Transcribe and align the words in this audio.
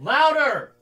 Louder! 0.00 0.73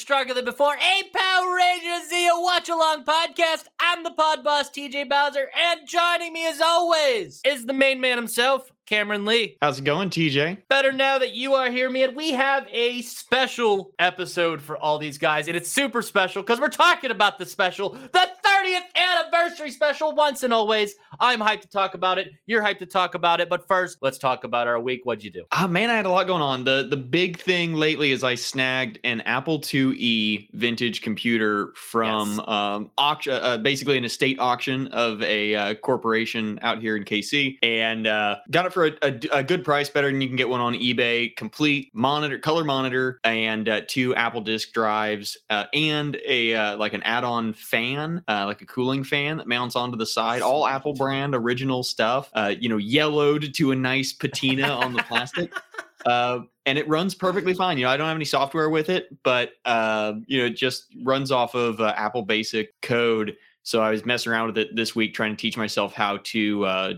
Stronger 0.00 0.32
Than 0.32 0.46
Before, 0.46 0.74
a 0.74 1.02
Power 1.14 1.54
Rangers 1.54 2.10
Zeo 2.10 2.42
Watch 2.42 2.70
Along 2.70 3.04
podcast. 3.04 3.64
I'm 3.78 4.02
the 4.02 4.10
pod 4.10 4.42
boss, 4.42 4.70
TJ 4.70 5.10
Bowser, 5.10 5.50
and 5.54 5.86
joining 5.86 6.32
me 6.32 6.46
as 6.46 6.60
always 6.60 7.42
is 7.44 7.66
the 7.66 7.74
main 7.74 8.00
man 8.00 8.16
himself, 8.16 8.72
Cameron 8.86 9.26
Lee. 9.26 9.58
How's 9.60 9.78
it 9.78 9.84
going, 9.84 10.08
TJ? 10.08 10.62
Better 10.68 10.90
now 10.90 11.18
that 11.18 11.34
you 11.34 11.54
are 11.54 11.70
here, 11.70 11.90
man. 11.90 12.14
We 12.14 12.32
have 12.32 12.66
a 12.72 13.02
special 13.02 13.92
episode 13.98 14.62
for 14.62 14.76
all 14.78 14.98
these 14.98 15.18
guys, 15.18 15.48
and 15.48 15.56
it's 15.56 15.70
super 15.70 16.00
special 16.00 16.42
because 16.42 16.60
we're 16.60 16.68
talking 16.68 17.10
about 17.10 17.38
the 17.38 17.44
special, 17.46 17.90
the 17.90 18.28
30th 18.44 18.80
anniversary 18.96 19.70
special, 19.70 20.12
once 20.14 20.42
and 20.42 20.52
always. 20.54 20.94
I'm 21.20 21.38
hyped 21.40 21.60
to 21.62 21.68
talk 21.68 21.94
about 21.94 22.18
it. 22.18 22.32
You're 22.46 22.62
hyped 22.62 22.78
to 22.78 22.86
talk 22.86 23.14
about 23.14 23.40
it. 23.40 23.48
But 23.48 23.68
first, 23.68 23.98
let's 24.00 24.16
talk 24.18 24.44
about 24.44 24.66
our 24.66 24.80
week. 24.80 25.02
What'd 25.04 25.22
you 25.22 25.30
do? 25.30 25.44
Ah, 25.52 25.66
man, 25.66 25.90
I 25.90 25.94
had 25.94 26.06
a 26.06 26.10
lot 26.10 26.26
going 26.26 26.40
on. 26.42 26.64
The 26.64 26.86
the 26.88 26.96
big 26.96 27.38
thing 27.38 27.74
lately 27.74 28.10
is 28.12 28.24
I 28.24 28.34
snagged 28.36 28.98
an 29.04 29.20
Apple 29.22 29.60
IIe 29.60 30.48
vintage 30.52 31.02
computer 31.02 31.72
from 31.76 32.36
Yes. 32.38 32.48
um 32.48 32.90
auction, 32.96 33.32
uh, 33.34 33.58
basically 33.58 33.98
an 33.98 34.04
estate 34.04 34.38
auction 34.40 34.86
of 34.88 35.22
a 35.22 35.54
uh, 35.54 35.74
corporation 35.74 36.58
out 36.62 36.80
here 36.80 36.96
in 36.96 37.04
KC, 37.04 37.58
and 37.62 38.06
uh, 38.06 38.36
got 38.50 38.64
it 38.66 38.72
for 38.72 38.86
a, 38.86 38.92
a, 39.02 39.20
a 39.32 39.42
good 39.44 39.62
price, 39.64 39.90
better 39.90 40.10
than 40.10 40.20
you 40.20 40.28
can 40.28 40.36
get 40.36 40.48
one 40.48 40.60
on 40.60 40.72
eBay. 40.74 41.36
Complete 41.36 41.90
monitor, 41.92 42.38
color 42.38 42.64
monitor, 42.64 43.20
and 43.24 43.68
uh, 43.68 43.82
two 43.86 44.14
Apple 44.14 44.40
disk 44.40 44.72
drives, 44.72 45.36
uh, 45.50 45.64
and 45.74 46.16
a 46.26 46.54
uh, 46.54 46.76
like 46.78 46.94
an 46.94 47.02
add-on 47.02 47.52
fan, 47.52 48.22
uh, 48.26 48.46
like 48.46 48.62
a 48.62 48.66
cooling 48.66 49.04
fan 49.04 49.36
that 49.36 49.46
mounts 49.46 49.76
onto 49.76 49.98
the 49.98 50.06
side. 50.06 50.40
All 50.40 50.66
Apple 50.66 50.94
brand 50.94 51.09
original 51.34 51.82
stuff. 51.82 52.30
Uh, 52.34 52.54
you 52.58 52.68
know, 52.68 52.76
yellowed 52.76 53.52
to 53.54 53.72
a 53.72 53.76
nice 53.76 54.12
patina 54.12 54.68
on 54.68 54.92
the 54.92 55.02
plastic. 55.02 55.52
Uh, 56.06 56.40
and 56.66 56.78
it 56.78 56.88
runs 56.88 57.14
perfectly 57.14 57.54
fine. 57.54 57.76
You 57.76 57.84
know, 57.84 57.90
I 57.90 57.96
don't 57.96 58.06
have 58.06 58.16
any 58.16 58.24
software 58.24 58.70
with 58.70 58.88
it, 58.88 59.22
but 59.22 59.52
uh, 59.64 60.14
you 60.26 60.38
know, 60.38 60.46
it 60.46 60.56
just 60.56 60.86
runs 61.02 61.30
off 61.30 61.54
of 61.54 61.80
uh, 61.80 61.92
Apple 61.96 62.22
Basic 62.22 62.80
code. 62.80 63.36
So 63.62 63.82
I 63.82 63.90
was 63.90 64.06
messing 64.06 64.32
around 64.32 64.46
with 64.46 64.58
it 64.58 64.74
this 64.74 64.96
week, 64.96 65.12
trying 65.12 65.36
to 65.36 65.40
teach 65.40 65.58
myself 65.58 65.92
how 65.92 66.18
to 66.24 66.64
uh, 66.64 66.92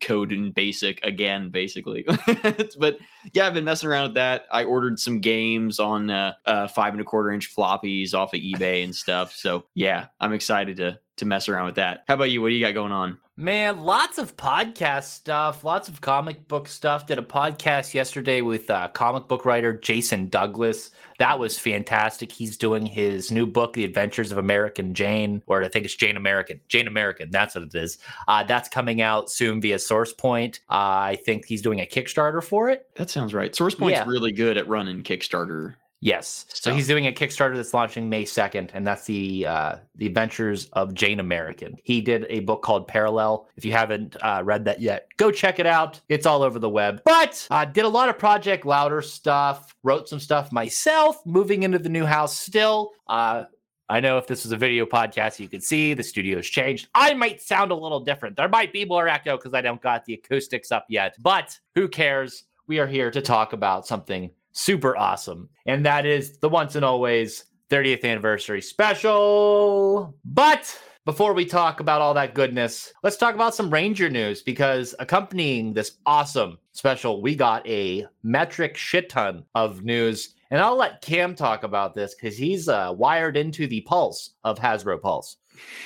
code 0.00 0.32
in 0.32 0.50
Basic 0.50 1.02
again, 1.04 1.50
basically. 1.50 2.04
but 2.78 2.98
yeah, 3.32 3.46
I've 3.46 3.54
been 3.54 3.64
messing 3.64 3.88
around 3.88 4.08
with 4.08 4.14
that. 4.14 4.46
I 4.50 4.64
ordered 4.64 4.98
some 4.98 5.20
games 5.20 5.78
on 5.78 6.10
uh, 6.10 6.32
uh, 6.44 6.66
five 6.66 6.92
and 6.92 7.00
a 7.00 7.04
quarter 7.04 7.30
inch 7.30 7.54
floppies 7.54 8.14
off 8.14 8.34
of 8.34 8.40
eBay 8.40 8.82
and 8.82 8.94
stuff. 8.94 9.32
So 9.32 9.64
yeah, 9.74 10.06
I'm 10.20 10.32
excited 10.32 10.76
to 10.78 10.98
to 11.18 11.26
mess 11.26 11.48
around 11.48 11.66
with 11.66 11.74
that. 11.76 12.04
How 12.08 12.14
about 12.14 12.30
you? 12.30 12.40
What 12.42 12.48
do 12.48 12.54
you 12.54 12.64
got 12.64 12.74
going 12.74 12.92
on? 12.92 13.18
Man, 13.36 13.82
lots 13.82 14.18
of 14.18 14.36
podcast 14.36 15.04
stuff, 15.04 15.62
lots 15.62 15.88
of 15.88 16.00
comic 16.00 16.48
book 16.48 16.66
stuff. 16.66 17.06
Did 17.06 17.18
a 17.18 17.22
podcast 17.22 17.94
yesterday 17.94 18.40
with 18.40 18.68
uh, 18.68 18.88
comic 18.88 19.28
book 19.28 19.44
writer 19.44 19.72
Jason 19.74 20.28
Douglas. 20.28 20.90
That 21.20 21.38
was 21.38 21.56
fantastic. 21.56 22.32
He's 22.32 22.56
doing 22.56 22.84
his 22.84 23.30
new 23.30 23.46
book, 23.46 23.74
The 23.74 23.84
Adventures 23.84 24.32
of 24.32 24.38
American 24.38 24.92
Jane, 24.92 25.42
or 25.46 25.62
I 25.62 25.68
think 25.68 25.84
it's 25.84 25.94
Jane 25.94 26.16
American. 26.16 26.60
Jane 26.68 26.88
American, 26.88 27.30
that's 27.30 27.54
what 27.54 27.62
it 27.62 27.74
is. 27.76 27.98
Uh, 28.26 28.42
that's 28.42 28.68
coming 28.68 29.00
out 29.00 29.30
soon 29.30 29.60
via 29.60 29.76
SourcePoint. 29.76 30.56
Uh, 30.68 31.14
I 31.14 31.18
think 31.24 31.44
he's 31.46 31.62
doing 31.62 31.80
a 31.80 31.86
Kickstarter 31.86 32.42
for 32.42 32.70
it. 32.70 32.88
That 32.96 33.08
sounds 33.08 33.34
right. 33.34 33.52
SourcePoint's 33.52 33.92
Yeah. 33.92 34.04
really 34.06 34.32
good 34.32 34.56
at 34.56 34.66
running 34.66 35.04
Kickstarter 35.04 35.76
Yes. 36.00 36.46
So 36.48 36.54
Stuff. 36.54 36.74
he's 36.76 36.86
doing 36.86 37.06
a 37.08 37.12
Kickstarter 37.12 37.56
that's 37.56 37.74
launching 37.74 38.08
May 38.08 38.24
2nd, 38.24 38.70
and 38.72 38.86
that's 38.86 39.04
the 39.04 39.46
uh, 39.46 39.76
the 39.96 40.06
Adventures 40.06 40.66
of 40.72 40.94
Jane 40.94 41.18
American. 41.18 41.76
He 41.82 42.00
did 42.00 42.24
a 42.28 42.40
book 42.40 42.62
called 42.62 42.86
Parallel. 42.86 43.48
If 43.56 43.64
you 43.64 43.72
haven't 43.72 44.16
uh, 44.22 44.42
read 44.44 44.64
that 44.66 44.80
yet, 44.80 45.08
go 45.16 45.32
check 45.32 45.58
it 45.58 45.66
out. 45.66 46.00
It's 46.08 46.24
all 46.24 46.42
over 46.42 46.60
the 46.60 46.68
web. 46.68 47.02
But 47.04 47.46
uh, 47.50 47.64
did 47.64 47.84
a 47.84 47.88
lot 47.88 48.08
of 48.08 48.16
Project 48.16 48.64
Louder 48.64 49.02
stuff, 49.02 49.74
wrote 49.82 50.08
some 50.08 50.20
stuff 50.20 50.52
myself, 50.52 51.20
moving 51.26 51.64
into 51.64 51.80
the 51.80 51.88
new 51.88 52.06
house 52.06 52.38
still. 52.38 52.92
Uh, 53.08 53.44
I 53.90 54.00
know 54.00 54.18
if 54.18 54.26
this 54.26 54.44
was 54.44 54.52
a 54.52 54.56
video 54.56 54.84
podcast, 54.84 55.40
you 55.40 55.48
could 55.48 55.64
see 55.64 55.94
the 55.94 56.02
studio's 56.02 56.46
changed. 56.46 56.88
I 56.94 57.14
might 57.14 57.40
sound 57.40 57.72
a 57.72 57.74
little 57.74 58.00
different. 58.00 58.36
There 58.36 58.48
might 58.48 58.72
be 58.72 58.84
more 58.84 59.08
echo 59.08 59.36
because 59.36 59.54
I 59.54 59.62
don't 59.62 59.80
got 59.80 60.04
the 60.04 60.14
acoustics 60.14 60.70
up 60.70 60.84
yet, 60.88 61.16
but 61.20 61.58
who 61.74 61.88
cares? 61.88 62.44
We 62.66 62.78
are 62.80 62.86
here 62.86 63.10
to 63.10 63.22
talk 63.22 63.54
about 63.54 63.86
something 63.86 64.30
super 64.58 64.96
awesome, 64.96 65.48
and 65.66 65.86
that 65.86 66.04
is 66.04 66.38
the 66.38 66.48
once 66.48 66.74
and 66.74 66.84
always 66.84 67.44
30th 67.70 68.04
anniversary 68.04 68.60
special. 68.60 70.14
But 70.24 70.76
before 71.04 71.32
we 71.32 71.44
talk 71.44 71.80
about 71.80 72.00
all 72.00 72.12
that 72.14 72.34
goodness, 72.34 72.92
let's 73.02 73.16
talk 73.16 73.34
about 73.34 73.54
some 73.54 73.72
Ranger 73.72 74.10
news 74.10 74.42
because 74.42 74.94
accompanying 74.98 75.72
this 75.72 75.92
awesome 76.06 76.58
special, 76.72 77.22
we 77.22 77.36
got 77.36 77.66
a 77.68 78.06
metric 78.22 78.76
shit 78.76 79.08
ton 79.08 79.44
of 79.54 79.84
news. 79.84 80.34
And 80.50 80.60
I'll 80.60 80.76
let 80.76 81.02
Cam 81.02 81.34
talk 81.34 81.62
about 81.62 81.94
this 81.94 82.14
because 82.14 82.36
he's 82.36 82.68
uh, 82.68 82.92
wired 82.96 83.36
into 83.36 83.66
the 83.66 83.82
pulse 83.82 84.30
of 84.44 84.58
Hasbro 84.58 85.00
Pulse. 85.00 85.36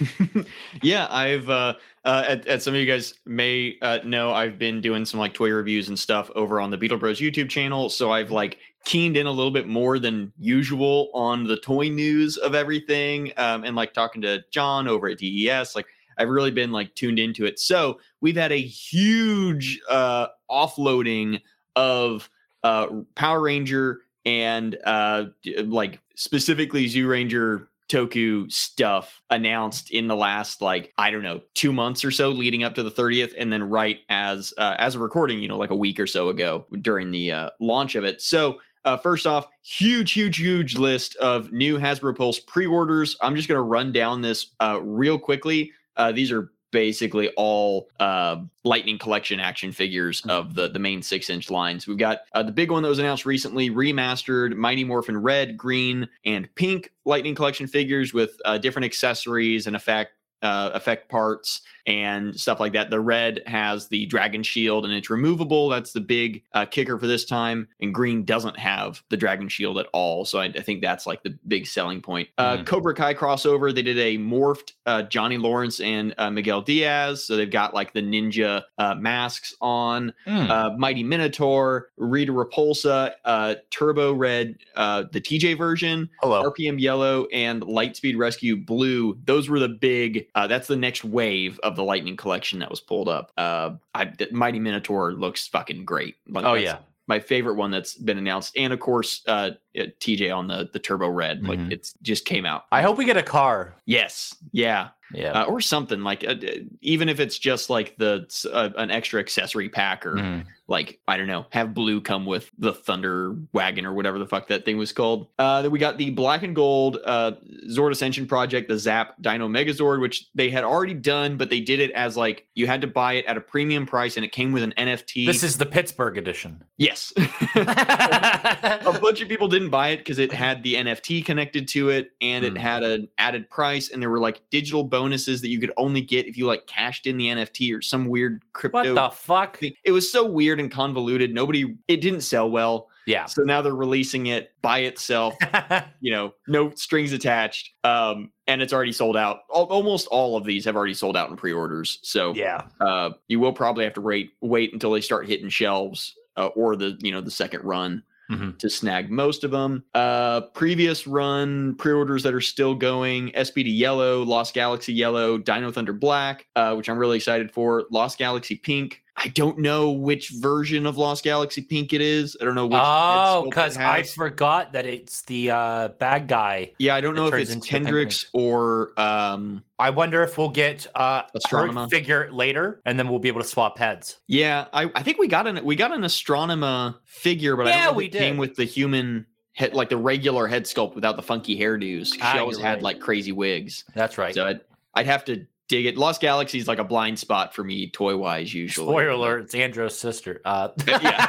yeah, 0.83 1.07
I've 1.11 1.49
uh, 1.49 1.75
uh, 2.05 2.25
at, 2.27 2.47
at 2.47 2.63
some 2.63 2.75
of 2.75 2.81
you 2.81 2.87
guys 2.87 3.15
may 3.25 3.77
uh, 3.83 4.01
know 4.05 4.33
I've 4.33 4.59
been 4.59 4.81
doing 4.81 5.05
some 5.05 5.21
like 5.21 5.35
toy 5.35 5.51
reviews 5.51 5.89
and 5.89 5.99
stuff 5.99 6.31
over 6.35 6.61
on 6.61 6.71
the 6.71 6.77
Beetle 6.77 6.99
Bros 6.99 7.21
YouTube 7.21 7.49
channel. 7.49 7.89
So 7.89 8.13
I've 8.13 8.31
like 8.31 8.59
keened 8.85 9.17
in 9.17 9.27
a 9.27 9.31
little 9.31 9.53
bit 9.53 9.69
more 9.69 9.99
than 9.99 10.33
usual 10.39 11.11
on 11.15 11.45
the 11.45 11.57
toy 11.57 11.89
news 11.89 12.37
of 12.37 12.55
everything, 12.55 13.33
um, 13.37 13.65
and 13.65 13.77
like 13.77 13.95
talking 13.95 14.21
to 14.23 14.43
John 14.51 14.89
over 14.89 15.09
at 15.09 15.19
DES. 15.19 15.77
Like 15.77 15.87
I've 16.19 16.29
really 16.29 16.51
been 16.51 16.73
like 16.73 16.95
tuned 16.95 17.19
into 17.19 17.47
it. 17.47 17.59
So 17.59 18.01
we've 18.21 18.37
had 18.37 18.53
a 18.53 18.61
huge 18.61 19.81
uh, 19.89 20.29
offloading 20.51 21.41
of 21.77 22.29
uh, 22.65 22.89
Power 23.15 23.41
Ranger 23.41 24.01
and 24.25 24.79
uh, 24.85 25.27
like 25.65 26.01
specifically 26.15 26.87
Zyuranger 26.87 27.67
Toku 27.93 28.51
stuff 28.51 29.21
announced 29.29 29.91
in 29.91 30.07
the 30.07 30.17
last 30.17 30.63
like 30.63 30.95
I 30.97 31.11
don't 31.11 31.23
know 31.23 31.43
two 31.55 31.73
months 31.73 32.05
or 32.05 32.11
so 32.11 32.31
leading 32.31 32.65
up 32.65 32.75
to 32.77 32.83
the 32.83 32.91
30th, 32.91 33.35
and 33.37 33.53
then 33.53 33.63
right 33.63 33.99
as 34.09 34.55
uh, 34.57 34.77
as 34.79 34.95
a 34.95 34.99
recording, 34.99 35.41
you 35.41 35.49
know, 35.49 35.59
like 35.59 35.71
a 35.71 35.77
week 35.77 36.01
or 36.01 36.07
so 36.07 36.31
ago 36.31 36.67
during 36.81 37.11
the 37.11 37.33
uh, 37.33 37.51
launch 37.61 37.95
of 37.95 38.05
it. 38.05 38.23
So 38.23 38.59
uh, 38.87 38.97
first 38.97 39.27
off, 39.27 39.47
huge, 39.63 40.13
huge, 40.13 40.39
huge 40.39 40.77
list 40.77 41.17
of 41.17 41.53
new 41.53 41.79
Hasbro 41.79 42.17
Pulse 42.17 42.41
pre-orders. 42.41 43.17
I'm 43.21 43.37
just 43.37 43.47
gonna 43.47 43.63
run 43.63 43.93
down 43.93 44.23
this 44.23 44.55
uh, 44.61 44.81
real 44.83 45.19
quickly. 45.19 45.71
Uh, 45.97 46.13
these 46.13 46.33
are 46.33 46.51
basically 46.73 47.29
all 47.37 47.89
uh, 48.01 48.39
Lightning 48.65 48.99
Collection 48.99 49.39
action 49.39 49.71
figures 49.71 50.23
of 50.29 50.55
the 50.55 50.69
the 50.69 50.81
main 50.81 51.01
six 51.03 51.31
inch 51.31 51.51
lines. 51.51 51.87
We've 51.87 51.97
got 51.97 52.23
uh, 52.33 52.43
the 52.43 52.51
big 52.51 52.73
one 52.73 52.83
that 52.83 52.89
was 52.89 52.99
announced 52.99 53.25
recently, 53.25 53.71
remastered 53.71 54.57
Mighty 54.57 54.83
Morphin 54.83 55.17
Red, 55.17 55.57
Green, 55.57 56.09
and 56.25 56.53
Pink 56.57 56.91
Lightning 57.05 57.37
Collection 57.37 57.69
figures 57.69 58.13
with 58.13 58.37
uh, 58.45 58.59
different 58.59 58.87
accessories 58.87 59.69
and 59.69 59.77
effect 59.77 60.15
uh, 60.43 60.71
effect 60.75 61.09
parts 61.09 61.61
and 61.87 62.39
stuff 62.39 62.61
like 62.61 62.73
that. 62.75 62.91
The 62.91 63.01
red 63.01 63.41
has 63.47 63.89
the 63.89 64.07
dragon 64.07 64.43
shield 64.43 64.85
and 64.85 64.95
it's 64.95 65.11
removable. 65.11 65.69
That's 65.69 65.93
the 65.93 66.01
big 66.01 66.43
uh, 66.53 66.65
kicker 66.67 66.99
for 66.99 67.07
this 67.07 67.25
time. 67.25 67.69
And 67.81 67.93
green 67.95 68.25
doesn't 68.25 68.59
have 68.59 69.03
the 69.09 69.17
dragon 69.17 69.49
shield 69.49 69.79
at 69.79 69.87
all. 69.93 70.25
So 70.25 70.39
I, 70.39 70.45
I 70.47 70.61
think 70.61 70.81
that's 70.83 71.07
like 71.07 71.23
the 71.23 71.37
big 71.49 71.67
selling 71.67 72.01
point. 72.01 72.29
Uh, 72.39 72.59
Mhm. 72.59 72.67
Cobra 72.67 72.95
Kai 72.95 73.15
crossover. 73.15 73.75
They 73.75 73.83
did 73.83 73.99
a 73.99 74.19
morphed 74.19 74.73
uh, 74.87 75.03
Johnny 75.03 75.39
Lawrence 75.39 75.81
and 75.81 76.15
uh, 76.19 76.31
Miguel 76.31 76.61
Diaz. 76.63 77.25
So 77.25 77.37
they've 77.37 77.51
got 77.51 77.73
like 77.75 77.93
the 77.93 78.03
ninja 78.03 78.63
uh, 78.79 78.95
masks 78.95 79.55
on. 79.61 80.13
Uh, 80.27 80.71
Mighty 80.77 81.03
Minotaur, 81.03 81.89
Rita 81.97 82.33
Repulsa, 82.33 83.13
uh, 83.25 83.55
Turbo 83.71 84.13
Red, 84.13 84.57
uh, 84.77 85.05
the 85.13 85.21
TJ 85.21 85.57
version, 85.57 86.09
Hello. 86.21 86.43
RPM 86.51 86.81
Yellow, 86.81 87.27
and 87.33 87.63
Lightspeed 87.63 88.17
Rescue 88.19 88.57
Blue. 88.57 89.19
Those 89.25 89.49
were 89.49 89.59
the 89.59 89.69
big. 89.69 90.27
Uh, 90.35 90.47
that's 90.47 90.67
the 90.69 90.77
next 90.77 91.05
wave 91.05 91.59
of 91.63 91.72
the 91.77 91.85
Lightning 91.85 92.17
collection 92.17 92.59
that 92.61 92.71
was 92.71 92.81
pulled 92.81 93.09
up. 93.09 93.33
Uh, 93.37 93.71
I, 93.95 94.07
the 94.07 94.29
Mighty 94.33 94.59
Minotaur 94.59 95.13
looks 95.13 95.47
fucking 95.49 95.85
great. 95.85 96.17
Like, 96.29 96.45
Oh 96.45 96.55
yeah. 96.55 96.79
my 97.09 97.19
favorite 97.19 97.55
one 97.57 97.71
that's 97.71 97.95
been 97.95 98.19
announced, 98.19 98.57
and 98.57 98.73
of 98.73 98.81
course, 98.81 99.23
uh, 99.27 99.51
TJ 99.77 100.31
on 100.35 100.47
the 100.49 100.69
the 100.73 100.79
Turbo 100.79 101.09
Red. 101.09 101.43
Like 101.47 101.59
Mhm. 101.59 101.73
it's 101.73 101.95
just 102.03 102.25
came 102.25 102.47
out. 102.47 102.65
I 102.73 102.83
hope 102.83 102.97
we 102.99 103.05
get 103.05 103.17
a 103.17 103.23
car. 103.23 103.75
Yes, 103.87 104.37
yeah. 104.53 104.91
Yeah. 105.15 105.43
uh, 105.43 105.45
or 105.45 105.61
something 105.61 106.03
like 106.03 106.25
uh, 106.27 106.35
even 106.81 107.09
if 107.09 107.21
it's 107.21 107.39
just 107.39 107.71
like 107.71 107.95
the 107.99 108.27
uh, 108.53 108.71
an 108.77 108.91
extra 108.91 109.21
accessory 109.21 109.69
pack 109.69 110.07
or 110.07 110.15
Mhm. 110.17 110.45
like 110.69 110.99
I 111.07 111.17
don't 111.17 111.27
know, 111.27 111.47
have 111.51 111.75
blue 111.75 112.01
come 112.01 112.25
with 112.27 112.51
the 112.59 112.73
Thunder 112.73 113.37
Wagon 113.53 113.85
or 113.87 113.93
whatever 113.93 114.19
the 114.19 114.27
fuck 114.27 114.49
that 114.49 114.65
thing 114.65 114.79
was 114.79 114.93
called. 114.93 115.29
Uh, 115.39 115.63
then 115.63 115.71
we 115.71 115.79
got 115.79 115.99
the 115.99 116.11
black 116.11 116.43
and 116.43 116.55
gold 116.55 116.99
uh, 117.05 117.33
Zord 117.69 117.91
Ascension 117.93 118.27
project, 118.27 118.69
the 118.69 118.79
Zap 118.79 119.15
Dino 119.21 119.49
Megazord, 119.49 120.01
which 120.01 120.29
they 120.35 120.49
had 120.51 120.65
already 120.65 120.95
done, 120.95 121.37
but 121.37 121.51
they 121.51 121.61
did 121.61 121.81
it 121.81 121.91
as 121.93 122.17
like 122.17 122.47
you 122.55 122.67
had 122.67 122.81
to 122.81 122.87
buy 122.87 123.15
it 123.15 123.27
at 123.27 123.37
a 123.37 123.41
premium 123.41 123.87
price 123.87 124.17
and 124.17 124.25
it 124.25 124.33
came 124.33 124.53
with 124.53 124.63
an 124.63 124.73
NFT. 124.79 125.27
This 125.27 125.43
is 125.43 125.59
the 125.59 125.67
Pittsburgh 125.67 126.17
edition. 126.17 126.63
yes. 126.79 127.13
a 127.55 128.99
bunch 129.01 129.21
of 129.21 129.29
people 129.29 129.49
didn't 129.49 129.71
buy 129.71 129.89
it 129.89 129.99
because 129.99 130.19
it 130.19 130.33
had 130.33 130.63
the 130.63 130.75
NFT 130.75 131.25
connected 131.25 131.69
to 131.69 131.91
it 131.91 132.13
and 132.21 132.45
it 132.45 132.51
Hmm. 132.53 132.57
had 132.57 132.83
an 132.83 133.09
added 133.19 133.49
price 133.51 133.91
and 133.91 134.03
there 134.03 134.11
were 134.11 134.19
like 134.19 134.41
digital 134.51 134.85
bonuses 135.03 135.41
that 135.41 135.49
you 135.49 135.59
could 135.59 135.73
only 135.77 136.01
get 136.01 136.27
if 136.27 136.39
you 136.39 136.47
like 136.47 136.65
cashed 136.67 137.09
in 137.09 137.17
the 137.17 137.27
NFT 137.27 137.77
or 137.77 137.83
some 137.83 138.07
weird 138.07 138.41
crypto 138.53 138.95
what 138.95 139.11
the 139.11 139.17
fuck? 139.17 139.59
thing. 139.59 139.75
It 139.83 139.91
was 139.91 140.11
so 140.11 140.25
weird 140.25 140.61
and 140.61 140.71
convoluted. 140.71 141.35
Nobody, 141.35 141.77
it 141.89 142.01
didn't 142.01 142.21
sell 142.21 142.49
well. 142.49 142.89
Yeah. 143.05 143.27
So 143.27 143.43
now 143.43 143.63
they're 143.63 143.75
releasing 143.75 144.27
it 144.27 144.53
by 144.63 144.81
itself, 144.81 145.35
you 146.01 146.13
know, 146.13 146.35
no 146.47 146.71
strings 146.71 147.13
attached. 147.13 147.73
Um, 147.83 148.31
and 148.47 148.63
it's 148.63 148.73
already 148.73 148.93
sold 148.93 149.17
out. 149.17 149.41
Al- 149.53 149.65
almost 149.65 150.07
all 150.07 150.37
of 150.37 150.45
these 150.45 150.65
have 150.67 150.77
already 150.77 150.95
sold 150.95 151.17
out 151.17 151.29
in 151.29 151.37
pre-orders. 151.37 151.99
So 152.03 152.33
yeah. 152.35 152.63
uh, 152.81 153.11
you 153.27 153.41
will 153.41 153.53
probably 153.53 153.83
have 153.83 153.95
to 153.95 154.01
wait 154.01 154.35
wait 154.41 154.73
until 154.73 154.93
they 154.93 155.01
start 155.01 155.27
hitting 155.27 155.49
shelves 155.49 156.15
uh, 156.37 156.47
or 156.55 156.77
the 156.77 156.97
you 157.01 157.11
know 157.11 157.21
the 157.21 157.31
second 157.31 157.65
run 157.65 158.05
Mhm. 158.33 158.59
to 158.59 158.71
snag 158.71 159.11
most 159.11 159.45
of 159.45 159.51
them. 159.51 159.85
Uh, 159.95 160.41
previous 160.41 161.07
run 161.07 161.75
pre-orders 161.77 162.23
that 162.23 162.35
are 162.35 162.41
still 162.41 162.75
going: 162.75 163.31
SPD 163.35 163.71
Yellow, 163.71 164.23
Lost 164.23 164.55
Galaxy 164.55 164.93
Yellow, 164.93 165.39
Dino 165.39 165.71
Thunder 165.71 165.93
Black, 165.93 166.47
uh, 166.57 166.75
which 166.75 166.89
I'm 166.89 166.99
really 166.99 167.17
excited 167.19 167.51
for. 167.53 167.85
Lost 167.91 168.19
Galaxy 168.19 168.57
Pink. 168.57 169.02
I 169.25 169.29
don't 169.29 169.59
know 169.59 169.93
which 169.93 170.31
version 170.31 170.85
of 170.87 170.97
Lost 170.99 171.23
Galaxy 171.23 171.63
Pink 171.63 171.93
it 171.93 172.01
is. 172.01 172.37
I 172.41 172.45
don't 172.45 172.55
know 172.57 172.67
which. 172.67 172.81
Oh, 172.83 173.45
because 173.49 173.77
I 173.77 174.03
forgot 174.03 174.73
that 174.73 174.85
it's 174.85 175.23
the 175.23 175.51
uh, 175.53 175.89
bad 175.89 176.27
guy. 176.27 176.73
yeah, 176.79 176.97
I 176.97 177.01
don't 177.01 177.15
know 177.15 177.29
if 177.29 177.35
it's 177.35 177.55
Kendrix 177.55 178.27
or 178.33 178.99
um, 179.01 179.63
I 179.79 179.91
wonder 179.91 180.23
if 180.23 180.37
we'll 180.39 180.49
get 180.49 180.87
uh, 180.97 181.23
her 181.51 181.89
figure 181.89 182.31
later, 182.33 182.81
and 182.85 182.99
then 182.99 183.09
we'll 183.09 183.19
be 183.21 183.29
able 183.29 183.43
to 183.43 183.47
swap 183.47 183.79
heads. 183.79 184.19
Yeah, 184.27 184.67
I, 184.73 184.91
I 184.95 185.03
think 185.03 185.19
we 185.19 185.29
got 185.29 185.47
an 185.47 185.65
we 185.65 185.77
got 185.77 185.93
an 185.93 186.01
Astronema 186.03 186.97
figure, 187.05 187.57
but 187.57 187.67
I 187.67 187.71
Yeah, 187.71 187.77
don't 187.77 187.85
know 187.85 187.91
if 187.93 187.97
we 187.99 188.07
it 188.07 188.13
came 188.13 188.37
with 188.39 188.57
the 188.57 188.65
human 188.65 189.27
head, 189.53 189.75
like 189.75 189.89
the 189.89 189.97
regular 189.97 190.47
head 190.49 190.65
sculpt 190.65 190.95
without 190.95 191.17
the 191.17 191.23
funky 191.23 191.59
hairdos. 191.59 192.15
She 192.15 192.21
Ah, 192.23 192.39
always 192.39 192.59
had 192.59 192.75
right. 192.75 192.83
like 192.83 193.01
crazy 193.01 193.33
wigs, 193.33 193.85
That's 193.95 194.19
right. 194.19 194.35
so 194.35 194.47
I'd, 194.47 194.61
I'd 194.95 195.07
have 195.07 195.25
to 195.27 195.47
dig 195.73 195.87
it. 195.87 195.97
Lost 195.97 196.21
Galaxy 196.21 196.59
is 196.59 196.69
like 196.69 196.79
a 196.79 196.85
blind 196.85 197.19
spot 197.19 197.55
for 197.55 197.65
me, 197.65 197.89
toy 197.91 198.15
wise. 198.17 198.53
Usually, 198.53 198.85
Spoiler 198.87 199.09
alert: 199.09 199.45
It's 199.45 199.55
Andro's 199.55 199.99
sister. 199.99 200.41
Uh, 200.45 200.69
Yeah. 200.87 201.27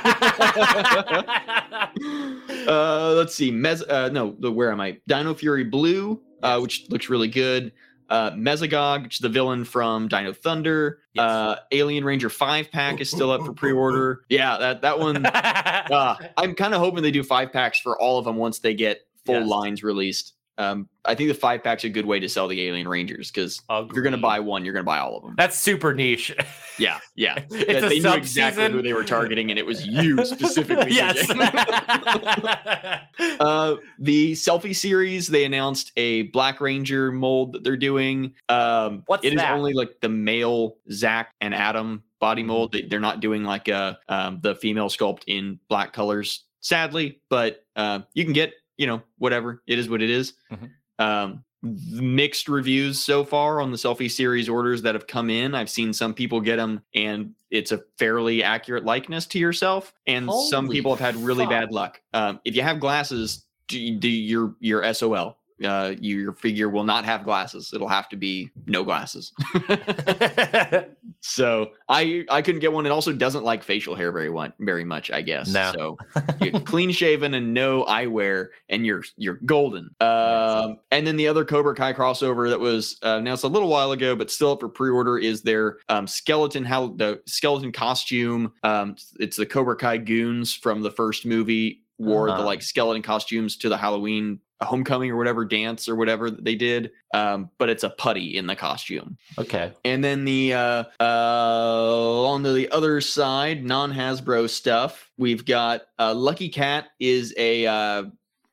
uh, 2.68 3.14
let's 3.16 3.34
see, 3.34 3.52
Mez. 3.52 3.82
Uh, 3.90 4.10
no, 4.10 4.36
the 4.40 4.52
where 4.52 4.72
am 4.72 4.82
I? 4.82 4.98
Dino 5.08 5.34
Fury 5.34 5.64
Blue, 5.64 6.22
uh, 6.44 6.56
Yes. 6.56 6.62
which 6.62 6.86
looks 6.90 7.10
really 7.10 7.28
good. 7.30 7.72
Uh, 8.10 8.32
Mesogog, 8.32 9.04
which 9.04 9.16
is 9.16 9.20
the 9.20 9.30
villain 9.30 9.64
from 9.64 10.08
Dino 10.10 10.34
Thunder. 10.34 11.00
Yes. 11.14 11.24
Uh, 11.24 11.56
Alien 11.72 12.04
Ranger 12.04 12.30
five 12.30 12.70
pack 12.72 13.00
is 13.00 13.10
still 13.10 13.32
up 13.32 13.42
for 13.46 13.54
pre-order. 13.54 14.22
Yeah, 14.30 14.58
that 14.58 14.82
that 14.82 15.00
one. 15.00 15.26
Uh, 15.84 16.16
I'm 16.38 16.56
kind 16.56 16.74
of 16.74 16.80
hoping 16.80 17.04
they 17.04 17.12
do 17.12 17.24
five 17.24 17.52
packs 17.52 17.78
for 17.80 18.00
all 18.00 18.18
of 18.18 18.24
them 18.26 18.38
once 18.38 18.60
they 18.60 18.74
get 18.74 19.02
full 19.26 19.40
Yes. 19.42 19.48
lines 19.48 19.84
released. 19.84 20.34
Um, 20.58 20.88
I 21.06 21.16
think 21.16 21.30
the 21.30 21.34
five 21.36 21.64
pack's 21.64 21.84
are 21.84 21.88
a 21.88 21.90
good 21.90 22.06
way 22.06 22.20
to 22.20 22.30
sell 22.30 22.48
the 22.48 22.62
Alien 22.68 22.88
Rangers 22.88 23.32
because 23.32 23.62
if 23.70 23.92
you're 23.94 24.04
gonna 24.04 24.18
buy 24.18 24.40
one, 24.40 24.64
you're 24.64 24.74
gonna 24.74 24.84
buy 24.84 25.00
all 25.00 25.18
of 25.18 25.24
them. 25.24 25.34
That's 25.38 25.58
super 25.58 25.94
niche. 25.94 26.36
Yeah, 26.80 26.98
yeah. 27.16 27.38
it's 27.52 27.66
That 27.68 27.84
a 27.84 27.90
they 27.90 28.00
knew 28.00 28.14
exactly 28.16 28.68
who 28.72 28.82
they 28.82 28.94
were 28.94 29.04
targeting, 29.04 29.52
and 29.52 29.60
it 29.60 29.66
was 29.66 29.86
you 29.86 30.26
specifically. 30.26 30.92
yes. 30.96 31.30
Uh, 33.40 33.76
the 34.00 34.34
selfie 34.34 34.76
series, 34.76 35.28
they 35.28 35.46
announced 35.46 35.92
a 35.98 36.24
Black 36.24 36.60
Ranger 36.62 37.12
mold 37.12 37.54
that 37.54 37.64
they're 37.64 37.78
doing. 37.78 38.34
Um, 38.50 39.04
What's 39.06 39.24
it 39.24 39.34
is 39.34 39.42
only 39.42 39.74
like 39.74 40.00
the 40.02 40.10
male 40.10 40.78
Zach 40.92 41.32
and 41.42 41.54
Adam 41.54 42.04
body 42.20 42.42
Mhm. 42.42 42.46
mold. 42.48 42.72
They- 42.72 42.82
They're 42.84 43.00
not 43.00 43.20
doing 43.20 43.44
like 43.44 43.70
uh 43.70 43.96
um, 44.10 44.40
the 44.42 44.56
female 44.56 44.90
sculpt 44.90 45.24
in 45.28 45.60
black 45.70 45.94
colors, 45.94 46.46
sadly. 46.62 47.22
But 47.30 47.64
uh, 47.76 48.00
you 48.14 48.24
can 48.24 48.34
get 48.34 48.54
you 48.78 48.88
know 48.88 49.02
whatever. 49.18 49.62
It 49.68 49.80
is 49.80 49.90
what 49.90 50.02
it 50.02 50.10
is. 50.10 50.34
Mhm. 50.52 50.70
Um, 51.00 51.44
mixed 51.62 52.50
reviews 52.50 53.00
so 53.00 53.24
far 53.24 53.62
on 53.62 53.72
the 53.72 53.78
selfie 53.78 54.12
series 54.12 54.50
orders 54.50 54.82
that 54.82 54.96
have 54.96 55.08
come 55.08 55.30
in. 55.30 55.56
I've 55.56 55.70
seen 55.70 55.94
some 55.94 56.14
people 56.14 56.42
get 56.42 56.58
them 56.58 56.82
and 56.94 57.34
it's 57.50 57.72
a 57.72 57.82
fairly 57.98 58.44
accurate 58.44 58.84
likeness 58.84 59.26
to 59.28 59.40
yourself, 59.40 59.94
and 60.08 60.30
some 60.50 60.68
people 60.68 60.94
have 60.96 61.00
had 61.00 61.24
really 61.24 61.46
fuck. 61.46 61.52
bad 61.52 61.72
luck. 61.72 62.02
Um, 62.14 62.40
if 62.44 62.56
you 62.56 62.64
have 62.64 62.80
glasses, 62.80 63.46
do, 63.68 63.96
do 63.98 64.10
your 64.10 64.56
your 64.60 64.94
SOL. 64.94 65.38
Uh, 65.64 65.96
your 66.00 66.34
figure 66.34 66.70
will 66.70 66.84
not 66.84 67.06
have 67.06 67.24
glasses. 67.24 67.72
It'll 67.74 67.88
have 67.88 68.10
to 68.10 68.16
be 68.16 68.50
no 68.66 68.84
glasses. 68.84 69.34
so 71.22 71.72
I 71.90 72.26
I 72.30 72.42
couldn't 72.42 72.62
get 72.62 72.74
one. 72.74 72.86
It 72.86 72.90
also 72.92 73.14
doesn't 73.14 73.44
like 73.44 73.64
facial 73.64 73.96
hair 73.96 74.12
very 74.12 74.30
one 74.30 74.54
very 74.60 74.84
much. 74.86 75.12
I 75.12 75.22
guess. 75.22 75.50
No. 75.50 75.72
So 75.74 75.98
you're 76.42 76.60
clean 76.62 76.92
shaven 76.92 77.34
and 77.34 77.54
no 77.54 77.84
eyewear, 77.86 78.50
and 78.70 78.86
you're 78.86 79.04
you're 79.18 79.40
golden. 79.46 79.90
Um, 80.02 80.80
and 80.92 81.06
then 81.06 81.16
the 81.16 81.28
other 81.28 81.46
Cobra 81.46 81.76
Kai 81.76 81.94
crossover 81.94 82.50
that 82.50 82.60
was 82.60 82.98
uh, 83.04 83.18
announced 83.20 83.44
a 83.44 83.48
little 83.48 83.70
while 83.70 83.92
ago, 83.92 84.16
but 84.16 84.30
still 84.32 84.52
up 84.52 84.60
for 84.60 84.70
pre-order, 84.70 85.18
is 85.18 85.42
their 85.42 85.78
um, 85.90 86.08
skeleton 86.08 86.64
how 86.66 86.88
the 86.88 87.22
skeleton 87.26 87.72
costume. 87.72 88.52
Um, 88.64 88.96
it's 89.20 89.38
the 89.38 89.46
Cobra 89.46 89.76
Kai 89.76 89.98
goons 89.98 90.54
from 90.54 90.82
the 90.82 90.92
first 90.92 91.26
movie 91.26 91.82
wore 92.00 92.28
the 92.28 92.34
Uh-huh. 92.34 92.46
like 92.46 92.62
skeleton 92.62 93.02
costumes 93.04 93.56
to 93.58 93.70
the 93.70 93.78
Halloween 93.78 94.40
homecoming 94.66 95.12
or 95.12 95.18
whatever 95.18 95.46
dance 95.46 95.88
or 95.88 95.96
whatever 95.96 96.30
that 96.30 96.44
they 96.44 96.56
did. 96.56 96.92
Um, 97.14 97.50
but 97.58 97.70
it's 97.70 97.84
a 97.84 97.90
putty 97.90 98.38
in 98.38 98.48
the 98.48 98.56
costume. 98.56 99.18
okay. 99.38 99.72
And 99.86 100.04
then 100.04 100.26
the 100.26 100.54
uh, 100.54 100.84
uh, 101.00 102.28
on 102.28 102.44
the 102.44 102.70
other 102.72 103.02
side, 103.02 103.64
non 103.64 103.94
Hasbro 103.94 104.50
stuff, 104.50 105.12
we've 105.18 105.46
got 105.46 105.84
uh, 106.00 106.14
Lucky 106.14 106.50
Cat 106.50 106.88
is 107.00 107.34
a 107.38 107.66
uh, 107.66 108.04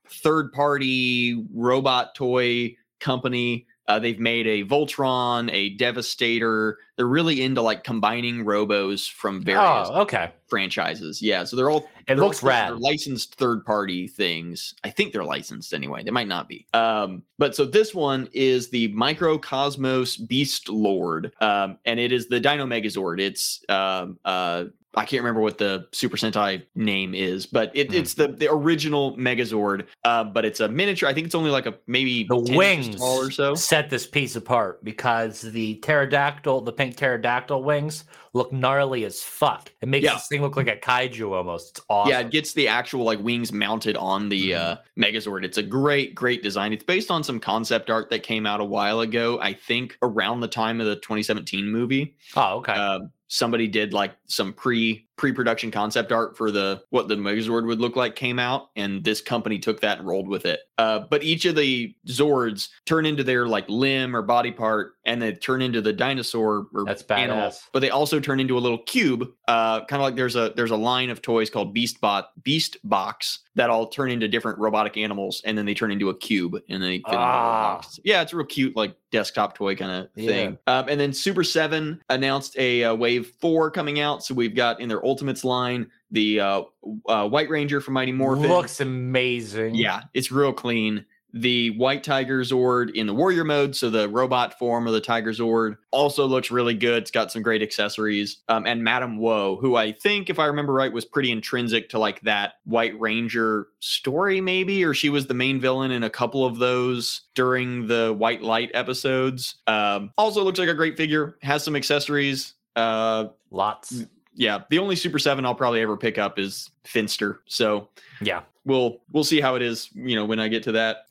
third 0.09 0.53
party 0.53 1.45
robot 1.53 2.15
toy 2.15 2.77
company. 3.01 3.67
Uh, 3.91 3.99
they've 3.99 4.21
made 4.21 4.47
a 4.47 4.63
Voltron, 4.65 5.51
a 5.53 5.71
Devastator. 5.71 6.79
They're 6.97 7.07
really 7.07 7.43
into 7.43 7.61
like 7.61 7.83
combining 7.83 8.45
robos 8.45 9.11
from 9.11 9.43
various 9.43 9.89
Oh, 9.91 10.03
okay. 10.03 10.31
franchises. 10.47 11.21
Yeah, 11.21 11.43
so 11.45 11.57
they're 11.57 11.71
all 11.71 11.89
It 12.01 12.07
they're 12.07 12.17
looks 12.19 12.43
all- 12.43 12.51
rad. 12.51 12.71
they're 12.71 12.79
licensed 12.79 13.35
third 13.35 13.65
party 13.65 14.07
things. 14.07 14.75
I 14.85 14.91
think 14.91 15.13
they're 15.13 15.25
licensed 15.25 15.75
anyway. 15.75 16.05
They 16.05 16.11
might 16.13 16.29
not 16.29 16.49
be. 16.49 16.67
Um, 16.73 17.23
but 17.39 17.56
so 17.56 17.65
this 17.65 17.94
one 17.94 18.29
is 18.32 18.69
the 18.70 18.93
Microcosmos 18.94 20.27
Beast 20.29 20.69
Lord, 20.69 21.32
um, 21.41 21.79
and 21.85 21.99
it 21.99 22.13
is 22.13 22.29
the 22.29 22.39
Dino 22.41 22.67
Megazord. 22.67 23.20
It's 23.20 23.65
um, 23.69 24.19
uh, 24.25 24.65
I 24.97 25.05
can't 25.05 25.23
remember 25.23 25.41
what 25.41 25.56
the 25.59 25.87
Super 25.93 26.17
Sentai 26.17 26.65
name 26.75 27.15
is, 27.15 27.47
but 27.47 27.70
it, 27.75 27.91
Hmm. 27.91 27.97
it's 27.99 28.15
the 28.15 28.29
the 28.29 28.51
original 28.51 29.17
Megazord. 29.17 29.87
Uh, 30.05 30.25
but 30.25 30.44
it's 30.44 30.59
a 30.61 30.69
miniature. 30.69 31.09
I 31.09 31.15
think 31.15 31.27
it's 31.27 31.35
only 31.35 31.51
like 31.53 31.67
a 31.67 31.75
maybe 31.87 32.25
The 32.25 32.35
10 32.35 32.39
inches 32.47 32.56
wings 32.56 32.97
tall 32.97 33.19
or 33.23 33.31
so. 33.31 33.55
set 33.55 33.89
this 33.89 34.06
piece 34.06 34.35
apart 34.35 34.82
because 34.85 35.43
the 35.43 35.75
pterodactyl, 35.77 36.63
the 36.63 36.73
pink 36.73 36.97
pterodactyl 36.97 37.63
wings, 37.63 38.05
look 38.32 38.53
gnarly 38.53 39.05
as 39.05 39.23
fuck. 39.23 39.70
It 39.81 39.89
makes 39.89 40.05
Yeah. 40.05 40.15
this 40.15 40.27
thing 40.27 40.43
look 40.43 40.56
like 40.56 40.69
a 40.69 40.77
kaiju 40.77 41.32
almost. 41.37 41.79
It's 41.79 41.87
awesome. 41.89 42.11
Yeah, 42.11 42.20
it 42.20 42.31
gets 42.31 42.53
the 42.53 42.67
actual 42.69 43.05
like 43.05 43.20
wings 43.20 43.53
mounted 43.53 43.97
on 43.97 44.29
the 44.29 44.55
uh, 44.55 44.77
Megazord. 44.99 45.44
It's 45.44 45.59
a 45.59 45.63
great, 45.63 46.15
great 46.17 46.43
design. 46.43 46.73
It's 46.73 46.85
based 46.85 47.11
on 47.13 47.23
some 47.23 47.39
concept 47.39 47.91
art 47.91 48.11
that 48.11 48.23
came 48.25 48.44
out 48.47 48.61
a 48.61 48.65
while 48.65 49.01
ago. 49.01 49.39
I 49.41 49.53
think 49.53 49.97
around 50.03 50.41
the 50.41 50.49
time 50.49 50.81
of 50.81 50.87
the 50.89 50.97
2017 50.97 51.67
movie. 51.70 52.17
oh, 52.37 52.59
okay. 52.59 52.73
Um, 52.73 53.11
somebody 53.31 53.69
did 53.69 53.94
like 53.94 54.15
some 54.27 54.53
pre 54.53 55.06
pre 55.20 55.32
production 55.32 55.70
concept 55.70 56.12
art 56.12 56.34
for 56.34 56.50
the 56.50 56.82
what 56.89 57.06
the 57.06 57.15
Megazord 57.15 57.67
would 57.67 57.79
look 57.79 57.94
like 57.94 58.17
came 58.17 58.39
out, 58.39 58.70
and 58.74 59.05
this 59.05 59.20
company 59.20 59.58
took 59.58 59.81
that 59.82 59.98
and 59.98 60.08
rolled 60.08 60.27
with 60.27 60.46
it. 60.46 60.60
Uh, 60.79 61.00
but 61.10 61.22
each 61.22 61.44
of 61.44 61.55
the 61.56 61.94
Zords 62.08 62.70
turn 62.86 63.05
into 63.05 63.22
their 63.22 63.46
like 63.46 63.69
limb 63.69 64.17
or 64.17 64.22
body 64.22 64.50
part, 64.50 64.94
and 65.05 65.20
they 65.20 65.32
turn 65.34 65.60
into 65.60 65.82
the 65.82 65.93
dinosaur 65.93 66.69
or 66.74 66.86
That's 66.86 67.03
animal. 67.03 67.53
But 67.74 67.81
they 67.81 67.91
also 67.91 68.19
turn 68.19 68.41
into 68.41 68.56
a 68.56 68.60
little 68.60 68.79
cube, 68.79 69.29
uh, 69.46 69.84
kind 69.84 70.00
of 70.00 70.05
like 70.05 70.17
there's 70.17 70.36
a 70.36 70.55
there's 70.56 70.70
a 70.70 70.77
line 70.77 71.10
of 71.10 71.20
toys 71.20 71.50
called 71.50 71.77
Beastbot 71.77 72.24
Beast 72.43 72.79
Box 72.82 73.41
that 73.56 73.69
all 73.69 73.89
turn 73.89 74.10
into 74.10 74.27
different 74.27 74.58
robotic 74.58 74.96
animals, 74.96 75.43
and 75.44 75.58
then 75.58 75.67
they 75.67 75.74
turn 75.74 75.91
into 75.91 76.08
a 76.08 76.17
cube, 76.17 76.56
and 76.70 76.82
they 76.82 76.98
fit 76.98 77.08
in 77.08 77.15
a 77.15 77.19
Ah. 77.19 77.74
box. 77.77 78.00
Yeah, 78.05 78.22
it's 78.22 78.32
a 78.32 78.36
real 78.36 78.46
cute 78.46 78.74
like 78.74 78.96
desktop 79.12 79.55
toy 79.55 79.74
kind 79.77 79.91
of 79.91 80.08
Yeah. 80.17 80.27
thing. 80.31 80.58
Um, 80.67 80.86
and 80.89 80.98
then 80.98 81.12
Super 81.12 81.44
Seven 81.44 82.00
announced 82.08 82.56
a 82.56 82.84
uh, 82.84 82.94
Wave 82.94 83.32
Four 83.41 83.70
coming 83.70 84.00
out, 84.00 84.24
so 84.24 84.34
we've 84.34 84.55
got 84.55 84.81
in 84.81 84.89
their 84.89 85.05
Ultimates 85.10 85.44
line 85.44 85.90
the 86.10 86.40
uh, 86.40 86.62
uh, 87.08 87.29
White 87.29 87.50
Ranger 87.50 87.81
from 87.81 87.94
Mighty 87.94 88.12
Morphin. 88.12 88.48
Looks 88.48 88.81
amazing. 88.81 89.74
Yeah, 89.74 90.02
it's 90.14 90.31
real 90.32 90.52
clean. 90.52 91.05
the 91.32 91.70
White 91.79 92.02
Tiger 92.02 92.40
Zord 92.43 92.94
in 92.94 93.06
the 93.06 93.14
Warrior 93.14 93.44
mode, 93.44 93.76
so 93.76 93.90
the 93.90 94.08
robot 94.08 94.58
form 94.58 94.86
of 94.86 94.93
the 94.93 95.00
Tiger 95.00 95.31
Zord, 95.31 95.76
also 95.90 96.26
looks 96.26 96.50
really 96.50 96.74
good. 96.74 97.02
It's 97.02 97.10
got 97.10 97.31
some 97.31 97.43
great 97.43 97.62
accessories. 97.62 98.38
Um, 98.48 98.67
and 98.67 98.82
Madame 98.82 99.19
Woe, 99.19 99.56
who 99.60 99.76
I 99.76 99.93
think, 99.93 100.31
if 100.31 100.38
I 100.38 100.46
remember 100.46 100.72
right, 100.72 100.93
was 100.93 101.05
pretty 101.05 101.31
intrinsic 101.31 101.88
to 101.90 101.98
like 101.98 102.20
that 102.22 102.55
White 102.64 102.98
Ranger 102.98 103.69
story, 103.81 104.40
maybe, 104.40 104.84
or 104.84 104.94
she 104.94 105.08
was 105.08 105.26
the 105.26 105.34
main 105.34 105.60
villain 105.60 105.90
in 105.90 106.02
a 106.02 106.10
couple 106.10 106.44
of 106.44 106.58
those 106.58 107.22
during 107.34 107.86
the 107.86 108.14
White 108.19 108.43
Light 108.43 108.70
episodes. 108.74 109.56
Um, 109.67 110.12
also 110.19 110.43
looks 110.43 110.58
like 110.58 110.69
a 110.69 110.74
great 110.74 110.96
figure, 110.96 111.36
has 111.43 111.62
some 111.64 111.76
accessories. 111.76 112.55
Uh, 112.76 113.26
Lots. 113.50 114.05
Yeah, 114.34 114.60
the 114.70 114.79
only 114.79 114.96
Super 114.96 115.19
7 115.19 115.44
I'll 115.44 115.55
probably 115.55 115.81
ever 115.82 115.96
pick 115.96 116.19
up 116.19 116.39
is 116.39 116.70
Finster. 116.84 117.41
So 117.46 117.89
Yeah. 118.20 118.43
we'll 118.65 118.99
we'll 119.13 119.25
see 119.25 119.41
how 119.41 119.55
it 119.56 119.63
is, 119.63 119.91
you 119.94 120.15
know, 120.17 120.25
when 120.25 120.39
I 120.41 120.49
get 120.49 120.63
to 120.65 120.72
that. 120.72 121.06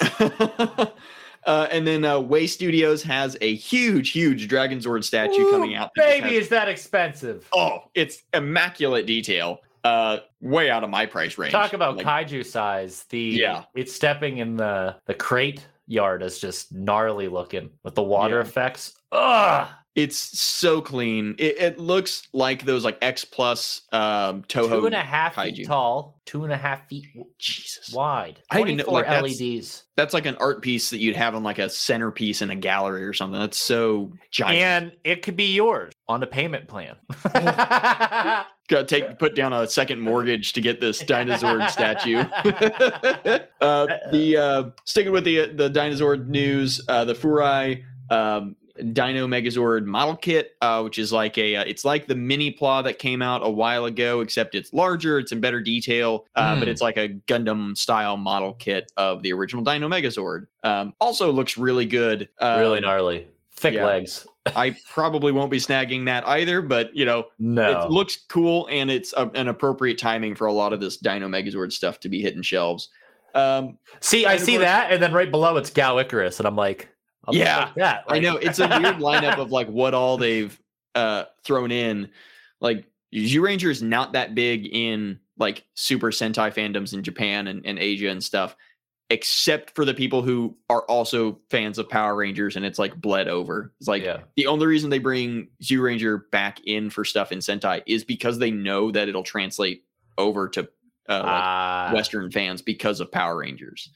uh, 1.46 1.66
and 1.70 1.86
then 1.86 2.04
uh, 2.04 2.18
Way 2.20 2.46
Studios 2.46 3.02
has 3.02 3.36
a 3.40 3.54
huge, 3.54 4.10
huge 4.10 4.48
Dragon 4.48 4.78
Zord 4.78 5.04
statue 5.04 5.50
coming 5.50 5.74
out. 5.74 5.90
Baby, 5.94 6.34
has- 6.34 6.44
is 6.44 6.48
that 6.50 6.68
expensive? 6.68 7.48
oh, 7.54 7.80
it's 7.94 8.22
immaculate 8.34 9.06
detail. 9.06 9.60
Uh, 9.82 10.18
way 10.42 10.68
out 10.68 10.84
of 10.84 10.90
my 10.90 11.06
price 11.06 11.38
range. 11.38 11.52
Talk 11.52 11.72
about 11.72 11.96
Like, 11.96 12.04
kaiju 12.28 12.44
size. 12.44 13.04
The 13.08 13.18
Yeah. 13.18 13.64
it's 13.74 13.94
stepping 13.94 14.36
in 14.38 14.56
the 14.56 14.96
the 15.06 15.14
crate 15.14 15.66
yard 15.86 16.22
is 16.22 16.38
just 16.38 16.70
gnarly 16.72 17.28
looking 17.28 17.70
with 17.82 17.94
the 17.94 18.02
water 18.02 18.36
Yeah. 18.36 18.42
effects. 18.42 18.92
Ugh. 19.10 19.68
It's 19.96 20.16
so 20.16 20.80
clean. 20.80 21.34
It, 21.38 21.58
it 21.58 21.78
looks 21.78 22.28
like 22.32 22.64
those 22.64 22.84
like 22.84 22.98
X 23.02 23.24
plus 23.24 23.82
um, 23.92 24.42
Toho. 24.42 24.68
Two 24.68 24.86
and 24.86 24.94
a 24.94 25.00
half 25.02 25.34
feet 25.34 25.66
tall, 25.66 26.20
two 26.26 26.44
and 26.44 26.52
a 26.52 26.56
half 26.56 26.88
feet 26.88 27.06
Jesus, 27.38 27.92
wide. 27.92 28.40
I 28.50 28.58
didn't 28.62 28.76
know- 28.76 28.84
24 28.84 28.92
like, 28.94 29.06
that's- 29.06 29.40
LEDs. 29.40 29.84
that's 29.96 30.14
like 30.14 30.26
an 30.26 30.36
art 30.36 30.62
piece 30.62 30.90
that 30.90 30.98
you'd 31.00 31.16
have 31.16 31.34
on 31.34 31.42
like 31.42 31.58
a 31.58 31.68
centerpiece 31.68 32.40
in 32.40 32.50
a 32.50 32.56
gallery 32.56 33.04
or 33.04 33.12
something. 33.12 33.40
That's 33.40 33.58
so 33.58 34.12
giant. 34.30 34.58
And 34.58 34.92
it 35.02 35.22
could 35.22 35.36
be 35.36 35.54
yours 35.54 35.92
on 36.08 36.22
a 36.22 36.26
payment 36.26 36.68
plan. 36.68 36.94
Got 37.32 38.46
to 38.68 38.84
take 38.84 39.18
put 39.18 39.34
down 39.34 39.52
a 39.52 39.66
second 39.66 40.00
mortgage 40.00 40.52
to 40.52 40.60
get 40.60 40.80
this 40.80 41.00
dinosaur 41.00 41.66
statue. 41.68 42.18
uh, 43.60 43.86
the 44.12 44.36
uh, 44.40 44.70
sticking 44.84 45.10
with 45.10 45.24
the 45.24 45.46
the 45.46 45.68
dinosaur 45.68 46.16
news, 46.16 46.80
uh, 46.86 47.04
the 47.04 47.14
Furai 47.14 47.82
um, 48.10 48.54
Dino 48.92 49.26
Megazord 49.26 49.84
model 49.84 50.16
kit, 50.16 50.56
uh, 50.60 50.80
which 50.82 50.98
is 50.98 51.12
like 51.12 51.36
a 51.38 51.56
uh, 51.56 51.64
it's 51.64 51.84
like 51.84 52.06
the 52.06 52.14
mini 52.14 52.50
Pla 52.50 52.82
that 52.82 52.98
came 52.98 53.22
out 53.22 53.40
a 53.44 53.50
while 53.50 53.84
ago, 53.84 54.20
except 54.20 54.54
it's 54.54 54.72
larger, 54.72 55.18
it's 55.18 55.32
in 55.32 55.40
better 55.40 55.60
detail, 55.60 56.26
uh, 56.36 56.54
but 56.56 56.64
Hmm. 56.64 56.70
it's 56.70 56.80
like 56.82 56.96
a 56.96 57.08
Gundam 57.26 57.76
style 57.76 58.16
model 58.16 58.54
kit 58.54 58.90
of 58.96 59.22
the 59.22 59.32
original 59.32 59.64
Dino 59.64 59.88
Megazord. 59.88 60.46
Um, 60.64 60.94
also 61.00 61.32
looks 61.32 61.56
really 61.56 61.86
good. 61.86 62.28
really 62.40 62.78
Um, 62.78 62.84
gnarly. 62.84 63.26
Thick 63.56 63.74
yeah. 63.74 63.84
legs. 63.86 64.26
I 64.56 64.74
probably 64.90 65.32
won't 65.32 65.50
be 65.50 65.58
snagging 65.58 66.06
that 66.06 66.26
either, 66.26 66.62
but 66.62 66.94
you 66.96 67.04
know, 67.04 67.26
No. 67.38 67.82
it 67.82 67.90
looks 67.90 68.16
cool 68.28 68.66
and 68.70 68.90
it's 68.90 69.12
a, 69.16 69.30
an 69.34 69.48
appropriate 69.48 69.98
timing 69.98 70.34
for 70.34 70.46
a 70.46 70.52
lot 70.52 70.72
of 70.72 70.80
this 70.80 70.96
Dino 70.96 71.28
Megazord 71.28 71.70
stuff 71.72 72.00
to 72.00 72.08
be 72.08 72.20
hitting 72.22 72.42
shelves. 72.42 72.88
Um, 73.34 73.78
see, 74.00 74.26
I 74.26 74.36
see 74.38 74.52
course- 74.54 74.64
that, 74.64 74.90
and 74.90 75.02
then 75.02 75.12
right 75.12 75.30
below 75.30 75.56
it's 75.56 75.70
Gao 75.70 75.98
Icarus, 75.98 76.40
and 76.40 76.48
I'm 76.48 76.56
like, 76.56 76.88
I'll 77.26 77.34
Yeah, 77.34 77.70
like. 78.08 78.16
I 78.16 78.18
know 78.18 78.36
it's 78.36 78.58
a 78.58 78.68
weird 78.68 78.96
lineup 78.96 79.38
of 79.38 79.50
like 79.52 79.68
what 79.68 79.94
all 79.94 80.16
they've 80.16 80.58
uh, 80.94 81.24
thrown 81.44 81.70
in. 81.70 82.10
Like 82.60 82.86
Zyuranger 83.14 83.70
is 83.70 83.82
not 83.82 84.12
that 84.12 84.34
big 84.34 84.66
in 84.66 85.18
like 85.38 85.64
Super 85.74 86.10
Sentai 86.10 86.52
fandoms 86.52 86.92
in 86.94 87.02
Japan 87.02 87.46
and, 87.46 87.64
and 87.64 87.78
Asia 87.78 88.08
and 88.08 88.22
stuff, 88.22 88.56
except 89.08 89.74
for 89.74 89.84
the 89.84 89.94
people 89.94 90.22
who 90.22 90.56
are 90.68 90.82
also 90.82 91.38
fans 91.50 91.78
of 91.78 91.88
Power 91.88 92.14
Rangers 92.14 92.56
and 92.56 92.64
it's 92.64 92.78
like 92.78 93.00
bled 93.00 93.28
over. 93.28 93.72
It's 93.80 93.88
like 93.88 94.02
yeah. 94.02 94.20
the 94.36 94.46
only 94.46 94.66
reason 94.66 94.90
they 94.90 94.98
bring 94.98 95.48
Zyuranger 95.62 96.22
back 96.30 96.60
in 96.64 96.90
for 96.90 97.04
stuff 97.04 97.32
in 97.32 97.38
Sentai 97.38 97.82
is 97.86 98.04
because 98.04 98.38
they 98.38 98.50
know 98.50 98.90
that 98.90 99.08
it'll 99.08 99.22
translate 99.22 99.84
over 100.18 100.48
to 100.50 100.68
uh, 101.08 101.14
like 101.14 101.24
Ah, 101.24 101.90
Western 101.92 102.30
fans 102.30 102.62
because 102.62 103.00
of 103.00 103.10
Power 103.10 103.38
Rangers. 103.38 103.90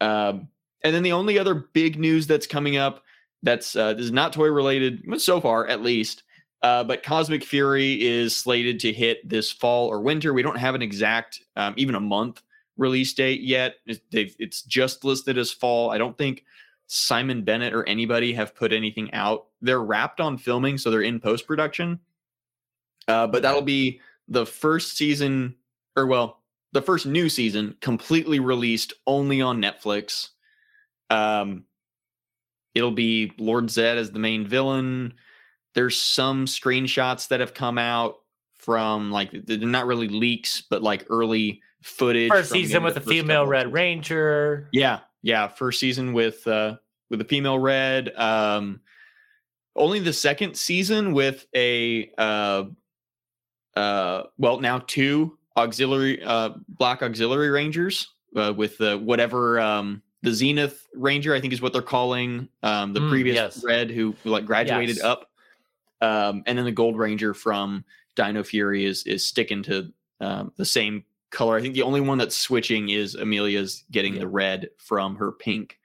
Um, 0.00 0.48
and 0.82 0.94
then 0.94 1.02
the 1.02 1.12
only 1.12 1.38
other 1.38 1.54
big 1.54 1.98
news 1.98 2.26
that's 2.26 2.46
coming 2.46 2.76
up 2.76 3.02
that's 3.42 3.76
uh, 3.76 3.94
this 3.94 4.04
is 4.04 4.12
not 4.12 4.32
toy 4.32 4.48
related 4.48 5.02
so 5.20 5.40
far, 5.40 5.66
at 5.66 5.82
least. 5.82 6.24
Uh, 6.62 6.82
but 6.82 7.04
Cosmic 7.04 7.44
Fury 7.44 8.04
is 8.04 8.36
slated 8.36 8.80
to 8.80 8.92
hit 8.92 9.28
this 9.28 9.52
fall 9.52 9.86
or 9.86 10.00
winter. 10.00 10.34
We 10.34 10.42
don't 10.42 10.58
have 10.58 10.74
an 10.74 10.82
exact, 10.82 11.40
um, 11.54 11.74
even 11.76 11.94
a 11.94 12.00
month 12.00 12.42
release 12.76 13.14
date 13.14 13.42
yet. 13.42 13.76
It's, 13.86 14.00
it's 14.10 14.62
just 14.62 15.04
listed 15.04 15.38
as 15.38 15.52
fall. 15.52 15.90
I 15.90 15.98
don't 15.98 16.18
think 16.18 16.44
Simon 16.88 17.44
Bennett 17.44 17.74
or 17.74 17.86
anybody 17.86 18.32
have 18.32 18.56
put 18.56 18.72
anything 18.72 19.12
out. 19.14 19.46
They're 19.60 19.82
wrapped 19.82 20.20
on 20.20 20.36
filming, 20.36 20.78
so 20.78 20.90
they're 20.90 21.02
in 21.02 21.20
post 21.20 21.46
production. 21.46 22.00
Uh, 23.06 23.26
but 23.26 23.42
that'll 23.42 23.62
be 23.62 24.00
the 24.26 24.46
first 24.46 24.96
season, 24.96 25.54
or 25.96 26.06
well, 26.06 26.40
the 26.72 26.82
first 26.82 27.06
new 27.06 27.28
season 27.28 27.76
completely 27.80 28.40
released 28.40 28.92
only 29.06 29.40
on 29.40 29.62
Netflix. 29.62 30.30
Um, 31.10 31.64
it'll 32.74 32.90
be 32.90 33.32
Lord 33.38 33.70
Zed 33.70 33.98
as 33.98 34.10
the 34.10 34.18
main 34.18 34.46
villain. 34.46 35.14
There's 35.74 35.96
some 35.96 36.46
screenshots 36.46 37.28
that 37.28 37.40
have 37.40 37.54
come 37.54 37.78
out 37.78 38.16
from 38.56 39.10
like 39.10 39.30
they're 39.32 39.58
not 39.58 39.86
really 39.86 40.08
leaks, 40.08 40.62
but 40.68 40.82
like 40.82 41.06
early 41.10 41.62
footage. 41.82 42.30
first 42.30 42.50
from 42.50 42.58
season 42.58 42.82
with 42.82 42.94
the 42.94 43.00
the 43.00 43.06
female 43.06 43.42
couple 43.42 43.50
Red. 43.50 43.72
Ranger. 43.72 44.68
Yeah, 44.72 45.00
yeah. 45.22 45.48
First 45.48 45.80
season 45.80 46.12
with 46.12 46.46
uh 46.46 46.76
with 47.10 47.20
a 47.20 47.24
female 47.24 47.58
red. 47.58 48.14
Um 48.16 48.80
only 49.76 50.00
the 50.00 50.12
second 50.12 50.56
season 50.56 51.12
with 51.12 51.46
a 51.54 52.10
uh 52.18 52.64
uh 53.76 54.22
well 54.38 54.60
now 54.60 54.80
two 54.80 55.38
auxiliary 55.56 56.22
uh 56.22 56.50
black 56.68 57.02
auxiliary 57.02 57.50
rangers 57.50 58.08
uh, 58.36 58.52
with 58.56 58.78
the 58.78 58.98
whatever 58.98 59.60
um 59.60 60.02
the 60.22 60.32
Zenith 60.32 60.86
Ranger, 60.94 61.34
I 61.34 61.40
think 61.40 61.52
is 61.52 61.60
what 61.62 61.72
they're 61.72 61.82
calling 61.82 62.48
um 62.62 62.92
the 62.92 63.00
Mm, 63.00 63.10
previous 63.10 63.34
yes. 63.36 63.64
red 63.64 63.90
who 63.90 64.14
like 64.24 64.44
graduated 64.46 64.96
Yes. 64.96 65.04
up. 65.04 65.30
Um 66.00 66.42
and 66.46 66.56
then 66.58 66.64
the 66.64 66.72
Gold 66.72 66.96
Ranger 66.98 67.34
from 67.34 67.84
Dino 68.16 68.42
Fury 68.42 68.84
is 68.84 69.04
is 69.04 69.24
sticking 69.26 69.62
to 69.64 69.92
um, 70.20 70.52
the 70.56 70.64
same 70.64 71.04
color. 71.30 71.56
I 71.56 71.60
think 71.60 71.74
the 71.74 71.82
only 71.82 72.00
one 72.00 72.18
that's 72.18 72.36
switching 72.36 72.88
is 72.88 73.14
Amelia's 73.14 73.84
getting 73.92 74.14
Yeah. 74.14 74.20
the 74.20 74.28
red 74.28 74.70
from 74.78 75.14
her 75.16 75.30
pink. 75.32 75.78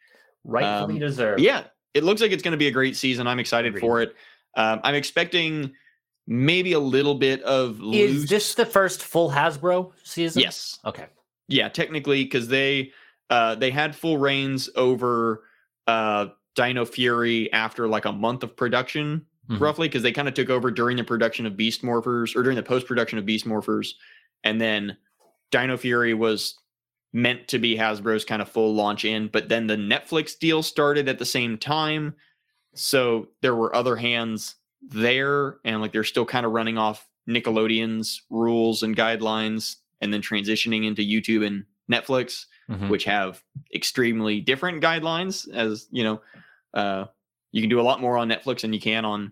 Rightfully 0.43 0.95
Um, 0.95 0.99
deserved. 0.99 1.41
Yeah, 1.41 1.65
it 1.93 2.03
looks 2.03 2.21
like 2.21 2.31
it's 2.31 2.41
going 2.41 2.53
to 2.53 2.57
be 2.57 2.67
a 2.67 2.71
great 2.71 2.95
season. 2.95 3.27
I'm 3.27 3.39
excited 3.39 3.69
Agreed. 3.69 3.81
for 3.81 4.01
it. 4.01 4.15
Um, 4.55 4.79
I'm 4.83 4.95
expecting 4.95 5.73
maybe 6.25 6.73
a 6.73 6.79
little 6.79 7.15
bit 7.15 7.41
of 7.43 7.75
Is 7.93 8.21
loose. 8.21 8.29
this 8.29 8.55
the 8.55 8.65
first 8.65 9.03
full 9.03 9.29
Hasbro 9.29 9.91
season? 10.03 10.41
yes, 10.41 10.79
Okay. 10.85 11.05
yeah, 11.47 11.69
technically 11.69 12.23
because 12.23 12.47
they 12.47 12.91
uh, 13.29 13.55
they 13.55 13.71
had 13.71 13.95
full 13.95 14.17
reigns 14.17 14.69
over 14.75 15.43
uh, 15.87 16.27
Dino 16.55 16.85
Fury 16.85 17.51
after 17.51 17.87
like 17.87 18.05
a 18.05 18.11
month 18.11 18.43
of 18.43 18.55
production, 18.55 19.25
Mhm. 19.49 19.59
roughly, 19.59 19.87
because 19.89 20.03
they 20.03 20.11
kind 20.13 20.27
of 20.27 20.33
took 20.33 20.49
over 20.49 20.71
during 20.71 20.95
the 20.97 21.03
production 21.03 21.45
of 21.45 21.57
Beast 21.57 21.81
Morphers 21.81 22.35
or 22.35 22.43
during 22.43 22.55
the 22.55 22.63
post 22.63 22.87
production 22.87 23.19
of 23.19 23.25
Beast 23.25 23.45
Morphers, 23.45 23.89
and 24.43 24.61
then 24.61 24.95
Dino 25.51 25.75
Fury 25.77 26.13
was 26.13 26.55
meant 27.11 27.47
to 27.49 27.59
be 27.59 27.75
Hasbro's 27.75 28.23
kind 28.25 28.41
of 28.41 28.49
full 28.49 28.73
launch 28.73 29.03
in, 29.05 29.27
but 29.27 29.49
then 29.49 29.67
the 29.67 29.75
Netflix 29.75 30.37
deal 30.39 30.63
started 30.63 31.09
at 31.09 31.19
the 31.19 31.25
same 31.25 31.57
time, 31.57 32.15
so 32.73 33.27
there 33.41 33.55
were 33.55 33.75
other 33.75 33.95
hands 33.97 34.55
there, 34.81 35.57
and 35.65 35.81
like 35.81 35.91
they're 35.91 36.03
still 36.03 36.25
kind 36.25 36.45
of 36.45 36.53
running 36.53 36.77
off 36.77 37.07
Nickelodeon's 37.29 38.21
rules 38.29 38.81
and 38.83 38.95
guidelines, 38.95 39.75
and 40.01 40.13
then 40.13 40.21
transitioning 40.21 40.85
into 40.85 41.01
YouTube 41.01 41.45
and 41.45 41.65
Netflix 41.91 42.45
Mhm. 42.73 42.89
which 42.89 43.03
have 43.05 43.41
extremely 43.73 44.41
different 44.41 44.81
guidelines 44.83 45.47
as 45.53 45.87
you 45.91 46.03
know 46.03 46.21
uh 46.73 47.05
you 47.51 47.61
can 47.61 47.69
do 47.69 47.79
a 47.79 47.83
lot 47.83 48.01
more 48.01 48.17
on 48.17 48.27
netflix 48.29 48.61
than 48.61 48.73
you 48.73 48.79
can 48.81 49.05
on 49.05 49.31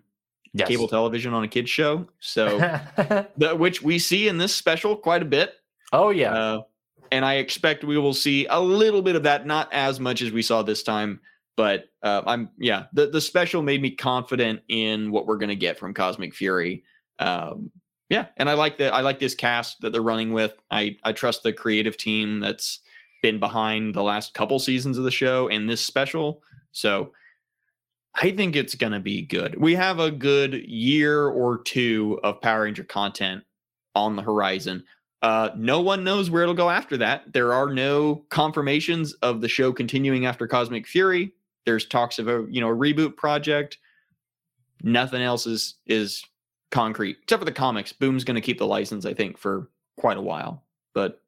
Yes. 0.54 0.68
cable 0.68 0.86
television 0.86 1.32
on 1.32 1.44
a 1.44 1.48
kids 1.48 1.70
show 1.70 2.06
so 2.20 2.58
the, 3.38 3.56
which 3.56 3.80
we 3.82 3.98
see 3.98 4.28
in 4.28 4.36
this 4.36 4.54
special 4.54 4.94
quite 4.96 5.22
a 5.22 5.24
bit 5.24 5.54
oh 5.94 6.10
yeah. 6.10 6.32
uh, 6.34 6.62
and 7.10 7.24
i 7.24 7.34
expect 7.36 7.84
we 7.84 7.96
will 7.96 8.12
see 8.12 8.46
a 8.50 8.60
little 8.60 9.00
bit 9.00 9.16
of 9.16 9.22
that 9.22 9.46
not 9.46 9.72
as 9.72 9.98
much 9.98 10.20
as 10.20 10.30
we 10.30 10.42
saw 10.42 10.62
this 10.62 10.82
time 10.82 11.20
but 11.56 11.86
uh, 12.02 12.20
i'm 12.26 12.50
yeah 12.58 12.84
the, 12.92 13.06
the 13.06 13.20
special 13.20 13.62
made 13.62 13.80
me 13.80 13.90
confident 13.92 14.60
in 14.68 15.10
what 15.10 15.26
we're 15.26 15.38
going 15.38 15.48
to 15.48 15.56
get 15.56 15.78
from 15.78 15.94
cosmic 15.94 16.34
fury 16.34 16.84
um 17.18 17.70
yeah 18.10 18.26
and 18.36 18.50
i 18.50 18.52
like 18.52 18.76
that 18.76 18.92
i 18.92 19.00
like 19.00 19.18
this 19.18 19.34
cast 19.34 19.80
that 19.80 19.90
they're 19.90 20.02
running 20.02 20.34
with 20.34 20.52
i 20.70 20.94
i 21.02 21.12
trust 21.12 21.42
the 21.42 21.52
creative 21.52 21.96
team 21.96 22.40
that's 22.40 22.80
been 23.22 23.40
behind 23.40 23.94
the 23.94 24.02
last 24.02 24.34
couple 24.34 24.58
seasons 24.58 24.98
of 24.98 25.04
the 25.04 25.10
show 25.10 25.48
and 25.48 25.68
this 25.68 25.80
special 25.80 26.42
so 26.72 27.12
i 28.16 28.30
think 28.30 28.54
it's 28.54 28.74
going 28.74 28.92
to 28.92 29.00
be 29.00 29.22
good 29.22 29.58
we 29.60 29.74
have 29.74 29.98
a 30.00 30.10
good 30.10 30.54
year 30.66 31.28
or 31.28 31.58
two 31.62 32.18
of 32.22 32.40
power 32.40 32.62
ranger 32.64 32.84
content 32.84 33.42
on 33.94 34.16
the 34.16 34.22
horizon 34.22 34.84
Uh, 35.22 35.50
no 35.56 35.80
one 35.80 36.02
knows 36.02 36.30
where 36.30 36.42
it'll 36.42 36.52
go 36.52 36.68
after 36.68 36.96
that. 36.96 37.32
There 37.32 37.52
are 37.52 37.72
no 37.72 38.24
confirmations 38.28 39.12
of 39.22 39.40
the 39.40 39.48
show 39.48 39.72
continuing 39.72 40.26
after 40.26 40.48
Cosmic 40.48 40.84
Fury. 40.84 41.32
There's 41.64 41.86
talks 41.86 42.18
of 42.18 42.26
a 42.26 42.44
you 42.50 42.60
know 42.60 42.68
a 42.70 42.74
reboot 42.76 43.16
project. 43.16 43.78
Nothing 44.82 45.22
else 45.22 45.46
is 45.46 45.76
is 45.86 46.24
concrete 46.72 47.18
except 47.22 47.40
for 47.40 47.44
the 47.44 47.52
comics. 47.52 47.92
Boom's 47.92 48.24
going 48.24 48.34
to 48.34 48.40
keep 48.40 48.58
the 48.58 48.66
license, 48.66 49.06
I 49.06 49.14
think, 49.14 49.38
for 49.38 49.68
quite 49.96 50.16
a 50.16 50.22
while. 50.22 50.64
But 50.92 51.20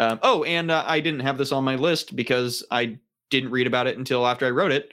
um, 0.00 0.18
oh, 0.22 0.44
and 0.44 0.70
uh, 0.70 0.84
I 0.86 1.00
didn't 1.00 1.20
have 1.20 1.38
this 1.38 1.52
on 1.52 1.64
my 1.64 1.76
list 1.76 2.16
because 2.16 2.64
I 2.70 2.98
didn't 3.30 3.50
read 3.50 3.66
about 3.66 3.86
it 3.86 3.98
until 3.98 4.26
after 4.26 4.46
I 4.46 4.50
wrote 4.50 4.72
it. 4.72 4.92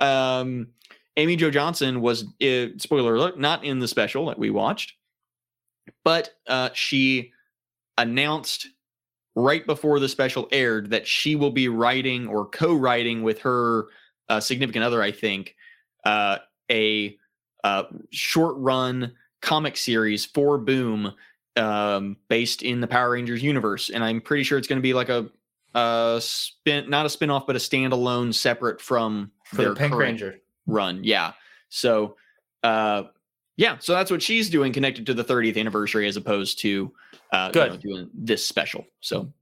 Um, 0.00 0.68
Amy 1.16 1.36
Jo 1.36 1.50
Johnson 1.50 2.00
was, 2.00 2.24
uh, 2.42 2.66
spoiler 2.78 3.14
alert, 3.14 3.38
not 3.38 3.64
in 3.64 3.78
the 3.78 3.88
special 3.88 4.26
that 4.26 4.38
we 4.38 4.50
watched, 4.50 4.94
but 6.04 6.34
uh, 6.46 6.70
she 6.72 7.32
announced 7.98 8.68
right 9.34 9.66
before 9.66 10.00
the 10.00 10.08
special 10.08 10.48
aired 10.52 10.90
that 10.90 11.06
she 11.06 11.36
will 11.36 11.50
be 11.50 11.68
writing 11.68 12.26
or 12.26 12.46
co-writing 12.46 13.22
with 13.22 13.40
her 13.40 13.86
uh, 14.28 14.40
significant 14.40 14.84
other, 14.84 15.02
I 15.02 15.12
think, 15.12 15.54
uh, 16.04 16.38
a 16.70 17.16
uh, 17.64 17.84
short-run 18.10 19.12
comic 19.40 19.76
series 19.76 20.24
for 20.24 20.58
Boom 20.58 21.12
um, 21.56 22.16
based 22.28 22.62
in 22.62 22.80
the 22.80 22.86
Power 22.86 23.10
Rangers 23.10 23.42
universe, 23.42 23.90
and 23.90 24.02
I'm 24.02 24.20
pretty 24.20 24.42
sure 24.42 24.58
it's 24.58 24.68
going 24.68 24.78
to 24.78 24.82
be 24.82 24.94
like 24.94 25.08
a, 25.08 25.28
a 25.74 26.18
spin, 26.20 26.88
not 26.88 27.06
a 27.06 27.08
spin-off, 27.08 27.46
but 27.46 27.56
a 27.56 27.58
standalone, 27.58 28.34
separate 28.34 28.80
from 28.80 29.30
For 29.44 29.56
their 29.56 29.68
the 29.70 29.76
Pink 29.76 29.94
Ranger. 29.94 30.40
run. 30.66 31.02
Yeah. 31.02 31.32
So, 31.68 32.16
uh, 32.62 33.04
yeah. 33.56 33.78
So 33.78 33.92
that's 33.92 34.10
what 34.10 34.22
she's 34.22 34.50
doing, 34.50 34.72
connected 34.72 35.06
to 35.06 35.14
the 35.14 35.24
30th 35.24 35.58
anniversary, 35.58 36.06
as 36.06 36.16
opposed 36.16 36.58
to 36.60 36.92
uh, 37.32 37.50
you 37.54 37.60
know, 37.60 37.76
doing 37.76 38.10
this 38.14 38.44
special. 38.46 38.84
So 39.00 39.32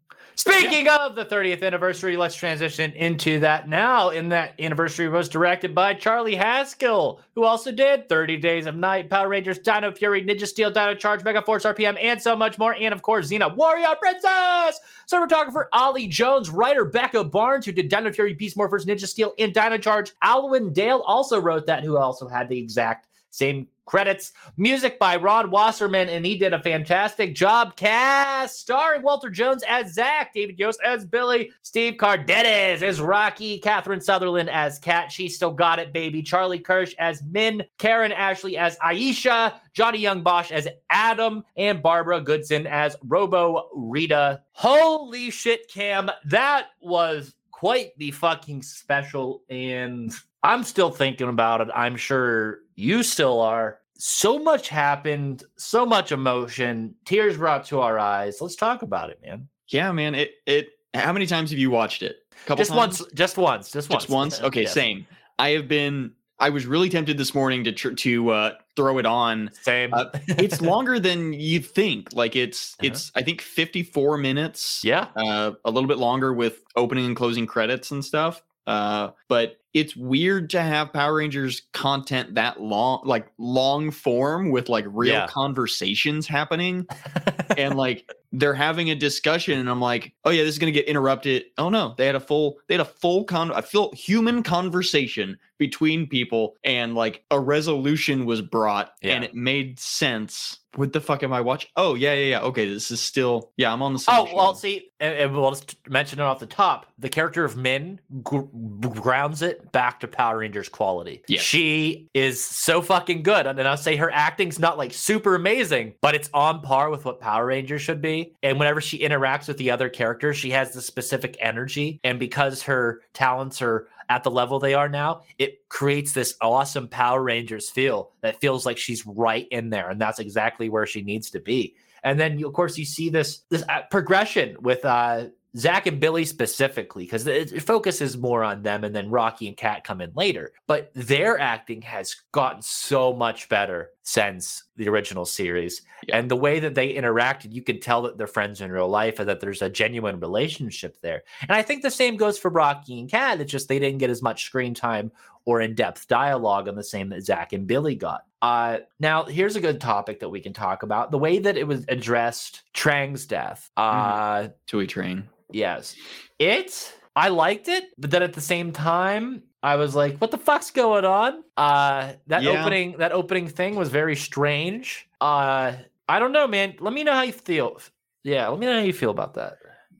Speaking 0.41 0.89
of 0.89 1.17
the 1.17 1.27
30th 1.27 1.63
anniversary, 1.63 2.17
let's 2.17 2.35
transition 2.35 2.93
into 2.93 3.41
that 3.41 3.69
now. 3.69 4.09
And 4.09 4.33
that 4.33 4.59
anniversary 4.59 5.07
was 5.11 5.29
directed 5.29 5.75
by 5.75 5.93
Charlie 5.93 6.35
Haskell, 6.35 7.21
who 7.35 7.45
also 7.45 7.71
did 7.71 8.09
30 8.09 8.39
Days 8.39 8.65
of 8.65 8.75
Night, 8.75 9.11
Power 9.11 9.29
Rangers, 9.29 9.59
Dino 9.59 9.93
Fury, 9.93 10.25
Ninja 10.25 10.47
Steel, 10.47 10.71
Dino 10.71 10.95
Charge, 10.95 11.23
Mega 11.25 11.43
Force, 11.43 11.65
RPM, 11.65 12.03
and 12.03 12.23
so 12.23 12.35
much 12.35 12.57
more. 12.57 12.75
And 12.75 12.95
of 12.95 13.03
course, 13.03 13.31
Xena, 13.31 13.55
Warrior 13.55 13.95
Princess! 14.01 14.81
Cinematographer 15.07 15.67
Ollie 15.75 16.07
Jones, 16.07 16.49
writer 16.49 16.87
Becca 16.87 17.23
Barnes, 17.25 17.67
who 17.67 17.73
did 17.73 17.91
Dino 17.91 18.11
Fury, 18.11 18.33
Beast 18.33 18.57
Morphers, 18.57 18.87
Ninja 18.87 19.07
Steel, 19.07 19.35
and 19.39 19.53
Dino 19.53 19.77
Charge. 19.77 20.13
Alwyn 20.23 20.73
Dale 20.73 21.03
also 21.05 21.39
wrote 21.39 21.67
that, 21.67 21.85
who 21.85 21.99
also 21.99 22.27
had 22.27 22.49
the 22.49 22.59
exact 22.59 23.09
same 23.29 23.69
credits. 23.91 24.33
Music 24.57 25.01
by 25.01 25.17
Ron 25.17 25.51
Wasserman, 25.51 26.09
and 26.09 26.25
he 26.25 26.39
did 26.39 26.53
a 26.53 26.63
fantastic 26.63 27.35
job. 27.35 27.75
Cast 27.75 28.61
starring 28.61 29.03
Walter 29.03 29.29
Jones 29.29 29.65
as 29.69 29.95
Zach, 29.95 30.33
David 30.33 30.61
Yost 30.61 30.79
as 30.85 31.05
Billy, 31.05 31.51
Steve 31.63 31.97
Cardenas 31.99 32.85
as 32.85 33.01
Rocky, 33.01 33.59
Catherine 33.59 34.01
Sutherland 34.01 34.49
as 34.49 34.79
Kat. 34.79 35.11
She 35.11 35.29
still 35.29 35.51
got 35.51 35.81
it, 35.81 35.93
baby. 35.93 36.23
Charlie 36.23 36.61
Kersh 36.61 36.95
as 37.01 37.21
Min, 37.25 37.65
Karen 37.79 38.13
Ashley 38.13 38.57
as 38.57 38.77
Aisha, 38.79 39.55
Johnny 39.73 39.99
Young 39.99 40.23
Bosch 40.23 40.53
as 40.53 40.69
Adam, 40.91 41.43
and 41.57 41.83
Barbara 41.83 42.21
Goodson 42.21 42.69
as 42.69 42.95
Robo 43.03 43.71
Rita. 43.75 44.43
Holy 44.53 45.31
shit, 45.31 45.69
Cam. 45.69 46.09
That 46.27 46.69
was 46.81 47.35
quite 47.51 47.91
the 47.99 48.13
fucking 48.13 48.63
special, 48.63 49.43
and 49.51 50.15
I'm 50.45 50.63
still 50.63 50.93
thinking 50.93 51.29
about 51.29 51.61
it. 51.61 51.69
I'm 51.75 51.97
sure 51.97 52.61
you 52.77 53.03
still 53.03 53.41
are. 53.41 53.80
So 54.03 54.39
much 54.39 54.69
happened, 54.71 55.45
so 55.57 55.85
much 55.85 56.11
emotion, 56.11 56.95
tears 57.05 57.37
brought 57.37 57.67
to 57.67 57.81
our 57.81 57.99
eyes. 57.99 58.41
Let's 58.41 58.57
talk 58.57 58.81
about 58.83 59.11
it, 59.11 59.21
man. 59.23 59.49
yeah, 59.69 59.93
man. 59.93 60.15
It 60.15 60.33
it. 60.47 60.71
How 60.95 61.13
many 61.13 61.27
times 61.27 61.51
have 61.51 61.59
you 61.59 61.71
watched 61.71 62.03
it? 62.03 62.17
A 62.33 62.47
couple 62.47 62.63
Just 62.63 62.71
times? 62.71 63.01
once, 63.01 63.13
just 63.13 63.37
once, 63.37 63.71
just 63.71 63.91
once. 63.91 64.03
Just 64.05 64.11
once. 64.11 64.41
Okay, 64.41 64.63
Yes. 64.63 64.73
same. 64.73 65.07
I 65.39 65.51
have 65.51 65.69
been. 65.69 66.13
I 66.39 66.49
was 66.49 66.65
really 66.65 66.89
tempted 66.89 67.19
this 67.19 67.35
morning 67.35 67.65
to 67.65 67.73
tr- 67.73 67.91
to 67.93 68.31
uh, 68.31 68.55
throw 68.75 68.97
it 68.97 69.05
on. 69.05 69.51
Same. 69.61 69.93
Uh, 69.93 70.07
It's 70.29 70.61
longer 70.73 70.99
than 70.99 71.35
you 71.35 71.61
think. 71.61 72.09
Like 72.15 72.35
it's 72.37 72.77
Uh-huh. 72.81 72.87
it's 72.87 73.13
I 73.15 73.23
think 73.23 73.43
54 73.43 74.17
minutes. 74.17 74.81
yeah. 74.83 75.09
uh, 75.15 75.53
a 75.67 75.71
little 75.71 75.87
bit 75.89 75.99
longer 75.99 76.33
with 76.33 76.63
opening 76.75 77.05
and 77.05 77.15
closing 77.15 77.47
credits 77.47 77.91
and 77.91 78.03
stuff. 78.03 78.43
Uh, 78.67 79.11
but 79.29 79.60
it's 79.73 79.95
weird 79.97 80.51
to 80.51 80.61
have 80.63 80.93
Power 80.93 81.15
Rangers 81.17 81.63
content 81.73 82.35
that 82.35 82.61
long, 82.61 83.03
like 83.05 83.29
long 83.39 83.91
form 83.91 84.51
with 84.51 84.69
like 84.69 84.85
real 84.89 85.13
Yeah. 85.15 85.27
conversations 85.29 86.27
happening. 86.27 86.87
and 87.57 87.77
like 87.77 88.11
they're 88.33 88.55
having 88.55 88.91
a 88.91 88.95
discussion, 88.95 89.59
and 89.59 89.69
I'm 89.69 89.81
like, 89.81 90.13
oh 90.25 90.31
yeah, 90.31 90.43
this 90.43 90.53
is 90.53 90.59
gonna 90.59 90.73
get 90.73 90.87
interrupted. 90.87 91.45
Oh 91.59 91.69
no, 91.69 91.95
they 91.97 92.07
had 92.07 92.15
a 92.15 92.21
full, 92.21 92.59
they 92.69 92.75
had 92.75 92.81
a 92.81 92.85
full 92.85 93.25
con, 93.25 93.51
a 93.51 93.63
full 93.63 93.93
human 93.93 94.43
conversation 94.43 95.39
between 95.59 96.07
people, 96.07 96.57
and 96.65 96.95
like 96.95 97.25
a 97.31 97.39
resolution 97.39 98.25
was 98.25 98.41
brought, 98.41 98.93
and 99.03 99.25
it 99.25 99.35
made 99.35 99.79
sense. 99.79 100.59
What 100.77 100.93
the 100.93 101.01
fuck 101.01 101.25
am 101.25 101.33
I 101.33 101.41
watching? 101.41 101.71
Oh 101.77 101.95
yeah, 101.95 102.15
yeah, 102.15 102.27
yeah. 102.27 102.41
Okay, 102.43 102.73
this 102.73 102.93
is 102.93 103.01
still, 103.01 103.51
yeah, 103.57 103.73
I'm 103.73 103.83
on 103.83 103.93
the 103.93 103.99
same. 103.99 104.15
Oh 104.17 104.29
well, 104.35 104.55
show. 104.55 104.61
see, 104.61 104.91
and, 105.01 105.15
and 105.17 105.35
we'll 105.35 105.51
just 105.51 105.77
mention 105.89 106.21
it 106.21 106.23
off 106.23 106.39
the 106.39 106.47
top. 106.47 106.87
The 106.99 107.09
character 107.09 107.45
of 107.45 107.57
Min 107.57 107.99
gr- 108.23 108.43
grounds 108.89 109.43
it 109.43 109.73
back 109.73 109.99
to 110.01 110.09
Power 110.09 110.39
Rangers 110.39 110.69
quality. 110.69 111.23
Yes. 111.27 111.43
she 111.43 112.09
is 112.15 112.43
so 112.43 112.83
fucking 112.83 113.25
good, 113.25 113.47
and 113.47 113.61
I'll 113.67 113.77
say 113.77 113.97
her 113.97 114.13
acting's 114.13 114.61
not 114.61 114.79
like 114.79 114.93
super 114.93 115.35
amazing, 115.35 115.95
but 116.01 116.15
it's 116.15 116.31
on 116.33 116.61
par 116.63 116.89
with 116.91 117.05
what 117.05 117.21
Power 117.21 117.47
Rangers 117.47 117.83
should 117.83 118.01
be. 118.01 118.20
And 118.43 118.59
whenever 118.59 118.81
she 118.81 118.99
interacts 118.99 119.49
with 119.49 119.59
the 119.59 119.71
other 119.71 119.89
characters, 119.89 120.37
she 120.37 120.51
has 120.51 120.73
the 120.73 120.83
specific 120.83 121.37
energy, 121.41 122.01
and 122.05 122.19
because 122.19 122.63
her 122.63 123.03
talents 123.13 123.61
are 123.63 123.89
at 124.09 124.25
the 124.25 124.31
level 124.31 124.59
they 124.59 124.75
are 124.75 124.89
now, 124.89 125.23
it 125.39 125.69
creates 125.69 126.13
this 126.13 126.35
awesome 126.41 126.89
Power 126.89 127.23
Rangers 127.23 127.71
feel 127.71 128.11
that 128.23 128.41
feels 128.41 128.67
like 128.67 128.77
she's 128.77 129.07
right 129.07 129.47
in 129.51 129.71
there, 129.71 129.89
and 129.89 130.01
that's 130.01 130.19
exactly 130.19 130.69
where 130.69 130.87
she 130.87 131.03
needs 131.03 131.31
to 131.31 131.41
be. 131.41 131.75
And 132.03 132.19
then, 132.19 132.43
of 132.45 132.53
course, 132.53 132.79
you 132.79 132.85
see 132.85 133.11
this 133.11 133.43
this 133.51 133.63
uh, 133.69 133.83
progression 133.91 134.57
with 134.61 134.85
uh, 134.85 135.27
Zach 135.57 135.87
and 135.87 135.99
Billy 135.99 136.25
specifically, 136.25 137.05
because 137.05 137.27
it 137.27 137.63
focuses 137.63 138.17
more 138.17 138.45
on 138.45 138.63
them, 138.63 138.85
and 138.85 138.95
then 138.95 139.11
Rocky 139.11 139.49
and 139.49 139.57
Kat 139.57 139.83
come 139.85 140.01
in 140.01 140.13
later. 140.15 140.53
But 140.67 140.93
their 140.95 141.39
acting 141.39 141.83
has 141.83 142.15
gotten 142.33 142.63
so 142.63 143.13
much 143.13 143.49
better 143.49 143.91
since 144.03 144.65
the 144.77 144.89
original 144.89 145.25
series, 145.25 145.83
Yeah. 146.07 146.19
and 146.19 146.31
the 146.31 146.37
way 146.37 146.61
that 146.61 146.75
they 146.75 146.95
interacted, 146.95 147.53
you 147.53 147.63
can 147.63 147.81
tell 147.81 148.03
that 148.03 148.17
they're 148.17 148.27
friends 148.27 148.61
in 148.61 148.71
real 148.71 148.89
life, 148.89 149.19
and 149.19 149.29
that 149.29 149.41
there's 149.41 149.63
a 149.63 149.69
genuine 149.69 150.21
relationship 150.21 151.01
there. 151.01 151.23
And 151.43 151.53
I 151.53 151.63
think 151.63 151.83
the 151.83 151.91
same 151.91 152.17
goes 152.17 152.39
for 152.39 152.51
Rocky 152.51 153.01
and 153.01 153.11
Kat. 153.11 153.41
It's 153.41 153.51
just 153.53 153.69
they 153.69 153.79
didn't 153.79 153.99
get 153.99 154.11
as 154.11 154.23
much 154.23 154.45
screen 154.45 154.75
time 154.75 155.11
or 155.47 155.61
in-depth 155.61 156.07
dialogue 156.07 156.69
on 156.69 156.77
the 156.77 156.85
same 156.85 157.09
that 157.09 157.25
Zach 157.25 157.53
and 157.53 157.67
Billy 157.67 157.95
got. 157.95 158.25
Uh, 158.43 158.79
now 159.01 159.25
here's 159.25 159.57
a 159.57 159.61
good 159.61 159.81
topic 159.81 160.21
that 160.21 160.29
we 160.29 160.41
can 160.41 160.53
talk 160.53 160.83
about: 160.83 161.11
the 161.11 161.19
way 161.19 161.39
that 161.39 161.57
it 161.57 161.67
was 161.67 161.85
addressed, 161.89 162.63
Trang's 162.73 163.27
death. 163.27 163.71
Uh, 163.77 164.49
Thuy 164.69 164.87
Trang. 164.89 165.25
Yes, 165.53 165.97
it. 166.39 166.95
I 167.17 167.29
liked 167.29 167.69
it, 167.69 167.85
but 167.99 168.11
then 168.11 168.23
at 168.23 168.33
the 168.35 168.41
same 168.41 168.73
time, 168.73 169.43
I 169.63 169.77
was 169.77 169.95
like, 169.95 170.19
"What 170.19 170.31
the 170.31 170.39
fuck's 170.39 170.71
going 170.71 171.05
on?" 171.05 171.43
Uh, 171.57 172.13
that 172.29 172.43
Yeah. 172.43 172.51
opening, 172.63 172.97
that 172.99 173.13
opening 173.13 173.49
thing 173.49 173.75
was 173.75 173.89
very 173.89 174.17
strange. 174.17 175.09
Uh, 175.21 175.73
I 176.09 176.19
don't 176.19 176.33
know, 176.33 176.47
man. 176.47 176.77
Let 176.81 176.95
me 176.95 177.03
know 177.05 177.13
how 177.13 177.23
you 177.23 177.33
feel. 177.33 177.81
Yeah, 178.23 178.49
let 178.49 178.59
me 178.59 178.67
know 178.67 178.75
how 178.79 178.85
you 178.85 178.93
feel 178.93 179.11
about 179.11 179.35
that. 179.35 179.59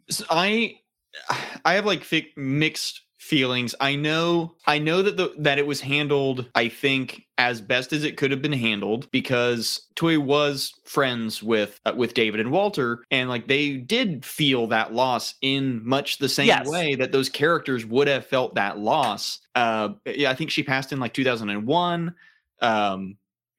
So 0.09 0.25
I 0.31 0.79
I 1.65 1.75
have 1.75 1.85
like 1.87 2.05
mixed 2.37 3.03
feelings. 3.21 3.75
I 3.81 3.97
know 3.97 4.57
I 4.67 4.79
know 4.79 5.03
that 5.03 5.17
the 5.19 5.33
that 5.39 5.59
it 5.59 5.67
was 5.67 5.81
handled 5.81 6.47
I 6.55 6.69
think 6.69 7.27
as 7.37 7.61
best 7.61 7.93
as 7.93 8.03
it 8.03 8.17
could 8.17 8.31
have 8.31 8.41
been 8.41 8.53
handled 8.53 9.11
because 9.11 9.83
Thuy 9.95 10.17
was 10.19 10.73
friends 10.85 11.43
with 11.43 11.79
uh, 11.85 11.93
with 11.97 12.15
David 12.15 12.41
and 12.41 12.51
Walter 12.51 13.05
and 13.11 13.29
like 13.29 13.47
they 13.47 13.77
did 13.77 14.25
feel 14.25 14.67
that 14.69 14.95
loss 14.95 15.35
in 15.43 15.87
much 15.87 16.17
the 16.19 16.29
same 16.31 16.47
Yes. 16.47 16.67
way 16.67 16.95
that 16.95 17.13
those 17.13 17.29
characters 17.29 17.85
would 17.85 18.09
have 18.09 18.27
felt 18.27 18.55
that 18.55 18.79
loss. 18.79 19.41
Uh 19.55 19.91
yeah, 20.07 20.31
I 20.31 20.35
think 20.35 20.51
she 20.51 20.63
passed 20.63 20.91
in 20.93 20.99
like 20.99 21.13
2001. 21.13 22.15
Um 22.63 23.03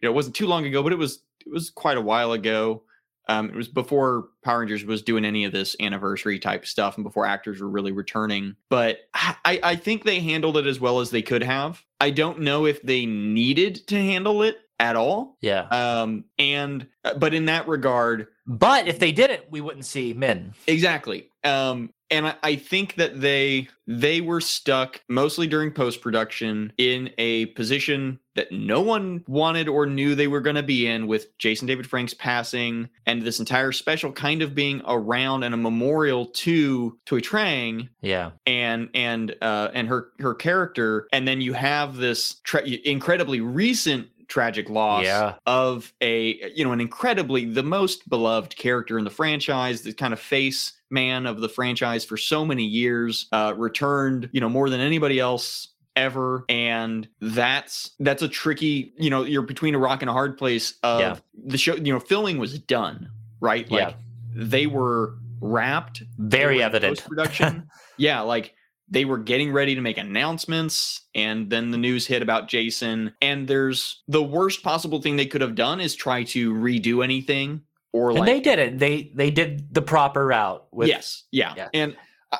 you 0.01 0.07
know, 0.07 0.11
it 0.11 0.15
wasn't 0.15 0.35
too 0.35 0.47
long 0.47 0.65
ago, 0.65 0.81
but 0.81 0.91
it 0.91 0.97
was 0.97 1.21
it 1.45 1.51
was 1.51 1.69
quite 1.69 1.97
a 1.97 2.01
while 2.01 2.31
ago. 2.33 2.83
Um, 3.31 3.49
it 3.49 3.55
was 3.55 3.69
before 3.69 4.27
Power 4.43 4.59
Rangers 4.59 4.83
was 4.83 5.01
doing 5.01 5.23
any 5.23 5.45
of 5.45 5.53
this 5.53 5.75
anniversary 5.79 6.37
type 6.37 6.65
stuff 6.65 6.97
and 6.97 7.03
before 7.03 7.25
actors 7.25 7.61
were 7.61 7.69
really 7.69 7.93
returning. 7.93 8.55
But 8.69 8.99
I, 9.13 9.59
I 9.63 9.75
think 9.77 10.03
they 10.03 10.19
handled 10.19 10.57
it 10.57 10.67
as 10.67 10.79
well 10.79 10.99
as 10.99 11.11
they 11.11 11.21
could 11.21 11.43
have. 11.43 11.81
I 11.99 12.09
don't 12.09 12.39
know 12.41 12.65
if 12.65 12.81
they 12.81 13.05
needed 13.05 13.87
to 13.87 13.95
handle 13.95 14.41
it 14.43 14.57
at 14.79 14.95
all. 14.95 15.37
Yeah, 15.41 15.61
Um, 15.67 16.25
and 16.39 16.87
uh, 17.05 17.13
but 17.13 17.33
in 17.33 17.45
that 17.45 17.67
regard, 17.67 18.27
but 18.47 18.87
if 18.87 18.99
they 18.99 19.11
didn't, 19.11 19.51
we 19.51 19.61
wouldn't 19.61 19.85
see 19.85 20.13
Min. 20.13 20.53
exactly. 20.67 21.29
Um, 21.43 21.91
and 22.11 22.35
I, 22.43 22.55
think 22.57 22.95
that 22.95 23.21
they 23.21 23.67
they 23.87 24.21
were 24.21 24.41
stuck 24.41 25.01
mostly 25.07 25.47
during 25.47 25.71
post 25.71 26.01
production 26.01 26.71
in 26.77 27.09
a 27.17 27.47
position 27.47 28.19
that 28.35 28.51
no 28.51 28.81
one 28.81 29.23
wanted 29.27 29.67
or 29.67 29.85
knew 29.85 30.13
they 30.15 30.27
were 30.27 30.39
going 30.41 30.55
to 30.55 30.63
be 30.63 30.87
in 30.87 31.07
with 31.07 31.37
Jason 31.37 31.67
David 31.67 31.87
Frank's 31.87 32.13
passing 32.13 32.89
and 33.05 33.21
this 33.21 33.39
entire 33.39 33.71
special 33.71 34.11
kind 34.11 34.41
of 34.41 34.53
being 34.53 34.81
around 34.87 35.43
and 35.43 35.53
a 35.53 35.57
memorial 35.57 36.27
to 36.27 36.97
Thuy 37.05 37.21
Trang 37.21 37.89
Yeah. 38.01 38.31
and 38.45 38.89
and 38.93 39.35
uh 39.41 39.69
and 39.73 39.87
her 39.87 40.09
her 40.19 40.35
character 40.35 41.07
and 41.11 41.27
then 41.27 41.41
you 41.41 41.53
have 41.53 41.97
this 41.97 42.35
tra- 42.43 42.63
incredibly 42.65 43.41
recent 43.41 44.07
tragic 44.31 44.69
loss 44.69 45.03
Yeah. 45.03 45.33
of 45.45 45.91
a 45.99 46.51
you 46.55 46.63
know 46.63 46.71
an 46.71 46.79
incredibly 46.79 47.43
the 47.43 47.63
most 47.63 48.07
beloved 48.09 48.55
character 48.55 48.97
in 48.97 49.03
the 49.03 49.09
franchise 49.11 49.81
the 49.81 49.91
kind 49.93 50.13
of 50.13 50.21
face 50.21 50.71
man 50.89 51.25
of 51.25 51.41
the 51.41 51.49
franchise 51.49 52.05
for 52.05 52.15
so 52.15 52.45
many 52.45 52.63
years 52.63 53.27
uh 53.33 53.53
returned 53.57 54.29
you 54.31 54.39
know 54.39 54.47
more 54.47 54.69
than 54.69 54.79
anybody 54.79 55.19
else 55.19 55.67
ever 55.97 56.45
and 56.47 57.09
that's 57.19 57.91
that's 57.99 58.21
a 58.21 58.29
tricky 58.29 58.93
you 58.97 59.09
know 59.09 59.23
you're 59.25 59.41
between 59.41 59.75
a 59.75 59.79
rock 59.79 60.01
and 60.01 60.09
a 60.09 60.13
hard 60.13 60.37
place 60.37 60.75
of 60.81 61.01
Yeah. 61.01 61.15
the 61.45 61.57
show 61.57 61.75
you 61.75 61.91
know 61.91 61.99
filming 61.99 62.37
was 62.37 62.57
done 62.57 63.09
right 63.41 63.69
like 63.69 63.89
Yeah. 63.89 63.93
they 64.33 64.65
were 64.65 65.15
wrapped 65.41 66.03
Very 66.17 66.63
evident. 66.63 67.03
production 67.05 67.67
yeah 67.97 68.21
like 68.21 68.55
they 68.91 69.05
were 69.05 69.17
getting 69.17 69.51
ready 69.53 69.73
to 69.73 69.81
make 69.81 69.97
announcements 69.97 71.01
and 71.15 71.49
then 71.49 71.71
the 71.71 71.77
news 71.77 72.05
hit 72.05 72.21
about 72.21 72.47
jason 72.47 73.13
and 73.21 73.47
there's 73.47 74.03
the 74.07 74.21
worst 74.23 74.63
possible 74.63 75.01
thing 75.01 75.15
they 75.15 75.25
could 75.25 75.41
have 75.41 75.55
done 75.55 75.79
is 75.79 75.95
try 75.95 76.23
to 76.23 76.53
redo 76.53 77.03
anything 77.03 77.61
or 77.93 78.11
And 78.11 78.19
like 78.19 78.25
they 78.27 78.39
did 78.39 78.59
it. 78.59 78.79
They 78.79 79.11
they 79.15 79.31
did 79.31 79.73
the 79.73 79.81
proper 79.81 80.25
route 80.27 80.65
with 80.71 80.87
yes 80.87 81.23
yeah. 81.31 81.53
Yeah. 81.57 81.69
and 81.73 81.95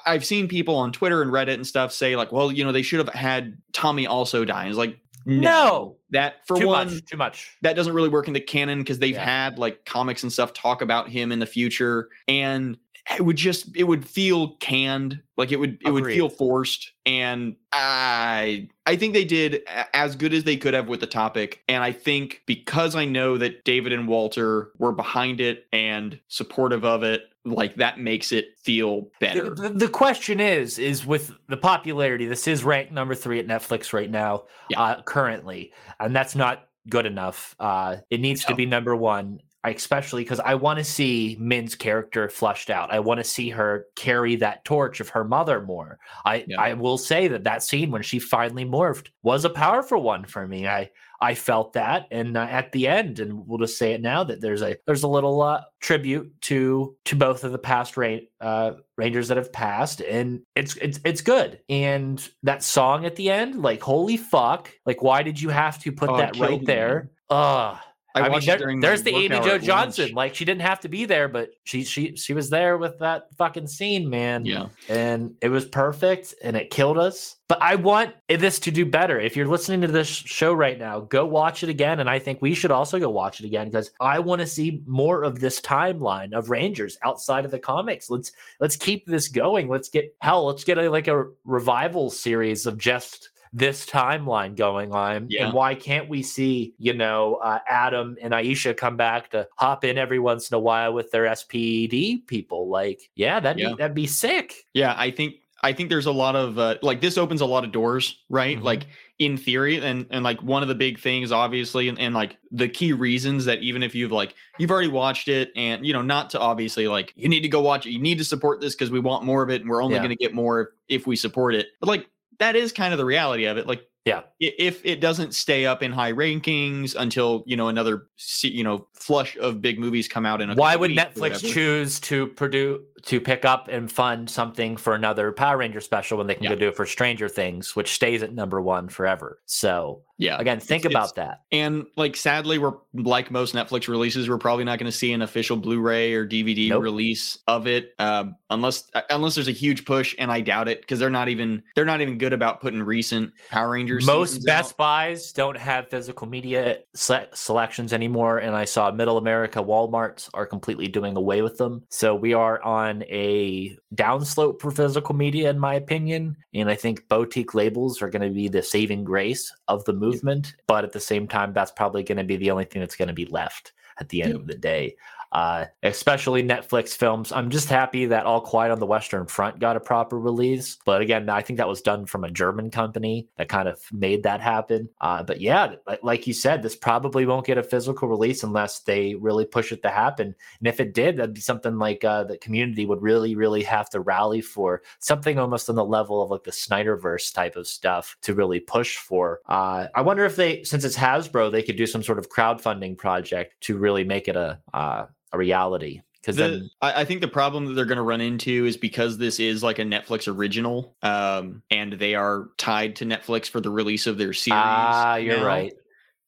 i've 0.06 0.24
seen 0.26 0.48
people 0.48 0.76
on 0.76 0.92
twitter 0.92 1.22
and 1.22 1.32
reddit 1.32 1.56
and 1.56 1.68
stuff 1.68 1.92
say 1.92 2.16
like 2.16 2.32
well 2.32 2.52
you 2.52 2.64
know 2.64 2.72
they 2.72 2.82
should 2.84 3.00
have 3.06 3.10
had 3.14 3.58
tommy 3.74 4.08
also 4.08 4.46
die 4.46 4.62
and 4.62 4.70
it's 4.70 4.78
like 4.78 4.98
No. 5.26 5.98
that 6.12 6.46
for 6.48 6.58
too 6.58 6.68
one 6.68 6.94
much. 6.94 7.06
Too 7.06 7.18
much. 7.18 7.58
that 7.62 7.76
doesn't 7.76 7.94
really 7.94 8.10
work 8.10 8.28
in 8.28 8.34
the 8.34 8.40
canon 8.42 8.80
because 8.80 9.00
they've 9.00 9.14
Yeah. 9.16 9.26
had 9.26 9.60
like 9.60 9.86
comics 9.86 10.24
and 10.24 10.32
stuff 10.32 10.54
talk 10.54 10.82
about 10.82 11.10
him 11.10 11.32
in 11.32 11.40
the 11.40 11.46
future 11.46 12.10
and 12.28 12.78
it 13.18 13.24
would 13.26 13.36
just 13.38 13.76
it 13.76 13.84
would 13.86 14.08
feel 14.08 14.56
canned 14.58 15.22
like 15.38 15.52
it 15.52 15.58
would 15.58 15.78
it 15.86 15.92
would 15.92 16.06
feel 16.06 16.30
forced 16.30 16.92
and 17.06 17.56
i 17.74 18.68
i 18.86 18.96
think 18.96 19.14
they 19.14 19.26
did 19.26 19.62
as 19.94 20.16
good 20.16 20.34
as 20.34 20.44
they 20.44 20.56
could 20.58 20.74
have 20.74 20.88
with 20.88 21.00
the 21.00 21.08
topic 21.08 21.64
and 21.68 21.84
i 21.84 21.92
think 21.92 22.42
because 22.46 22.96
i 22.96 23.04
know 23.06 23.38
that 23.38 23.64
david 23.64 23.92
and 23.92 24.08
walter 24.08 24.72
were 24.78 24.92
behind 24.92 25.42
it 25.42 25.66
and 25.74 26.20
supportive 26.28 26.86
of 26.86 27.02
it 27.04 27.24
like 27.44 27.76
that 27.76 28.00
makes 28.00 28.32
it 28.32 28.50
feel 28.64 29.08
better 29.20 29.50
The, 29.56 29.70
the- 29.70 29.70
the 29.70 29.88
question 29.90 30.40
is, 30.40 30.78
is 30.78 31.08
with 31.08 31.32
the 31.50 31.58
popularity, 31.58 32.28
this 32.28 32.48
is 32.48 32.64
ranked 32.64 32.92
number 32.92 33.16
three 33.16 33.40
at 33.40 33.48
Netflix 33.48 33.94
right 33.94 34.12
now, 34.12 34.44
Yeah. 34.70 34.80
uh, 34.80 35.02
currently, 35.02 35.74
and 36.00 36.16
that's 36.16 36.36
not 36.36 36.68
good 36.88 37.08
enough. 37.08 37.56
Uh, 37.60 37.96
it 38.12 38.20
needs 38.20 38.46
to 38.46 38.54
be 38.54 38.68
number 38.68 38.96
one, 38.96 39.40
I- 39.64 39.70
especially 39.72 40.24
because 40.24 40.40
I 40.40 40.56
want 40.56 40.80
to 40.80 40.84
see 40.84 41.38
Min's 41.40 41.76
character 41.76 42.28
flushed 42.30 42.70
out. 42.70 42.92
I 42.92 43.00
want 43.00 43.20
to 43.20 43.24
see 43.24 43.50
her 43.50 43.86
carry 43.96 44.36
that 44.38 44.66
torch 44.66 45.00
of 45.00 45.10
her 45.10 45.24
mother 45.24 45.62
more. 45.62 46.00
I 46.26 46.46
Yeah. 46.48 46.60
I 46.60 46.74
will 46.74 46.98
say 46.98 47.28
that 47.28 47.44
that 47.44 47.64
scene 47.64 47.92
when 47.92 48.02
she 48.02 48.20
finally 48.20 48.66
morphed 48.66 49.08
was 49.24 49.46
a 49.46 49.50
powerful 49.50 50.02
one 50.02 50.26
for 50.26 50.48
me. 50.48 50.68
I 50.68 50.90
I 51.24 51.36
felt 51.36 51.74
that, 51.74 52.08
and 52.10 52.36
uh, 52.36 52.48
at 52.50 52.72
the 52.72 52.88
end, 52.88 53.20
and 53.20 53.46
we'll 53.46 53.60
just 53.60 53.78
say 53.78 53.92
it 53.94 54.02
now 54.02 54.24
that 54.24 54.42
there's 54.42 54.64
a 54.64 54.76
there's 54.88 55.04
a 55.04 55.08
little 55.08 55.40
uh, 55.44 55.62
tribute 55.80 56.34
to 56.42 56.96
to 57.06 57.16
both 57.16 57.44
of 57.44 57.52
the 57.52 57.60
past 57.60 57.96
uh, 58.42 58.72
Rangers 58.98 59.28
that 59.28 59.38
have 59.38 59.54
passed, 59.54 60.02
and 60.02 60.42
it's 60.56 60.76
it's 60.78 61.00
it's 61.06 61.22
good. 61.22 61.60
And 61.70 62.28
that 62.42 62.64
song 62.64 63.06
at 63.06 63.16
the 63.18 63.30
end, 63.30 63.62
like 63.62 63.84
holy 63.84 64.18
fuck, 64.18 64.72
like 64.88 65.04
why 65.04 65.22
did 65.22 65.40
you 65.40 65.50
have 65.50 65.78
to 65.84 65.92
put 65.92 66.10
Oh, 66.10 66.18
that 66.18 66.38
right 66.40 66.60
me, 66.60 66.66
there? 66.66 67.12
Ugh. 67.30 67.78
I, 68.14 68.22
I, 68.22 68.30
mean, 68.30 68.42
there- 68.46 68.58
during 68.58 68.80
there's 68.80 69.04
the 69.04 69.16
Amy 69.16 69.40
Jo 69.42 69.58
Johnson. 69.58 70.12
Like 70.14 70.36
she 70.36 70.46
didn't 70.46 70.62
have 70.62 70.80
to 70.82 70.90
be 70.90 71.06
there, 71.06 71.28
but 71.28 71.52
she 71.64 71.84
she 71.84 72.16
she 72.16 72.34
was 72.34 72.50
there 72.50 72.78
with 72.78 73.00
that 73.00 73.28
fucking 73.38 73.68
scene, 73.68 74.10
man. 74.10 74.46
yeah 74.46 74.68
And 74.90 75.36
it 75.42 75.50
was 75.50 75.66
perfect, 75.66 76.36
and 76.44 76.56
it 76.58 76.70
killed 76.70 76.98
us. 76.98 77.38
But 77.48 77.62
I 77.62 77.76
want 77.76 78.16
this 78.30 78.60
to 78.60 78.72
do 78.72 78.86
better. 78.86 79.20
If 79.20 79.36
you're 79.36 79.48
listening 79.48 79.82
to 79.82 79.88
this 79.88 80.08
show 80.08 80.54
right 80.54 80.80
now, 80.80 81.02
go 81.02 81.26
watch 81.26 81.64
it 81.64 81.70
again, 81.70 82.00
and 82.00 82.10
I 82.10 82.18
think 82.18 82.42
we 82.42 82.54
should 82.54 82.72
also 82.72 82.98
go 82.98 83.10
watch 83.10 83.42
it 83.42 83.46
again 83.46 83.68
because 83.68 83.92
I 84.00 84.20
want 84.20 84.40
to 84.40 84.48
see 84.48 84.82
more 84.86 85.24
of 85.24 85.40
this 85.40 85.60
timeline 85.60 86.32
of 86.34 86.50
Rangers 86.50 86.98
outside 87.04 87.44
of 87.44 87.52
the 87.52 87.60
comics. 87.60 88.10
Let's 88.10 88.32
let's 88.62 88.78
keep 88.78 89.06
this 89.06 89.28
going. 89.28 89.68
Let's 89.68 89.90
get 89.90 90.16
hell. 90.22 90.46
Let's 90.46 90.64
get 90.64 90.78
a, 90.78 90.90
like 90.90 91.10
a 91.10 91.26
revival 91.44 92.10
series 92.10 92.66
of 92.66 92.78
just 92.78 93.31
this 93.54 93.86
timeline 93.86 94.56
going 94.56 94.94
on 94.94 95.28
Yeah. 95.30 95.46
and 95.46 95.54
why 95.54 95.76
can't 95.76 96.08
we 96.08 96.24
see 96.24 96.74
you 96.78 96.94
know 96.94 97.36
uh, 97.36 97.60
adam 97.68 98.16
and 98.22 98.34
aisha 98.34 98.76
come 98.76 98.96
back 98.96 99.30
to 99.32 99.48
hop 99.58 99.84
in 99.84 99.98
every 99.98 100.20
once 100.20 100.50
in 100.50 100.56
a 100.56 100.60
while 100.60 100.94
with 100.94 101.12
their 101.12 101.34
sped 101.36 102.26
people 102.28 102.70
like 102.70 103.02
yeah 103.16 103.40
that'd 103.42 103.60
Yeah. 103.60 103.70
be 103.70 103.76
that'd 103.76 103.96
be 103.96 104.08
sick 104.08 104.54
Yeah, 104.74 104.96
I 104.98 105.12
think 105.12 105.36
I 105.64 105.74
think 105.74 105.90
there's 105.90 106.08
a 106.08 106.12
lot 106.12 106.36
of 106.36 106.58
uh, 106.58 106.78
like 106.82 107.02
this 107.02 107.20
opens 107.20 107.40
a 107.42 107.46
lot 107.46 107.64
of 107.64 107.72
doors, 107.72 108.24
right? 108.30 108.58
Mhm. 108.58 108.64
Like 108.64 108.88
in 109.20 109.38
theory, 109.38 109.78
and 109.80 110.08
and 110.10 110.24
like 110.24 110.42
one 110.42 110.64
of 110.64 110.68
the 110.70 110.74
big 110.74 110.98
things, 111.00 111.32
obviously, 111.32 111.88
and, 111.88 112.00
and 112.00 112.16
like 112.16 112.38
the 112.50 112.68
key 112.68 112.94
reasons 112.94 113.46
that 113.46 113.60
even 113.62 113.84
if 113.84 113.94
you've 113.94 114.12
like 114.12 114.34
you've 114.58 114.72
already 114.72 114.88
watched 114.88 115.28
it, 115.28 115.52
and 115.56 115.86
you 115.86 115.94
know, 115.94 116.02
not 116.02 116.32
to 116.32 116.40
obviously 116.40 116.88
like 116.88 117.14
you 117.16 117.30
need 117.30 117.42
to 117.42 117.48
go 117.48 117.62
watch 117.62 117.86
it, 117.86 117.92
you 117.92 118.00
need 118.00 118.18
to 118.18 118.24
support 118.24 118.60
this 118.60 118.74
because 118.74 118.90
we 118.90 119.00
want 119.00 119.24
more 119.24 119.44
of 119.44 119.52
it, 119.52 119.62
and 119.62 119.70
we're 119.70 119.84
only 119.84 119.94
Yeah. 119.98 120.02
going 120.02 120.10
to 120.10 120.16
get 120.16 120.34
more 120.34 120.62
if, 120.62 121.02
if 121.02 121.06
we 121.08 121.16
support 121.16 121.54
it. 121.54 121.68
But 121.80 121.90
like 121.90 122.08
that 122.42 122.56
is 122.56 122.72
kind 122.72 122.94
of 122.94 122.98
the 122.98 123.06
reality 123.06 123.46
of 123.46 123.58
it. 123.58 123.68
Like 123.68 123.88
Yeah. 124.06 124.24
if 124.40 124.84
it 124.84 125.00
doesn't 125.00 125.34
stay 125.36 125.66
up 125.66 125.84
in 125.84 125.92
high 125.92 126.12
rankings 126.12 126.96
until 126.96 127.44
you 127.46 127.56
know 127.56 127.68
another 127.70 128.08
you 128.42 128.64
know 128.64 128.88
flush 128.96 129.38
of 129.38 129.62
big 129.62 129.80
movies 129.80 130.08
come 130.08 130.26
out 130.26 130.42
in 130.42 130.50
a 130.50 130.56
why 130.56 130.76
would 130.76 130.92
netflix 130.92 131.40
choose 131.54 132.00
to 132.00 132.28
produce 132.28 132.82
to 133.04 133.20
pick 133.22 133.46
up 133.46 133.68
and 133.70 133.92
fund 133.92 134.30
something 134.30 134.78
for 134.78 134.94
another 134.94 135.32
power 135.32 135.58
ranger 135.58 135.82
special 135.82 136.18
when 136.18 136.28
they 136.28 136.36
can 136.36 136.44
Yeah. 136.44 136.50
go 136.52 136.56
do 136.56 136.68
it 136.70 136.76
for 136.76 136.86
stranger 136.86 137.28
things 137.30 137.76
which 137.76 137.94
stays 137.94 138.22
at 138.24 138.34
number 138.34 138.62
one 138.62 138.88
forever 138.90 139.40
so 139.46 140.02
yeah 140.18 140.38
again 140.40 140.60
think 140.60 140.86
It's- 140.86 140.92
about 140.94 141.10
it's- 141.12 141.28
that 141.28 141.42
And 141.52 141.86
like 141.98 142.16
sadly, 142.16 142.58
we're 142.60 142.74
like 142.94 143.32
most 143.32 143.56
Netflix 143.56 143.88
releases, 143.88 144.30
we're 144.30 144.38
probably 144.38 144.64
not 144.66 144.78
going 144.80 144.92
to 144.92 144.98
see 144.98 145.12
an 145.14 145.22
official 145.22 145.58
Blu-ray 145.58 146.14
or 146.14 146.26
DVD 146.28 146.70
Nope. 146.70 146.84
release 146.84 147.38
of 147.48 147.66
it, 147.68 147.94
um, 148.00 148.36
unless 148.50 148.84
uh, 148.94 149.02
unless 149.10 149.36
there's 149.36 149.48
a 149.48 149.52
huge 149.52 149.84
push, 149.86 150.14
and 150.20 150.32
I 150.32 150.42
doubt 150.42 150.68
it 150.68 150.82
because 150.82 151.00
they're 151.00 151.10
not 151.10 151.28
even 151.30 151.64
they're 151.76 151.86
not 151.86 152.02
even 152.02 152.18
good 152.18 152.34
about 152.34 152.62
putting 152.62 152.82
recent 152.84 153.32
Power 153.50 153.72
Rangers. 153.72 154.06
most 154.06 154.46
best 154.46 154.74
out. 154.74 154.78
buys 154.78 155.32
don't 155.34 155.58
have 155.58 155.90
physical 155.90 156.28
media 156.28 156.80
se- 156.94 157.28
selections 157.34 157.92
anymore 157.94 158.38
and 158.40 158.56
i 158.56 158.66
saw 158.66 158.92
middle 158.92 159.18
america 159.18 159.60
walmarts 159.64 160.30
are 160.34 160.46
completely 160.46 160.88
doing 160.88 161.16
away 161.18 161.42
with 161.42 161.58
them 161.58 161.82
so 161.90 162.14
we 162.16 162.34
are 162.34 162.62
on 162.64 162.91
a 163.10 163.78
downslope 163.96 164.60
for 164.62 164.72
physical 164.72 165.16
media 165.16 165.50
in 165.50 165.60
my 165.60 165.76
opinion. 165.76 166.36
And 166.54 166.70
i 166.70 166.76
think 166.76 167.08
boutique 167.08 167.54
labels 167.54 168.02
are 168.02 168.10
going 168.10 168.28
to 168.28 168.34
be 168.34 168.48
the 168.50 168.62
saving 168.62 169.04
grace 169.04 169.54
of 169.68 169.84
the 169.86 169.94
movement 169.94 170.56
but 170.68 170.84
at 170.84 170.92
the 170.92 171.00
same 171.00 171.28
time 171.28 171.54
that's 171.54 171.72
probably 171.72 172.04
going 172.04 172.18
to 172.18 172.24
be 172.24 172.38
the 172.38 172.52
only 172.52 172.66
thing 172.66 172.82
that's 172.82 172.96
going 172.96 173.08
to 173.08 173.14
be 173.14 173.26
left 173.26 173.74
at 174.00 174.10
the 174.10 174.22
end 174.24 174.32
Yeah. 174.34 174.40
of 174.40 174.48
the 174.48 174.58
day 174.58 174.96
uh, 175.32 175.66
especially 175.84 176.44
Netflix 176.44 176.96
films. 176.96 177.32
I'm 177.32 177.50
just 177.50 177.70
happy 177.70 178.06
that 178.08 178.26
All 178.26 178.42
Quiet 178.42 178.72
on 178.72 178.80
the 178.80 178.86
Western 178.86 179.26
Front 179.26 179.60
got 179.60 179.76
a 179.76 179.80
proper 179.80 180.20
release. 180.20 180.78
But 180.86 181.02
again, 181.02 181.30
I 181.30 181.42
think 181.42 181.58
that 181.58 181.68
was 181.68 181.82
done 181.82 182.06
from 182.06 182.24
a 182.24 182.32
German 182.32 182.70
company 182.70 183.28
that 183.38 183.50
kind 183.50 183.68
of 183.68 183.80
made 183.92 184.24
that 184.24 184.42
happen. 184.42 184.90
Uh, 185.00 185.24
but 185.24 185.40
yeah, 185.40 185.76
like, 186.04 186.28
you 186.28 186.34
said, 186.34 186.62
this 186.62 186.76
probably 186.76 187.26
won't 187.26 187.46
get 187.46 187.58
a 187.58 187.64
physical 187.64 188.08
release 188.08 188.44
unless 188.44 188.80
they 188.80 189.16
really 189.16 189.46
push 189.46 189.72
it 189.72 189.82
to 189.84 189.90
happen. 189.90 190.36
And 190.60 190.68
if 190.68 190.80
it 190.80 190.94
did, 190.94 191.18
that'd 191.18 191.34
be 191.34 191.42
something 191.42 191.78
like 191.78 192.04
uh, 192.04 192.26
the 192.26 192.38
community 192.38 192.86
would 192.86 193.02
really, 193.02 193.36
really 193.36 193.64
have 193.64 193.90
to 193.92 194.02
rally 194.02 194.42
for 194.42 194.82
something 195.00 195.40
almost 195.40 195.70
on 195.70 195.76
the 195.76 195.86
level 195.86 196.22
of 196.22 196.30
like 196.30 196.44
the 196.44 196.52
Snyderverse 196.52 197.34
type 197.34 197.56
of 197.56 197.68
stuff 197.68 198.18
to 198.22 198.34
really 198.34 198.60
push 198.60 198.98
for. 198.98 199.40
Uh, 199.48 199.88
I 199.96 200.02
wonder 200.02 200.26
if 200.26 200.36
they, 200.36 200.64
since 200.64 200.84
it's 200.84 200.98
Hasbro, 200.98 201.52
they 201.52 201.64
could 201.64 201.78
do 201.78 201.88
some 201.88 202.04
sort 202.04 202.20
of 202.20 202.30
crowdfunding 202.30 202.98
project 202.98 203.62
to 203.62 203.78
really 203.78 204.04
make 204.04 204.28
it 204.28 204.36
a 204.36 204.60
uh, 204.74 205.06
a 205.34 205.38
reality. 205.38 206.02
Because 206.22 206.36
The, 206.36 206.44
then, 206.44 206.70
I, 206.82 207.02
I 207.02 207.06
think 207.06 207.22
the 207.22 207.28
problem 207.28 207.66
that 207.66 207.74
they're 207.74 207.86
going 207.86 207.96
to 207.98 208.04
run 208.04 208.22
into 208.22 208.66
is 208.66 208.78
because 208.78 209.18
this 209.18 209.40
is 209.40 209.64
like 209.64 209.80
a 209.80 209.84
Netflix 209.84 210.28
original, 210.32 210.96
um, 211.02 211.64
and 211.72 211.94
they 211.94 212.14
are 212.16 212.50
tied 212.58 212.96
to 212.98 213.06
Netflix 213.06 213.50
for 213.50 213.60
the 213.60 213.72
release 213.72 214.06
of 214.06 214.18
their 214.20 214.34
series. 214.34 214.60
ah, 214.62 215.16
you're 215.16 215.38
now. 215.38 215.46
right. 215.46 215.74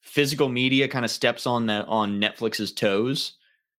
physical 0.01 0.49
media 0.49 0.87
kind 0.87 1.05
of 1.05 1.11
steps 1.11 1.45
on 1.45 1.67
the 1.67 1.85
on 1.85 2.19
Netflix's 2.19 2.71
toes. 2.71 3.33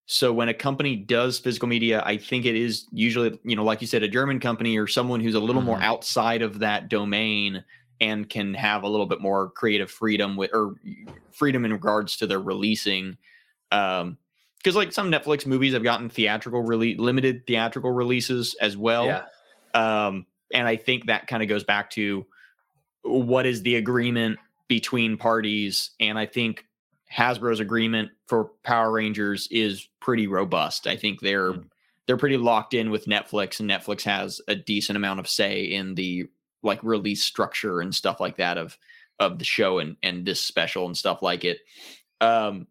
So 0.06 0.32
when 0.32 0.48
a 0.50 0.54
company 0.54 0.96
does 0.96 1.38
physical 1.38 1.66
media, 1.66 2.02
I 2.04 2.18
think 2.18 2.44
it 2.44 2.54
is 2.54 2.86
usually, 2.92 3.38
you 3.42 3.56
know, 3.56 3.64
like 3.64 3.80
you 3.80 3.86
said, 3.86 4.02
a 4.02 4.08
German 4.08 4.38
company 4.38 4.76
or 4.78 4.86
someone 4.86 5.18
who's 5.20 5.34
a 5.34 5.40
little 5.40 5.62
more 5.62 5.78
Mhm. 5.78 5.82
outside 5.84 6.42
of 6.42 6.58
that 6.60 6.88
domain 6.90 7.64
and 8.00 8.28
can 8.28 8.52
have 8.54 8.82
a 8.82 8.88
little 8.88 9.06
bit 9.06 9.20
more 9.20 9.50
creative 9.50 9.90
freedom 9.90 10.36
with 10.36 10.50
or 10.52 10.74
freedom 11.32 11.64
in 11.64 11.72
regards 11.72 12.18
to 12.18 12.26
their 12.26 12.40
releasing. 12.40 13.16
Um 13.72 14.18
because 14.64 14.74
like 14.76 14.92
some 14.94 15.12
Netflix 15.12 15.44
movies 15.44 15.74
have 15.74 15.82
gotten 15.82 16.08
theatrical 16.08 16.62
release 16.62 16.98
limited 16.98 17.46
theatrical 17.46 17.90
releases 17.90 18.54
as 18.62 18.76
well. 18.76 19.04
yeah. 19.06 19.26
Um, 19.74 20.24
and 20.54 20.66
I 20.66 20.76
think 20.76 21.06
that 21.06 21.26
kind 21.26 21.42
of 21.42 21.48
goes 21.50 21.64
back 21.64 21.90
to 21.90 22.24
what 23.02 23.44
is 23.44 23.62
the 23.62 23.76
agreement 23.76 24.38
between 24.68 25.18
parties. 25.18 25.90
And 26.00 26.18
I 26.18 26.24
think 26.26 26.64
Hasbro's 27.12 27.60
agreement 27.60 28.10
for 28.26 28.46
Power 28.62 28.90
Rangers 28.90 29.46
is 29.50 29.86
pretty 30.00 30.26
robust. 30.26 30.86
I 30.86 30.96
think 30.96 31.20
they're 31.20 31.52
Mm. 31.52 31.64
they're 32.06 32.16
pretty 32.16 32.38
locked 32.38 32.72
in 32.74 32.90
with 32.90 33.04
Netflix, 33.06 33.60
and 33.60 33.68
Netflix 33.68 34.02
has 34.04 34.40
a 34.48 34.54
decent 34.54 34.96
amount 34.96 35.20
of 35.20 35.28
say 35.28 35.64
in 35.64 35.94
the 35.94 36.26
like 36.62 36.82
release 36.82 37.22
structure 37.22 37.80
and 37.80 37.94
stuff 37.94 38.18
like 38.20 38.36
that 38.36 38.56
of 38.56 38.78
of 39.20 39.38
the 39.38 39.44
show 39.44 39.78
and 39.78 39.96
and 40.02 40.24
this 40.24 40.40
special 40.40 40.86
and 40.86 40.96
stuff 40.96 41.20
like 41.22 41.44
it. 41.44 41.58
Um, 42.20 42.66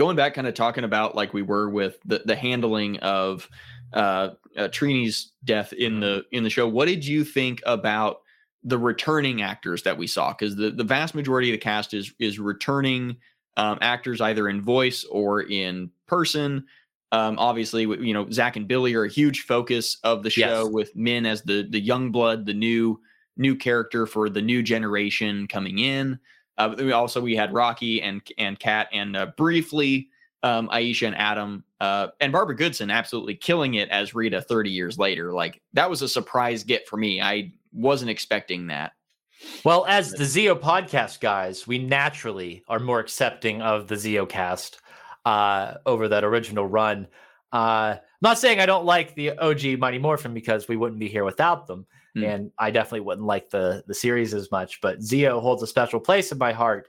going 0.00 0.16
back, 0.16 0.32
kind 0.32 0.46
of 0.46 0.54
talking 0.54 0.84
about 0.84 1.14
like 1.14 1.34
we 1.34 1.42
were 1.42 1.68
with 1.68 1.98
the 2.06 2.22
the 2.24 2.34
handling 2.34 2.96
of 3.00 3.46
uh, 3.92 4.30
uh 4.56 4.68
Trini's 4.68 5.32
death 5.44 5.74
in 5.74 6.00
the 6.00 6.24
in 6.32 6.42
the 6.42 6.48
show. 6.48 6.66
What 6.66 6.86
did 6.86 7.06
you 7.06 7.22
think 7.22 7.62
about 7.66 8.22
the 8.64 8.78
returning 8.78 9.42
actors 9.42 9.82
that 9.82 9.98
we 9.98 10.06
saw? 10.06 10.30
Because 10.30 10.56
the 10.56 10.70
the 10.70 10.84
vast 10.84 11.14
majority 11.14 11.50
of 11.50 11.52
the 11.52 11.58
cast 11.58 11.92
is 11.92 12.14
is 12.18 12.38
returning 12.38 13.18
um, 13.58 13.76
actors 13.82 14.22
either 14.22 14.48
in 14.48 14.62
voice 14.62 15.04
or 15.04 15.42
in 15.42 15.90
person. 16.06 16.64
Um, 17.12 17.38
obviously, 17.38 17.82
you 17.82 18.14
know 18.14 18.30
Zach 18.30 18.56
and 18.56 18.66
Billy 18.66 18.94
are 18.94 19.04
a 19.04 19.10
huge 19.10 19.42
focus 19.42 19.98
of 20.02 20.22
the 20.22 20.30
show 20.30 20.64
Yes. 20.64 20.72
with 20.72 20.96
Min 20.96 21.26
as 21.26 21.42
the 21.42 21.68
the 21.68 21.80
young 21.80 22.10
blood, 22.10 22.46
the 22.46 22.54
new 22.54 22.98
new 23.36 23.54
character 23.54 24.06
for 24.06 24.30
the 24.30 24.40
new 24.40 24.62
generation 24.62 25.46
coming 25.46 25.78
in. 25.78 26.18
Uh, 26.60 26.74
we 26.76 26.92
also 26.92 27.22
we 27.22 27.34
had 27.34 27.54
Rocky 27.54 28.02
and 28.02 28.20
and 28.36 28.58
Kat 28.58 28.88
and 28.92 29.16
uh, 29.16 29.26
briefly 29.36 30.10
um, 30.42 30.68
Aisha 30.68 31.06
and 31.06 31.16
Adam 31.16 31.64
uh, 31.80 32.08
and 32.20 32.32
Barbara 32.32 32.54
Goodson 32.54 32.90
absolutely 32.90 33.34
killing 33.34 33.74
it 33.74 33.88
as 33.88 34.14
Rita 34.14 34.42
30 34.42 34.70
years 34.70 34.98
later. 34.98 35.32
Like 35.32 35.62
that 35.72 35.88
was 35.88 36.02
a 36.02 36.08
surprise 36.08 36.62
get 36.62 36.86
for 36.86 36.98
me. 36.98 37.22
I 37.22 37.52
wasn't 37.72 38.10
expecting 38.10 38.66
that. 38.66 38.92
Well, 39.64 39.86
as 39.88 40.12
the 40.12 40.24
Zeo 40.24 40.58
podcast 40.58 41.20
guys, 41.20 41.66
we 41.66 41.78
naturally 41.78 42.62
are 42.68 42.78
more 42.78 43.00
accepting 43.00 43.62
of 43.62 43.88
the 43.88 43.94
Zeo 43.94 44.28
cast 44.28 44.80
uh, 45.24 45.74
over 45.86 46.08
that 46.08 46.24
original 46.24 46.66
run. 46.66 47.06
Uh, 47.52 47.96
not 48.20 48.38
saying 48.38 48.60
I 48.60 48.66
don't 48.66 48.84
like 48.84 49.14
the 49.14 49.38
OG 49.38 49.78
Mighty 49.78 49.98
Morphin 49.98 50.34
because 50.34 50.68
we 50.68 50.76
wouldn't 50.76 51.00
be 51.00 51.08
here 51.08 51.24
without 51.24 51.66
them, 51.66 51.86
Mm. 52.16 52.26
and 52.26 52.52
I 52.58 52.70
definitely 52.70 53.00
wouldn't 53.00 53.26
like 53.26 53.50
the 53.50 53.84
the 53.86 53.94
series 53.94 54.34
as 54.34 54.50
much. 54.50 54.80
But 54.80 54.98
Zeo 54.98 55.40
holds 55.40 55.62
a 55.62 55.66
special 55.66 56.00
place 56.00 56.32
in 56.32 56.38
my 56.38 56.52
heart, 56.52 56.88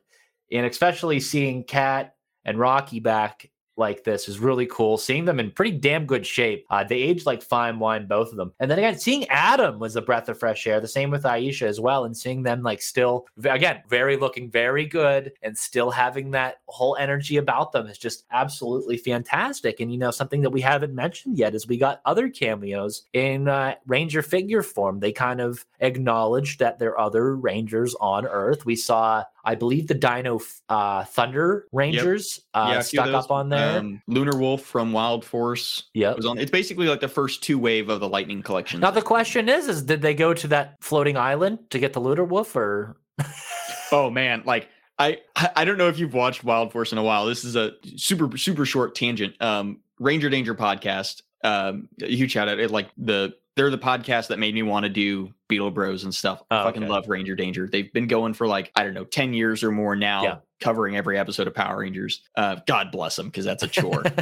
and 0.51 0.65
especially 0.65 1.19
seeing 1.19 1.63
Kat 1.63 2.15
and 2.43 2.57
Rocky 2.57 2.99
back 2.99 3.49
like 3.77 4.03
this 4.03 4.27
is 4.27 4.39
really 4.39 4.65
cool. 4.67 4.97
Seeing 4.97 5.25
them 5.25 5.39
in 5.39 5.51
pretty 5.51 5.71
damn 5.71 6.05
good 6.05 6.25
shape. 6.25 6.65
Uh, 6.69 6.84
they 6.84 6.97
aged 6.97 7.25
like 7.25 7.41
fine 7.41 7.79
wine, 7.79 8.07
both 8.07 8.29
of 8.29 8.38
them. 8.38 8.53
And 8.60 8.69
then 8.69 8.77
again, 8.77 8.97
seeing 8.97 9.27
Adam 9.29 9.79
was 9.79 9.95
a 9.95 10.01
breath 10.01 10.29
of 10.29 10.39
fresh 10.39 10.67
air. 10.67 10.79
The 10.79 10.88
same 10.88 11.10
with 11.10 11.23
Aisha 11.23 11.67
as 11.67 11.79
well. 11.79 12.05
And 12.05 12.15
seeing 12.15 12.43
them 12.43 12.62
like 12.63 12.81
still, 12.81 13.27
again, 13.43 13.81
very 13.88 14.17
looking 14.17 14.49
very 14.49 14.86
good 14.86 15.31
and 15.41 15.57
still 15.57 15.91
having 15.91 16.31
that 16.31 16.60
whole 16.67 16.95
energy 16.97 17.38
about 17.38 17.71
them 17.71 17.88
is 17.88 17.97
just 17.97 18.25
absolutely 18.31 18.97
fantastic. 18.97 19.79
And 19.79 19.91
you 19.91 19.97
know, 19.97 20.12
something 20.12 20.41
that 20.41 20.49
we 20.49 20.62
haven't 20.62 20.93
mentioned 20.93 21.38
yet 21.38 21.55
is 21.55 21.67
we 21.67 21.77
got 21.77 22.01
other 22.05 22.29
cameos 22.29 23.03
in 23.13 23.47
uh, 23.47 23.75
Ranger 23.88 24.21
figure 24.21 24.63
form. 24.63 24.99
They 24.99 25.12
kind 25.12 25.41
of 25.41 25.65
acknowledged 25.79 26.60
that 26.60 26.79
there 26.79 26.91
are 26.91 26.99
other 26.99 27.36
Rangers 27.36 27.95
on 27.95 28.25
Earth. 28.25 28.65
We 28.65 28.75
saw. 28.75 29.23
I 29.43 29.56
believe 29.56 29.88
the 29.88 29.93
Dino 29.93 30.39
uh, 30.69 31.06
Thunder 31.06 31.67
Rangers 31.71 32.39
uh, 32.54 32.75
a 32.77 32.84
few 32.84 33.01
stuck 33.01 33.08
up 33.08 33.32
on 33.32 33.49
there. 33.49 33.80
Um, 33.80 34.01
Lunar 34.08 34.38
Wolf 34.38 34.62
from 34.62 34.93
Wild 34.93 35.25
Force 35.25 35.89
Yeah. 35.93 36.13
It's 36.17 36.51
basically 36.51 36.88
like 36.88 36.99
the 36.99 37.08
first 37.08 37.43
two 37.43 37.58
wave 37.58 37.89
of 37.89 37.99
the 37.99 38.10
Lightning 38.10 38.41
collection. 38.41 38.80
Now 38.80 38.91
the 38.91 39.01
question 39.01 39.49
is: 39.49 39.67
Is 39.67 39.84
did 39.84 40.01
they 40.01 40.13
go 40.13 40.34
to 40.34 40.47
that 40.49 40.75
floating 40.82 41.17
island 41.17 41.60
to 41.71 41.80
get 41.80 41.93
the 41.93 41.99
Lunar 41.99 42.23
Wolf, 42.23 42.56
or 42.56 42.97
Oh 43.91 44.10
man, 44.10 44.43
like 44.45 44.69
I 44.97 45.19
I 45.36 45.49
I 45.58 45.65
don't 45.65 45.77
know 45.77 45.88
if 45.88 45.99
you've 45.99 46.13
watched 46.13 46.43
Wild 46.43 46.71
Force 46.71 46.91
in 46.91 46.97
a 46.97 47.04
while. 47.04 47.25
This 47.25 47.43
is 47.43 47.56
a 47.56 47.73
super 47.95 48.38
super 48.38 48.65
short 48.65 48.95
tangent. 48.95 49.41
Um, 49.41 49.80
Ranger 49.99 50.30
Danger 50.30 50.56
podcast. 50.56 51.21
Um, 51.43 51.89
a 52.01 52.08
huge 52.08 52.32
shout 52.32 52.47
out. 52.47 52.60
It 52.60 52.71
like 52.71 52.89
the 52.97 53.34
they're 53.55 53.69
the 53.69 53.77
podcast 53.77 54.27
that 54.27 54.39
made 54.39 54.53
me 54.53 54.63
want 54.63 54.83
to 54.83 54.89
do 54.89 55.33
Beetle 55.47 55.71
Bros 55.71 56.03
and 56.05 56.15
stuff. 56.15 56.41
I 56.49 56.61
Oh, 56.61 56.63
fucking 56.65 56.83
okay. 56.83 56.91
love 56.91 57.09
Ranger 57.09 57.35
Danger. 57.35 57.67
They've 57.67 57.91
been 57.91 58.07
going 58.07 58.33
for 58.33 58.47
like 58.47 58.71
I 58.75 58.83
don't 58.83 58.93
know 58.93 59.03
ten 59.03 59.33
years 59.33 59.63
or 59.63 59.71
more 59.71 59.95
now, 59.97 60.23
Yeah. 60.23 60.35
covering 60.61 60.95
every 60.95 61.17
episode 61.17 61.47
of 61.47 61.53
Power 61.53 61.79
Rangers. 61.79 62.21
Uh, 62.37 62.57
God 62.65 62.91
bless 62.91 63.17
them 63.17 63.25
because 63.27 63.43
that's 63.45 63.63
a 63.63 63.67
chore. 63.67 64.03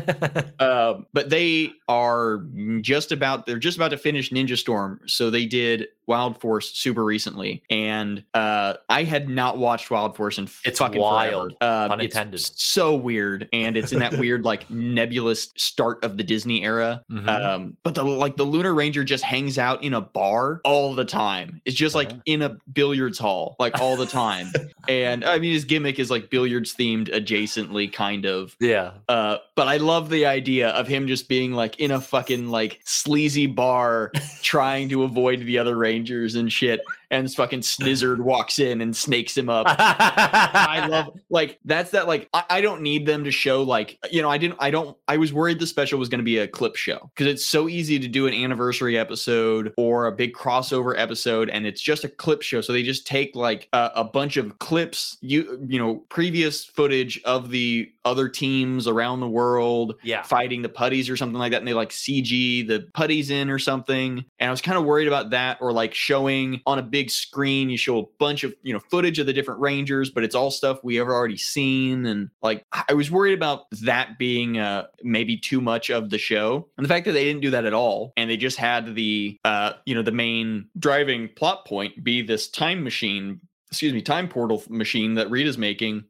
Um, 0.59 1.05
but 1.13 1.29
they 1.29 1.71
are 1.87 2.43
just 2.81 3.11
about 3.13 3.45
they're 3.45 3.59
just 3.59 3.77
about 3.77 3.91
to 3.91 3.97
finish 3.97 4.29
Ninja 4.31 4.57
Storm. 4.57 4.99
So 5.05 5.29
they 5.29 5.45
did 5.45 5.87
Wild 6.05 6.39
Force 6.41 6.71
super 6.77 7.05
recently. 7.05 7.63
And 7.69 8.23
uh 8.33 8.73
I 8.89 9.03
had 9.03 9.29
not 9.29 9.57
watched 9.57 9.89
Wild 9.89 10.17
Force 10.17 10.37
in 10.37 10.49
It's 10.65 10.79
fucking 10.79 10.99
wild, 10.99 11.53
forever. 11.61 11.93
Um, 11.93 11.99
pun 12.09 12.33
it's 12.33 12.61
so 12.61 12.93
weird. 12.95 13.47
And 13.53 13.77
it's 13.77 13.93
in 13.93 13.99
that 13.99 14.13
weird, 14.19 14.43
like 14.43 14.69
nebulous 14.69 15.49
start 15.55 16.03
of 16.03 16.17
the 16.17 16.23
Disney 16.23 16.63
era. 16.63 17.03
Mhm. 17.09 17.27
Um, 17.29 17.77
but 17.83 17.95
the 17.95 18.03
like 18.03 18.35
the 18.35 18.43
Lunar 18.45 18.73
Ranger 18.73 19.03
just 19.05 19.18
hangs 19.21 19.57
out 19.57 19.83
in 19.83 19.93
a 19.93 20.01
bar 20.01 20.61
all 20.63 20.93
the 20.95 21.05
time. 21.05 21.61
It's 21.65 21.75
just 21.75 21.95
like 21.95 22.09
Uh-huh. 22.09 22.19
in 22.25 22.41
a 22.41 22.57
billiards 22.73 23.17
hall, 23.19 23.55
like 23.59 23.79
all 23.79 23.95
the 23.97 24.05
time. 24.05 24.51
and 24.89 25.23
I 25.25 25.39
mean 25.39 25.53
his 25.53 25.65
gimmick 25.65 25.99
is 25.99 26.09
like 26.11 26.29
billiards 26.29 26.75
themed 26.75 27.09
adjacently, 27.13 27.91
kind 27.91 28.25
of. 28.25 28.55
yeah, 28.59 28.91
Uh, 29.07 29.37
but 29.55 29.67
I 29.67 29.77
love 29.77 30.09
the 30.09 30.25
idea 30.25 30.69
of 30.69 30.87
him 30.87 31.07
just 31.07 31.27
being 31.29 31.53
like 31.53 31.79
in 31.79 31.91
a 31.91 31.99
fucking 32.01 32.49
like 32.49 32.79
sleazy 32.85 33.45
bar 33.47 34.11
trying 34.41 34.89
to 34.89 35.03
avoid 35.03 35.39
the 35.41 35.57
other 35.57 35.75
Rangers 35.75 36.35
and 36.35 36.51
shit. 36.51 36.81
And 37.11 37.25
this 37.25 37.35
fucking 37.35 37.61
Snizzard 37.61 38.19
walks 38.19 38.59
in 38.59 38.81
and 38.81 38.95
snakes 38.95 39.37
him 39.37 39.49
up. 39.49 39.65
I 39.69 40.87
love 40.89 41.19
like 41.29 41.59
that's 41.65 41.91
that 41.91 42.07
like 42.07 42.29
I, 42.33 42.43
I 42.49 42.61
don't 42.61 42.81
need 42.81 43.05
them 43.05 43.23
to 43.23 43.31
show 43.31 43.63
like 43.63 43.97
you 44.11 44.21
know 44.21 44.29
I 44.29 44.37
didn't 44.37 44.57
I 44.59 44.71
don't 44.71 44.97
I 45.07 45.17
was 45.17 45.33
worried 45.33 45.59
the 45.59 45.67
special 45.67 45.99
was 45.99 46.09
going 46.09 46.19
to 46.19 46.25
be 46.25 46.37
a 46.37 46.47
clip 46.47 46.75
show 46.75 47.09
because 47.13 47.27
it's 47.27 47.45
so 47.45 47.69
easy 47.69 47.99
to 47.99 48.07
do 48.07 48.27
an 48.27 48.33
anniversary 48.33 48.97
episode 48.97 49.73
or 49.77 50.07
a 50.07 50.11
big 50.11 50.33
crossover 50.33 50.93
episode 50.97 51.49
and 51.49 51.65
it's 51.65 51.81
just 51.81 52.03
a 52.03 52.09
clip 52.09 52.41
show 52.41 52.61
so 52.61 52.73
they 52.73 52.83
just 52.83 53.07
take 53.07 53.35
like 53.35 53.67
a, 53.73 53.91
a 53.95 54.03
bunch 54.03 54.37
of 54.37 54.57
clips 54.59 55.17
you 55.21 55.65
you 55.67 55.79
know 55.79 55.95
previous 56.09 56.65
footage 56.65 57.21
of 57.23 57.49
the 57.49 57.91
other 58.05 58.27
teams 58.27 58.87
around 58.87 59.19
the 59.19 59.27
world 59.27 59.95
yeah. 60.03 60.23
fighting 60.23 60.61
the 60.61 60.69
putties 60.69 61.09
or 61.09 61.17
something 61.17 61.37
like 61.37 61.51
that 61.51 61.59
and 61.59 61.67
they 61.67 61.73
like 61.73 61.89
CG 61.89 62.67
the 62.67 62.87
putties 62.93 63.29
in 63.29 63.49
or 63.49 63.59
something 63.59 64.25
and 64.39 64.47
I 64.47 64.51
was 64.51 64.61
kind 64.61 64.77
of 64.77 64.85
worried 64.85 65.07
about 65.07 65.29
that 65.29 65.57
or 65.61 65.71
like 65.71 65.93
showing 65.93 66.61
on 66.65 66.79
a 66.79 66.83
big 66.83 66.98
screen 67.07 67.69
you 67.69 67.77
show 67.77 67.99
a 67.99 68.05
bunch 68.19 68.43
of 68.43 68.53
you 68.63 68.73
know 68.73 68.79
footage 68.91 69.19
of 69.19 69.25
the 69.25 69.33
different 69.33 69.59
rangers 69.59 70.09
but 70.09 70.23
it's 70.23 70.35
all 70.35 70.51
stuff 70.51 70.79
we 70.83 70.95
have 70.95 71.07
already 71.07 71.37
seen 71.37 72.05
and 72.05 72.29
like 72.41 72.65
I 72.71 72.83
I 72.89 72.93
was 72.93 73.11
worried 73.11 73.33
about 73.33 73.69
that 73.83 74.17
being 74.17 74.57
uh 74.57 74.87
maybe 75.03 75.37
too 75.37 75.61
much 75.61 75.89
of 75.89 76.09
the 76.09 76.17
show 76.17 76.67
and 76.77 76.83
the 76.83 76.89
fact 76.89 77.05
that 77.05 77.13
they 77.13 77.23
didn't 77.23 77.41
do 77.41 77.51
that 77.51 77.65
at 77.65 77.73
all 77.73 78.13
and 78.17 78.29
they 78.29 78.37
just 78.37 78.57
had 78.57 78.95
the 78.95 79.37
uh 79.45 79.73
you 79.85 79.95
know 79.95 80.01
the 80.01 80.11
main 80.11 80.67
driving 80.77 81.29
plot 81.35 81.65
point 81.65 82.03
be 82.03 82.21
this 82.21 82.49
time 82.49 82.83
machine 82.83 83.39
excuse 83.67 83.93
me 83.93 84.01
time 84.01 84.27
portal 84.27 84.63
machine 84.69 85.15
that 85.15 85.29
Rita's 85.29 85.57
making 85.57 86.05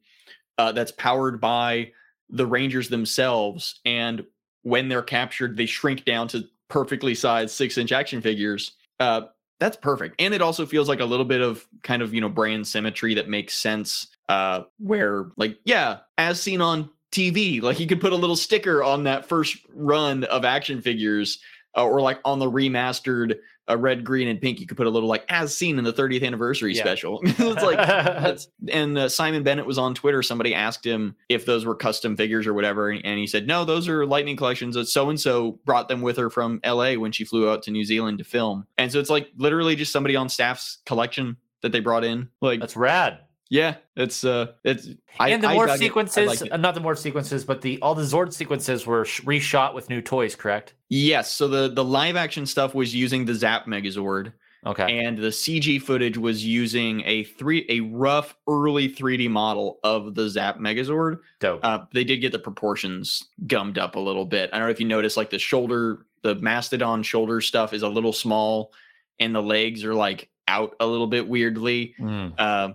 uh, 0.60 0.74
that's 0.74 0.92
powered 0.92 1.40
by 1.40 1.92
the 2.30 2.46
Rangers 2.46 2.90
themselves. 2.90 3.80
And 3.86 4.26
when 4.64 4.90
they're 4.90 5.02
captured, 5.02 5.56
they 5.56 5.66
shrink 5.66 6.04
down 6.04 6.28
to 6.30 6.44
perfectly 6.68 7.16
sized 7.16 7.52
six 7.52 7.78
inch 7.78 7.92
action 7.92 8.22
figures. 8.22 8.74
Uh, 9.00 9.22
that's 9.60 9.78
perfect. 9.78 10.16
And 10.20 10.34
it 10.34 10.42
also 10.42 10.66
feels 10.66 10.88
like 10.88 11.02
a 11.02 11.06
little 11.06 11.26
bit 11.26 11.42
of 11.42 11.66
kind 11.84 12.02
of, 12.02 12.14
you 12.14 12.22
know, 12.22 12.30
brand 12.30 12.68
symmetry 12.68 13.16
that 13.16 13.30
makes 13.30 13.58
sense. 13.58 14.08
Uh, 14.28 14.64
where, 14.78 15.32
like, 15.38 15.58
yeah, 15.66 15.98
as 16.18 16.42
seen 16.42 16.62
on 16.62 16.90
TV, 17.12 17.62
like 17.62 17.80
you 17.80 17.88
could 17.88 18.02
put 18.02 18.14
a 18.14 18.16
little 18.16 18.36
sticker 18.36 18.84
on 18.84 19.04
that 19.04 19.28
first 19.28 19.58
run 19.74 20.24
of 20.26 20.46
action 20.46 20.82
figures, 20.82 21.40
uh, 21.76 21.84
or 21.84 22.02
like 22.02 22.20
on 22.26 22.40
the 22.40 22.50
remastered 22.50 23.36
uh, 23.70 23.78
red, 23.78 24.04
green, 24.04 24.28
and 24.28 24.42
pink, 24.42 24.60
you 24.60 24.66
could 24.68 24.78
put 24.78 24.88
a 24.88 24.90
little 24.90 25.08
like 25.10 25.24
as 25.30 25.56
seen 25.56 25.78
in 25.78 25.84
the 25.84 25.94
30th 25.94 26.26
anniversary 26.26 26.74
Yeah. 26.76 26.82
special. 26.84 27.20
it's 27.24 27.40
like 27.64 27.78
that's 27.78 28.48
and 28.72 28.98
uh, 28.98 29.10
Simon 29.10 29.44
Bennett 29.44 29.66
was 29.66 29.78
on 29.78 29.94
Twitter. 29.94 30.22
Somebody 30.24 30.54
asked 30.56 30.86
him 30.86 31.16
if 31.30 31.46
those 31.46 31.66
were 31.66 31.76
custom 31.76 32.18
figures 32.18 32.48
or 32.48 32.54
whatever, 32.54 32.90
and, 32.90 33.06
and 33.06 33.20
he 33.20 33.28
said, 33.28 33.48
"No, 33.48 33.66
those 33.66 33.88
are 33.88 34.06
Lightning 34.06 34.36
collections. 34.36 34.76
That 34.76 34.88
so 34.88 35.10
and 35.10 35.20
so 35.20 35.60
brought 35.66 35.88
them 35.88 36.02
with 36.02 36.18
her 36.18 36.30
from 36.30 36.60
L.A. 36.64 36.98
when 36.98 37.12
she 37.12 37.24
flew 37.26 37.50
out 37.50 37.64
to 37.64 37.72
New 37.72 37.84
Zealand 37.86 38.18
to 38.20 38.24
film." 38.24 38.66
And 38.78 38.92
so 38.92 39.00
it's 39.00 39.10
like 39.10 39.30
literally 39.38 39.76
just 39.76 39.92
somebody 39.92 40.16
on 40.16 40.30
staff's 40.30 40.80
collection 40.86 41.38
that 41.62 41.72
they 41.72 41.80
brought 41.82 42.04
in. 42.06 42.30
Like, 42.42 42.60
That's 42.62 42.78
rad. 42.78 43.20
Yeah, 43.50 43.76
it's 43.96 44.24
uh, 44.24 44.54
it's 44.64 44.90
I, 45.20 45.30
and 45.30 45.44
the 45.44 45.48
I 45.48 45.56
morph. 45.56 45.70
I 45.70 45.78
sequences, 45.78 46.44
uh, 46.52 46.58
not 46.58 46.76
the 46.76 46.82
morph 46.82 47.00
sequences, 47.00 47.44
but 47.44 47.62
the 47.62 47.80
all 47.82 47.96
the 47.96 48.04
Zord 48.04 48.32
sequences 48.34 48.86
were 48.86 49.06
sh- 49.06 49.22
reshot 49.22 49.74
with 49.74 49.90
new 49.90 50.02
toys, 50.02 50.36
correct? 50.36 50.74
Yes, 50.90 51.32
so 51.32 51.48
the 51.48 51.70
the 51.70 51.84
live 51.84 52.16
action 52.16 52.46
stuff 52.46 52.74
was 52.76 52.94
using 52.94 53.26
the 53.26 53.34
Zap 53.34 53.66
Megazord. 53.66 54.34
Okay. 54.66 55.00
and 55.06 55.18
the 55.18 55.30
CG 55.30 55.82
footage 55.82 56.18
was 56.18 56.46
using 56.46 57.02
a 57.06 57.24
three 57.24 57.66
a 57.70 57.80
rough 57.80 58.36
early 58.46 58.94
3D 58.94 59.30
model 59.30 59.80
of 59.86 60.16
the 60.16 60.28
Zap 60.28 60.58
Megazord. 60.58 61.20
Dope. 61.40 61.62
Uh, 61.64 61.86
they 61.94 62.04
did 62.04 62.18
get 62.18 62.34
the 62.34 62.40
proportions 62.40 63.24
gummed 63.48 63.78
up 63.78 63.96
a 63.96 64.00
little 64.02 64.26
bit. 64.26 64.50
I 64.52 64.58
don't 64.58 64.68
know 64.68 64.72
if 64.72 64.82
you 64.82 64.86
noticed, 64.86 65.16
like 65.16 65.30
the 65.30 65.40
shoulder 65.40 66.06
the 66.24 66.36
mastodon 66.36 67.04
shoulder 67.04 67.40
stuff 67.40 67.72
is 67.74 67.84
a 67.84 67.88
little 67.88 68.12
small, 68.12 68.74
and 69.18 69.34
the 69.34 69.42
legs 69.42 69.86
are 69.86 69.96
like 69.96 70.28
out 70.50 70.76
a 70.82 70.86
little 70.86 71.08
bit 71.08 71.26
weirdly. 71.26 71.96
Mm, 71.98 72.34
Uh, 72.38 72.74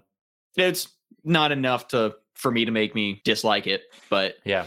it's 0.57 0.89
not 1.25 1.53
enough 1.53 1.89
to 1.89 2.15
for 2.35 2.51
me 2.51 2.65
to 2.65 2.71
make 2.71 2.95
me 2.95 3.21
dislike 3.25 3.67
it, 3.67 3.83
but 4.11 4.37
yeah. 4.45 4.67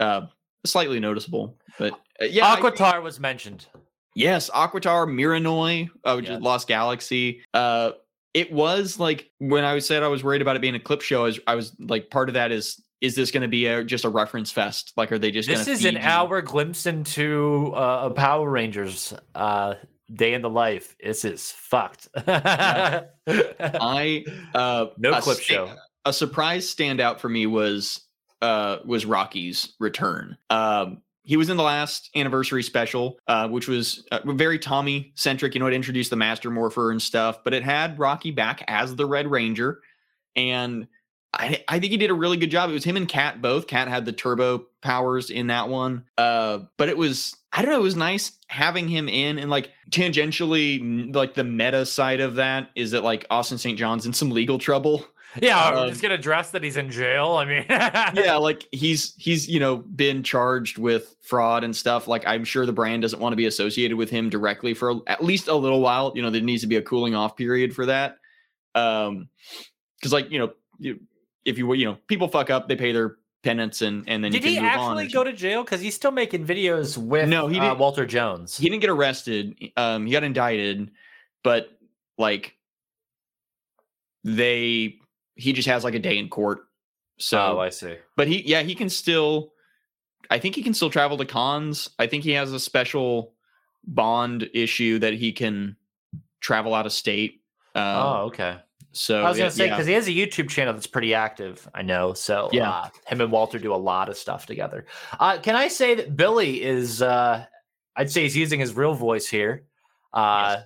uh, 0.00 0.26
slightly 0.64 1.00
noticeable. 1.00 1.56
But 1.78 1.92
uh, 2.20 2.26
yeah, 2.26 2.46
I- 2.46 2.60
Aquitar 2.60 3.02
was 3.02 3.20
mentioned. 3.20 3.66
Yes, 4.14 4.50
Aquitar, 4.50 5.06
Mirinoi, 5.06 5.88
uh, 6.04 6.20
is 6.24 6.40
Lost 6.40 6.66
Galaxy. 6.66 7.42
Uh, 7.54 7.92
it 8.34 8.50
was 8.52 8.98
like 8.98 9.30
when 9.38 9.64
I 9.64 9.78
said 9.78 10.02
I 10.02 10.08
was 10.08 10.24
worried 10.24 10.42
about 10.42 10.56
it 10.56 10.62
being 10.62 10.74
a 10.74 10.80
clip 10.80 11.02
show. 11.02 11.22
I 11.22 11.26
was, 11.26 11.40
I 11.46 11.54
was 11.54 11.72
like, 11.78 12.10
part 12.10 12.28
of 12.28 12.34
that 12.34 12.50
is 12.50 12.82
is 13.00 13.14
this 13.14 13.30
going 13.30 13.42
to 13.42 13.48
be 13.48 13.66
a, 13.66 13.84
just 13.84 14.04
a 14.04 14.08
reference 14.08 14.50
fest? 14.50 14.92
Like, 14.96 15.12
are 15.12 15.20
they 15.20 15.30
just 15.30 15.48
This 15.48 15.68
is 15.68 15.84
an 15.84 15.94
you- 15.94 16.00
hour 16.00 16.42
glimpse 16.42 16.84
into 16.86 17.72
uh, 17.76 18.08
a 18.10 18.10
Power 18.10 18.50
Rangers 18.50 19.14
uh, 19.36 19.74
day 20.12 20.34
in 20.34 20.42
the 20.42 20.50
life. 20.50 20.96
This 21.02 21.24
is 21.24 21.52
fucked. 21.52 22.08
I 22.26 23.04
uh, 24.54 24.86
no 24.96 25.20
clip 25.20 25.38
sta- 25.38 25.42
show. 25.42 25.74
A 26.04 26.12
surprise 26.12 26.72
standout 26.72 27.18
for 27.18 27.28
me 27.28 27.46
was 27.46 28.00
uh 28.40 28.78
was 28.84 29.04
Rocky's 29.04 29.74
return. 29.78 30.36
Um, 30.50 31.02
he 31.22 31.36
was 31.36 31.50
in 31.50 31.58
the 31.58 31.62
last 31.62 32.08
anniversary 32.16 32.62
special, 32.62 33.18
uh, 33.28 33.48
which 33.48 33.68
was 33.68 34.06
uh, 34.10 34.20
very 34.24 34.58
Tommy 34.58 35.12
centric. 35.14 35.54
You 35.54 35.60
know, 35.60 35.66
it 35.66 35.74
introduced 35.74 36.08
the 36.08 36.16
Master 36.16 36.50
Morpher 36.50 36.90
and 36.90 37.02
stuff, 37.02 37.44
but 37.44 37.52
it 37.52 37.62
had 37.62 37.98
Rocky 37.98 38.30
back 38.30 38.64
as 38.66 38.96
the 38.96 39.04
Red 39.04 39.30
Ranger, 39.30 39.80
and 40.34 40.88
I, 41.34 41.62
I 41.68 41.78
think 41.78 41.90
he 41.90 41.98
did 41.98 42.10
a 42.10 42.14
really 42.14 42.38
good 42.38 42.50
job. 42.50 42.70
It 42.70 42.72
was 42.72 42.84
him 42.84 42.96
and 42.96 43.08
Cat 43.08 43.42
both. 43.42 43.66
Cat 43.66 43.88
had 43.88 44.06
the 44.06 44.12
turbo 44.12 44.67
powers 44.82 45.30
in 45.30 45.48
that 45.48 45.68
one, 45.68 46.04
uh, 46.16 46.60
but 46.76 46.88
it 46.88 46.96
was 46.96 47.36
I 47.52 47.62
don't 47.62 47.70
know. 47.70 47.78
It 47.78 47.82
was 47.82 47.96
nice 47.96 48.32
having 48.48 48.88
him 48.88 49.08
in, 49.08 49.38
and 49.38 49.50
like 49.50 49.70
tangentially, 49.90 51.14
like 51.14 51.34
the 51.34 51.44
meta 51.44 51.86
side 51.86 52.20
of 52.20 52.36
that 52.36 52.70
is 52.74 52.90
that 52.92 53.02
like 53.04 53.26
Austin 53.30 53.58
St. 53.58 53.78
John's 53.78 54.06
in 54.06 54.12
some 54.12 54.30
legal 54.30 54.58
trouble 54.58 55.06
Yeah, 55.40 55.62
um, 55.68 55.88
just 55.88 56.02
gonna 56.02 56.14
address 56.14 56.50
that 56.52 56.62
he's 56.62 56.76
in 56.76 56.90
jail. 56.90 57.32
I 57.32 57.44
mean, 57.44 57.64
yeah 57.68 58.36
like 58.36 58.66
he's 58.72 59.14
he's 59.16 59.48
you 59.48 59.60
know 59.60 59.76
been 59.76 60.22
charged 60.22 60.78
with 60.78 61.14
fraud 61.22 61.64
and 61.64 61.76
stuff 61.76 62.08
like 62.08 62.26
i'm 62.26 62.44
sure 62.44 62.64
the 62.64 62.72
brand 62.72 63.02
doesn't 63.02 63.20
want 63.20 63.32
to 63.32 63.36
be 63.36 63.44
associated 63.44 63.96
with 63.98 64.08
him 64.08 64.30
directly 64.30 64.72
for 64.72 64.90
a- 64.90 65.00
at 65.06 65.22
least 65.22 65.48
a 65.48 65.54
little 65.54 65.80
while 65.80 66.12
you 66.14 66.22
know 66.22 66.30
there 66.30 66.40
needs 66.40 66.62
to 66.62 66.66
be 66.66 66.76
a 66.76 66.82
cooling 66.82 67.14
off 67.14 67.36
period 67.36 67.74
for 67.74 67.84
that 67.86 68.16
um 68.74 69.28
because 69.98 70.12
like 70.12 70.30
you 70.30 70.38
know 70.38 70.52
you, 70.78 70.98
if 71.44 71.58
you 71.58 71.70
you 71.74 71.84
know 71.84 71.98
people 72.06 72.28
fuck 72.28 72.48
up 72.48 72.66
they 72.66 72.76
pay 72.76 72.92
their 72.92 73.16
penance 73.48 73.82
and 73.82 74.04
and 74.08 74.22
then 74.22 74.30
Did 74.30 74.44
you 74.44 74.50
he 74.50 74.60
move 74.60 74.68
actually 74.70 75.08
go 75.08 75.24
to 75.24 75.32
jail? 75.32 75.64
Because 75.64 75.80
he's 75.80 75.94
still 75.94 76.10
making 76.10 76.46
videos 76.46 76.96
with 76.98 77.28
No, 77.28 77.46
he 77.48 77.58
uh, 77.58 77.62
didn't- 77.62 77.78
Walter 77.78 78.06
Jones. 78.06 78.56
he 78.56 78.68
didn't 78.68 78.80
get 78.80 78.90
arrested 78.90 79.70
um 79.76 80.06
he 80.06 80.12
got 80.12 80.24
indicted 80.24 80.90
but 81.42 81.68
like 82.18 82.54
they 84.24 84.96
he 85.36 85.52
just 85.52 85.68
has 85.68 85.84
like 85.84 85.94
a 85.94 85.98
day 85.98 86.18
in 86.18 86.28
court 86.28 86.60
so 87.18 87.56
oh, 87.56 87.60
I 87.60 87.70
see. 87.70 87.96
but 88.16 88.28
he 88.28 88.42
yeah 88.42 88.62
he 88.62 88.74
can 88.74 88.88
still 88.88 89.52
i 90.30 90.38
think 90.38 90.54
he 90.54 90.62
can 90.62 90.74
still 90.74 90.90
travel 90.90 91.16
to 91.16 91.24
cons 91.24 91.88
i 91.98 92.06
think 92.06 92.24
he 92.24 92.32
has 92.32 92.52
a 92.52 92.60
special 92.60 93.34
bond 93.84 94.48
issue 94.54 94.98
that 94.98 95.14
he 95.14 95.32
can 95.32 95.76
travel 96.40 96.74
out 96.74 96.86
of 96.86 96.92
state 96.92 97.40
oh, 97.74 97.80
uh, 97.80 98.22
okay. 98.26 98.56
So 98.98 99.22
I 99.22 99.28
was 99.28 99.38
gonna 99.38 99.48
it- 99.48 99.52
say 99.52 99.66
yeah. 99.66 99.74
because 99.74 99.86
he 99.86 99.92
has 99.94 100.08
a 100.08 100.12
YouTube 100.12 100.48
channel 100.48 100.74
that's 100.74 100.86
pretty 100.86 101.14
active. 101.14 101.68
I 101.74 101.82
know. 101.82 102.12
So 102.14 102.48
Yeah. 102.52 102.70
uh, 102.70 102.88
him 103.06 103.20
and 103.20 103.30
Walter 103.32 103.58
do 103.58 103.74
a 103.74 103.76
lot 103.76 104.08
of 104.08 104.16
stuff 104.16 104.46
together. 104.46 104.86
Uh, 105.18 105.38
can 105.38 105.54
I 105.56 105.68
say 105.68 105.94
that 105.94 106.16
Billy 106.16 106.62
is? 106.62 107.00
Uh, 107.02 107.44
I'd 107.96 108.10
say 108.10 108.22
he's 108.22 108.36
using 108.36 108.60
his 108.60 108.74
real 108.74 108.94
voice 108.94 109.26
here, 109.26 109.64
uh, 110.12 110.56
Yes. 110.58 110.64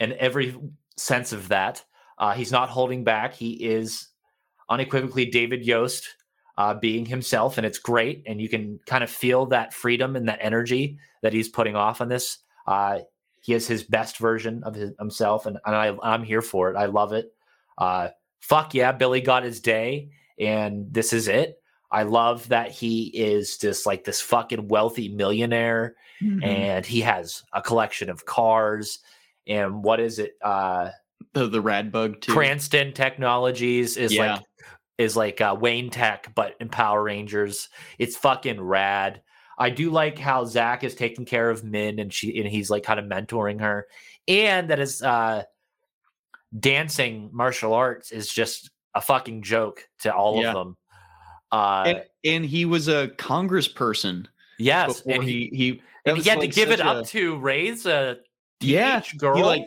in 0.00 0.12
every 0.18 0.56
sense 0.96 1.32
of 1.32 1.48
that. 1.48 1.84
Uh, 2.18 2.32
he's 2.32 2.52
not 2.52 2.68
holding 2.68 3.04
back. 3.04 3.34
He 3.34 3.52
is 3.52 4.08
unequivocally 4.68 5.26
David 5.26 5.64
Yost, 5.64 6.08
uh, 6.58 6.74
being 6.74 7.04
himself, 7.06 7.56
and 7.58 7.66
it's 7.66 7.78
great. 7.78 8.22
And 8.26 8.40
you 8.40 8.48
can 8.48 8.78
kind 8.86 9.02
of 9.02 9.10
feel 9.10 9.46
that 9.46 9.72
freedom 9.74 10.16
and 10.16 10.28
that 10.28 10.38
energy 10.42 10.98
that 11.22 11.32
he's 11.32 11.48
putting 11.48 11.76
off 11.76 12.00
on 12.00 12.08
this. 12.08 12.38
Uh, 12.66 13.00
he 13.42 13.54
is 13.54 13.66
his 13.66 13.82
best 13.82 14.18
version 14.18 14.62
of 14.64 14.74
his, 14.74 14.92
himself, 14.98 15.46
and, 15.46 15.58
and 15.64 15.74
I, 15.74 15.96
I'm 16.02 16.22
here 16.22 16.42
for 16.42 16.70
it. 16.70 16.76
I 16.76 16.84
love 16.86 17.12
it. 17.14 17.32
Uh, 17.80 18.08
fuck 18.40 18.74
yeah, 18.74 18.92
Billy 18.92 19.20
got 19.20 19.42
his 19.42 19.60
day, 19.60 20.10
and 20.38 20.92
this 20.92 21.12
is 21.12 21.28
it. 21.28 21.56
I 21.90 22.04
love 22.04 22.48
that 22.48 22.70
he 22.70 23.04
is 23.06 23.58
just 23.58 23.86
like 23.86 24.04
this 24.04 24.20
fucking 24.20 24.68
wealthy 24.68 25.08
millionaire, 25.08 25.96
Mhm. 26.22 26.44
and 26.44 26.86
he 26.86 27.00
has 27.00 27.42
a 27.52 27.60
collection 27.62 28.10
of 28.10 28.24
cars. 28.26 29.00
And 29.46 29.82
what 29.82 29.98
is 29.98 30.18
it? 30.18 30.34
Uh, 30.42 30.90
the, 31.32 31.48
the 31.48 31.60
rad 31.60 31.90
bug 31.90 32.20
too 32.20 32.32
Cranston 32.32 32.92
Technologies 32.92 33.96
is 33.96 34.12
Yeah. 34.14 34.34
like 34.34 34.42
is 34.98 35.16
like 35.16 35.40
uh, 35.40 35.56
Wayne 35.58 35.88
Tech, 35.90 36.30
but 36.34 36.54
in 36.60 36.68
Power 36.68 37.02
Rangers. 37.02 37.70
It's 37.98 38.16
fucking 38.18 38.60
rad. 38.60 39.22
I 39.58 39.70
do 39.70 39.90
like 39.90 40.18
how 40.18 40.44
Zach 40.44 40.84
is 40.84 40.94
taking 40.94 41.24
care 41.24 41.48
of 41.50 41.62
Minh, 41.62 42.00
and 42.00 42.12
she 42.12 42.38
and 42.38 42.48
he's 42.48 42.70
like 42.70 42.82
kind 42.82 43.00
of 43.00 43.06
mentoring 43.06 43.60
her, 43.60 43.86
and 44.28 44.68
that 44.70 44.78
is 44.78 45.02
uh, 45.02 45.42
dancing 46.58 47.30
martial 47.32 47.72
arts 47.74 48.10
is 48.12 48.28
just 48.28 48.70
a 48.94 49.00
fucking 49.00 49.42
joke 49.42 49.86
to 50.00 50.12
all 50.14 50.40
Yeah. 50.42 50.48
of 50.50 50.54
them. 50.54 50.76
Uh, 51.52 51.82
and, 51.86 52.04
and 52.24 52.44
he 52.46 52.64
was 52.64 52.88
a 52.88 53.08
congressperson 53.16 54.26
yes, 54.58 55.02
and 55.06 55.22
he, 55.24 55.48
he 55.52 55.56
he 55.56 55.82
and 56.06 56.18
he 56.18 56.28
had 56.28 56.38
like, 56.38 56.50
to 56.50 56.54
give 56.54 56.70
it 56.70 56.78
such 56.78 56.86
up 56.86 57.04
a- 57.04 57.06
to 57.08 57.38
raise 57.38 57.86
a 57.86 58.16
yeah 58.60 59.02
girl. 59.18 59.36
he 59.36 59.42
like 59.42 59.64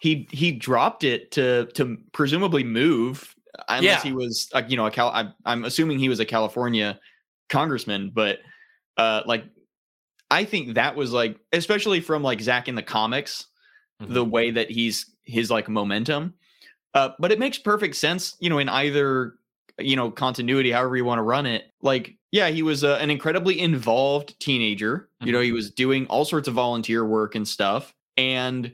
he 0.00 0.28
he 0.30 0.52
dropped 0.52 1.02
it 1.02 1.30
to 1.32 1.66
to 1.74 1.96
presumably 2.12 2.62
move 2.62 3.34
unless 3.68 3.84
Yeah. 3.84 4.02
he 4.02 4.12
was 4.12 4.48
like 4.54 4.70
you 4.70 4.76
know 4.76 4.86
a 4.86 4.90
Cal 4.90 5.10
I'm, 5.12 5.32
I'm 5.44 5.64
assuming 5.64 5.98
he 5.98 6.08
was 6.08 6.20
a 6.20 6.24
California 6.24 6.98
congressman 7.48 8.10
but 8.14 8.38
uh 8.96 9.22
like 9.26 9.44
I 10.30 10.44
think 10.44 10.74
that 10.74 10.94
was 10.96 11.12
like 11.12 11.38
especially 11.52 12.00
from 12.00 12.22
like 12.22 12.40
Zach 12.40 12.68
in 12.68 12.74
the 12.74 12.82
comics 12.82 13.46
Mm-hmm. 14.02 14.12
the 14.12 14.24
way 14.24 14.50
that 14.50 14.70
he's 14.72 15.13
his 15.24 15.50
like 15.50 15.68
momentum 15.68 16.34
uh 16.94 17.10
but 17.18 17.32
it 17.32 17.38
makes 17.38 17.58
perfect 17.58 17.96
sense 17.96 18.36
you 18.40 18.48
know 18.50 18.58
in 18.58 18.68
either 18.68 19.34
you 19.78 19.96
know 19.96 20.10
continuity 20.10 20.70
however 20.70 20.96
you 20.96 21.04
want 21.04 21.18
to 21.18 21.22
run 21.22 21.46
it 21.46 21.72
like 21.82 22.16
yeah 22.30 22.48
he 22.48 22.62
was 22.62 22.84
uh, 22.84 22.98
an 23.00 23.10
incredibly 23.10 23.58
involved 23.58 24.38
teenager 24.40 25.08
you 25.20 25.32
know 25.32 25.40
he 25.40 25.52
was 25.52 25.70
doing 25.70 26.06
all 26.06 26.24
sorts 26.24 26.46
of 26.48 26.54
volunteer 26.54 27.04
work 27.04 27.34
and 27.34 27.46
stuff 27.48 27.94
and 28.16 28.72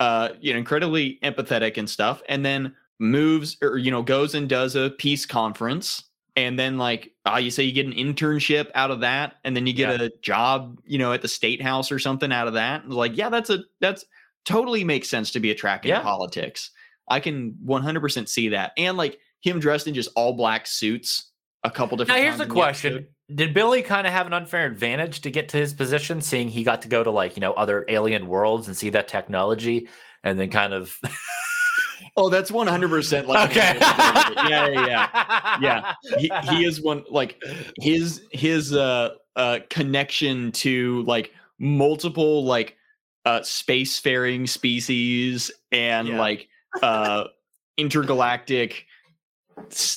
uh 0.00 0.28
you 0.40 0.52
know 0.52 0.58
incredibly 0.58 1.18
empathetic 1.22 1.76
and 1.78 1.88
stuff 1.90 2.22
and 2.28 2.44
then 2.44 2.74
moves 2.98 3.56
or 3.62 3.76
you 3.78 3.90
know 3.90 4.02
goes 4.02 4.34
and 4.34 4.48
does 4.48 4.76
a 4.76 4.90
peace 4.90 5.26
conference 5.26 6.04
and 6.36 6.58
then 6.58 6.78
like 6.78 7.12
ah 7.24 7.38
you 7.38 7.50
say 7.50 7.62
you 7.62 7.72
get 7.72 7.86
an 7.86 7.92
internship 7.92 8.70
out 8.74 8.90
of 8.90 9.00
that 9.00 9.36
and 9.44 9.56
then 9.56 9.66
you 9.66 9.72
get 9.72 9.98
Yeah. 9.98 10.06
a 10.06 10.10
job 10.22 10.78
you 10.84 10.98
know 10.98 11.12
at 11.12 11.22
the 11.22 11.28
state 11.28 11.60
house 11.60 11.90
or 11.90 11.98
something 11.98 12.30
out 12.32 12.46
of 12.46 12.54
that 12.54 12.88
like 12.88 13.16
yeah 13.16 13.28
that's 13.30 13.50
a 13.50 13.60
that's 13.80 14.04
totally 14.46 14.84
makes 14.84 15.08
sense 15.10 15.30
to 15.32 15.40
be 15.40 15.50
a 15.50 15.54
track 15.54 15.84
in 15.84 15.90
Yeah. 15.90 16.00
politics. 16.02 16.70
I 17.08 17.20
can 17.20 17.56
100% 17.64 18.28
see 18.28 18.48
that. 18.50 18.72
And 18.78 18.96
like 18.96 19.18
him 19.42 19.60
dressed 19.60 19.86
in 19.86 19.94
just 19.94 20.08
all 20.16 20.32
black 20.32 20.66
suits 20.66 21.30
a 21.64 21.70
couple 21.70 21.96
different 21.96 22.18
Now 22.18 22.22
here's 22.24 22.38
the 22.38 22.44
in 22.44 22.48
the 22.48 22.54
question. 22.54 23.06
Did 23.34 23.52
Billy 23.54 23.82
kind 23.82 24.06
of 24.06 24.12
have 24.12 24.26
an 24.28 24.32
unfair 24.32 24.66
advantage 24.66 25.20
to 25.22 25.30
get 25.30 25.48
to 25.50 25.56
his 25.56 25.74
position, 25.74 26.20
seeing 26.20 26.48
he 26.48 26.62
got 26.62 26.82
to 26.82 26.88
go 26.88 27.02
to 27.02 27.10
like 27.10 27.36
you 27.36 27.40
know 27.40 27.52
other 27.54 27.84
alien 27.88 28.28
worlds 28.28 28.68
and 28.68 28.76
see 28.76 28.90
that 28.90 29.08
technology, 29.08 29.88
and 30.22 30.38
then 30.38 30.48
kind 30.48 30.72
of 30.72 30.96
oh 32.16 32.28
that's 32.28 32.52
100% 32.52 33.26
like 33.26 33.50
okay, 33.50 33.76
yeah 33.80 34.68
yeah 34.68 34.86
yeah. 34.86 35.56
Yeah. 35.60 35.94
He, 36.18 36.30
he 36.50 36.64
is 36.68 36.80
one 36.80 37.02
like 37.10 37.42
his 37.80 38.22
his 38.30 38.72
uh 38.72 39.14
uh 39.34 39.58
connection 39.70 40.52
to 40.52 41.02
like 41.02 41.32
multiple 41.58 42.44
like 42.44 42.76
uh 43.26 43.40
spacefaring 43.40 44.48
species 44.48 45.50
and 45.72 46.08
Yeah. 46.08 46.18
like 46.18 46.48
uh 46.82 47.24
intergalactic 47.76 48.86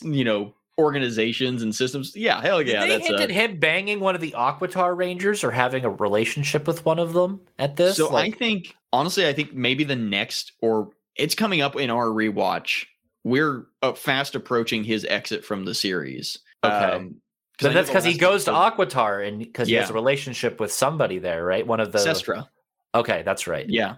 you 0.03 0.23
know 0.23 0.53
organizations 0.77 1.61
and 1.61 1.75
systems 1.75 2.15
yeah 2.15 2.41
hell 2.41 2.61
yeah 2.61 2.81
Did 2.81 2.89
they 2.89 2.97
that's 3.07 3.19
hint 3.19 3.31
a, 3.31 3.33
him 3.33 3.59
banging 3.59 3.99
one 3.99 4.15
of 4.15 4.21
the 4.21 4.31
Aquitar 4.31 4.95
Rangers 4.97 5.43
or 5.43 5.51
having 5.51 5.83
a 5.83 5.89
relationship 5.89 6.67
with 6.67 6.85
one 6.85 6.99
of 6.99 7.11
them 7.13 7.41
at 7.57 7.75
this? 7.75 7.97
so 7.97 8.09
Like- 8.09 8.33
i 8.33 8.37
think 8.37 8.75
honestly 8.93 9.27
i 9.27 9.33
think 9.33 9.53
maybe 9.53 9.83
the 9.83 9.95
next 9.95 10.53
or 10.61 10.89
it's 11.15 11.35
coming 11.35 11.61
up 11.61 11.75
in 11.75 11.89
our 11.89 12.05
rewatch 12.07 12.85
we're 13.25 13.65
uh, 13.81 13.91
fast 13.93 14.35
approaching 14.35 14.83
his 14.85 15.03
exit 15.05 15.43
from 15.43 15.65
the 15.65 15.75
series 15.75 16.39
Okay. 16.63 16.73
um, 16.75 17.15
that's 17.61 17.89
because 17.89 18.05
he 18.05 18.17
goes 18.17 18.45
to 18.45 18.51
Aquitar 18.51 19.27
and 19.27 19.39
because 19.39 19.67
he 19.67 19.73
has 19.75 19.89
a 19.89 19.93
relationship 19.93 20.61
with 20.61 20.71
somebody 20.71 21.19
there, 21.19 21.43
right? 21.43 21.67
One 21.67 21.81
of 21.81 21.91
the 21.91 21.97
Cestria. 21.99 22.47
Okay, 22.95 23.21
that's 23.23 23.47
right. 23.47 23.67
Yeah. 23.69 23.95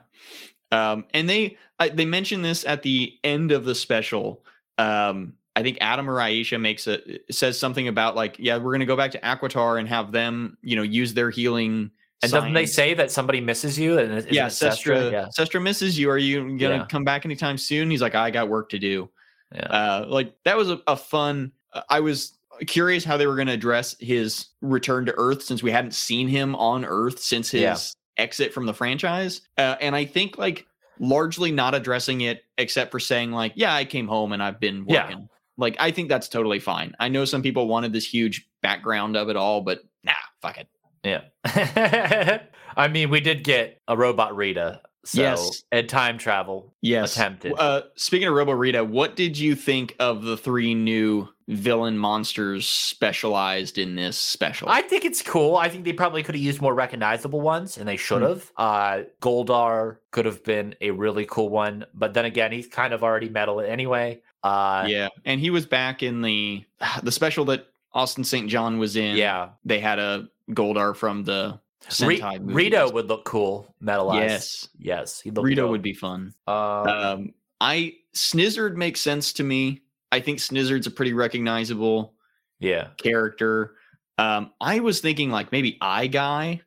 Um, 0.72 1.06
and 1.14 1.30
they 1.30 1.58
I, 1.80 1.90
they 1.90 2.06
mention 2.06 2.42
this 2.42 2.66
at 2.66 2.82
the 2.84 3.14
end 3.24 3.52
of 3.52 3.66
the 3.66 3.76
special. 3.76 4.44
Um, 4.78 5.34
I 5.56 5.64
think 5.64 5.78
Adam 5.82 6.10
or 6.10 6.16
Aisha 6.16 6.60
makes 6.60 6.88
a 6.88 7.00
says 7.30 7.60
something 7.60 7.88
about 7.88 8.16
like, 8.16 8.38
yeah, 8.40 8.58
we're 8.58 8.72
gonna 8.72 8.86
go 8.86 8.96
back 8.96 9.12
to 9.12 9.20
Aquitar 9.20 9.80
and 9.80 9.88
have 9.88 10.12
them, 10.12 10.58
you 10.62 10.76
know, 10.76 10.82
use 10.84 11.14
their 11.14 11.30
healing 11.30 11.92
And 12.24 12.32
doesn't 12.32 12.54
they 12.54 12.66
say 12.66 12.94
that 12.94 13.12
somebody 13.12 13.42
misses 13.42 13.78
you? 13.78 13.98
And 14.00 14.26
yeah, 14.32 14.48
Cestria? 14.48 15.12
Yeah. 15.12 15.28
Cestria 15.38 15.62
misses 15.62 15.98
you. 16.00 16.10
Are 16.10 16.18
you 16.18 16.58
gonna 16.58 16.76
Yeah. 16.78 16.86
come 16.86 17.04
back 17.04 17.26
anytime 17.26 17.58
soon? 17.58 17.92
He's 17.92 18.02
like, 18.02 18.16
I 18.16 18.32
got 18.32 18.48
work 18.48 18.70
to 18.70 18.80
do. 18.80 19.10
Yeah. 19.54 19.62
Uh, 19.64 20.06
like 20.08 20.34
that 20.46 20.56
was 20.56 20.70
a, 20.70 20.80
a 20.88 20.96
fun. 20.96 21.52
uh, 21.74 21.82
I 21.90 22.00
was 22.00 22.38
curious 22.68 23.04
how 23.04 23.18
they 23.18 23.26
were 23.28 23.36
going 23.36 23.48
to 23.48 23.54
address 23.54 23.96
his 24.00 24.48
return 24.62 25.06
to 25.08 25.14
Earth 25.18 25.42
since 25.44 25.64
we 25.64 25.72
hadn't 25.72 25.94
seen 25.96 26.28
him 26.28 26.56
on 26.56 26.86
Earth 26.86 27.20
since 27.20 27.50
his. 27.50 27.96
Exit 28.18 28.54
from 28.54 28.66
the 28.66 28.74
franchise. 28.74 29.42
Uh, 29.58 29.76
and 29.82 29.96
I 29.96 30.06
think 30.06 30.38
like 30.38 30.66
largely 31.00 31.52
not 31.52 31.74
addressing 31.74 32.22
it 32.22 32.44
except 32.58 32.92
for 32.92 33.00
saying 33.00 33.32
like, 33.32 33.54
yeah, 33.56 33.74
I 33.74 33.86
came 33.86 34.08
home 34.08 34.32
and 34.34 34.42
I've 34.44 34.60
been 34.60 34.86
Yeah. 34.88 35.04
working. 35.06 35.30
Like 35.58 35.76
I 35.80 35.92
think 35.92 36.10
that's 36.10 36.28
totally 36.30 36.60
fine. 36.60 36.94
I 37.00 37.10
know 37.10 37.26
some 37.26 37.42
people 37.42 37.68
wanted 37.68 37.94
this 37.94 38.06
huge 38.12 38.48
background 38.62 39.16
of 39.18 39.30
it 39.30 39.36
all, 39.36 39.62
but 39.62 39.82
nah, 40.04 40.14
fuck 40.42 40.58
it. 40.58 40.68
Yeah. 41.04 41.22
I 42.78 42.88
mean, 42.88 43.10
we 43.10 43.20
did 43.20 43.44
get 43.44 43.82
a 43.88 43.98
robot 43.98 44.36
Rita. 44.36 44.82
So, 45.04 45.22
Yes. 45.22 45.64
And 45.72 45.90
time 45.90 46.18
travel 46.20 46.76
Yes. 46.82 47.16
attempted. 47.16 47.54
Uh, 47.58 47.82
speaking 47.96 48.28
of 48.28 48.36
Robo 48.36 48.52
Rita, 48.52 48.84
what 48.84 49.16
did 49.16 49.38
you 49.38 49.56
think 49.56 49.96
of 50.00 50.22
the 50.24 50.38
three 50.38 50.76
new 50.76 51.28
villain 51.52 51.98
monsters 51.98 52.68
specialized 52.68 53.78
in 53.78 53.96
this 53.96 54.18
special? 54.18 54.70
I 54.70 54.82
think 54.82 55.06
it's 55.06 55.22
cool. 55.22 55.56
I 55.58 55.70
think 55.70 55.86
they 55.86 55.94
probably 55.94 56.24
could 56.24 56.36
have 56.36 56.44
used 56.44 56.62
more 56.62 56.74
recognizable 56.74 57.42
ones, 57.42 57.78
and 57.78 57.88
they 57.88 57.98
should 57.98 58.22
Hmm. 58.22 58.28
have. 58.30 58.52
Uh, 58.58 59.02
Goldar 59.22 59.98
could 60.12 60.26
have 60.26 60.44
been 60.44 60.76
a 60.82 60.92
really 60.92 61.26
cool 61.26 61.50
one, 61.50 61.86
but 61.94 62.14
then 62.14 62.26
again, 62.26 62.52
he's 62.52 62.68
kind 62.68 62.94
of 62.94 63.04
already 63.04 63.30
metal 63.30 63.60
anyway. 63.62 64.22
Uh, 64.44 64.86
yeah, 64.88 65.10
and 65.26 65.40
he 65.40 65.50
was 65.52 65.66
back 65.66 66.02
in 66.04 66.22
the 66.22 66.64
the 67.04 67.12
special 67.12 67.46
that 67.46 67.68
Austin 67.94 68.24
St. 68.24 68.50
John 68.50 68.78
was 68.80 68.96
in. 68.96 69.16
yeah. 69.18 69.50
they 69.66 69.80
had 69.80 70.00
a 70.00 70.28
Goldar 70.52 70.96
from 70.96 71.24
the 71.24 71.60
Re- 72.02 72.20
Sentai. 72.20 72.40
Rito 72.42 72.90
would 72.92 73.08
look 73.08 73.26
cool 73.26 73.74
metalized. 73.84 74.16
Yes, 74.30 74.70
yes, 74.80 75.20
he 75.22 75.30
Rito 75.30 75.64
dope. 75.64 75.72
would 75.72 75.82
be 75.82 75.94
fun. 75.94 76.34
Um, 76.48 76.56
Um, 76.88 77.34
I 77.60 77.96
Snizzard 78.16 78.76
makes 78.76 79.02
sense 79.02 79.34
to 79.34 79.44
me. 79.44 79.82
I 80.12 80.20
think 80.20 80.40
Snizzard's 80.40 80.88
a 80.88 80.92
pretty 80.92 81.14
recognizable 81.14 82.14
yeah. 82.60 82.90
character. 82.98 83.76
Um, 84.18 84.52
I 84.60 84.80
was 84.80 85.00
thinking 85.00 85.32
like 85.32 85.52
maybe 85.52 85.78
Eye 85.82 86.08
Guy 86.08 86.62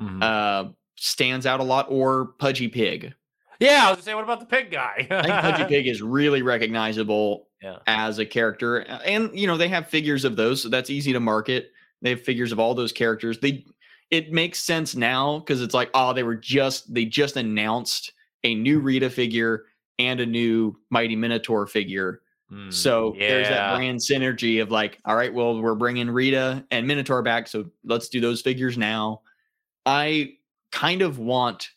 Mhm. 0.00 0.22
uh, 0.22 0.70
stands 0.96 1.46
out 1.46 1.60
a 1.60 1.64
lot, 1.64 1.86
or 1.90 2.26
Pudgy 2.38 2.68
Pig. 2.68 3.14
yeah, 3.60 3.88
I 3.88 3.92
was 3.92 4.04
say, 4.04 4.14
what 4.14 4.22
about 4.24 4.38
the 4.40 4.46
pig 4.46 4.70
guy? 4.70 5.06
I 5.10 5.22
think 5.22 5.34
Pudgy 5.34 5.64
Pig 5.64 5.86
is 5.88 6.00
really 6.02 6.42
recognizable 6.42 7.48
Yeah. 7.62 7.78
as 7.88 8.18
a 8.20 8.26
character, 8.26 8.78
and 8.78 9.30
you 9.38 9.46
know 9.48 9.56
they 9.56 9.68
have 9.68 9.88
figures 9.88 10.24
of 10.24 10.36
those, 10.36 10.62
so 10.62 10.68
that's 10.68 10.90
easy 10.90 11.12
to 11.12 11.20
market. 11.20 11.72
They 12.02 12.10
have 12.10 12.22
figures 12.22 12.52
of 12.52 12.60
all 12.60 12.74
those 12.74 12.92
characters. 12.92 13.38
They 13.40 13.64
it 14.10 14.32
makes 14.32 14.58
sense 14.60 14.94
now 14.94 15.38
because 15.40 15.60
it's 15.60 15.74
like, 15.74 15.90
oh, 15.94 16.12
they 16.12 16.22
were 16.22 16.36
just 16.36 16.92
they 16.94 17.04
just 17.04 17.36
announced 17.36 18.12
a 18.44 18.54
new 18.54 18.78
Rita 18.80 19.10
figure 19.10 19.64
and 19.98 20.20
a 20.20 20.26
new 20.26 20.78
Mighty 20.90 21.16
Minotaur 21.16 21.66
figure. 21.66 22.20
Mm, 22.52 22.72
So 22.72 23.14
there's 23.18 23.48
that 23.48 23.76
brand 23.76 23.98
synergy 23.98 24.62
of 24.62 24.70
like, 24.70 24.98
all 25.04 25.14
right, 25.16 25.32
well, 25.32 25.60
we're 25.60 25.74
bringing 25.74 26.08
Rita 26.10 26.64
and 26.70 26.86
Minotaur 26.86 27.22
back, 27.22 27.46
so 27.46 27.66
let's 27.84 28.08
do 28.08 28.20
those 28.20 28.40
figures 28.40 28.78
now. 28.78 29.20
I 29.84 30.34
kind 30.72 31.02
of 31.02 31.18
want 31.18 31.68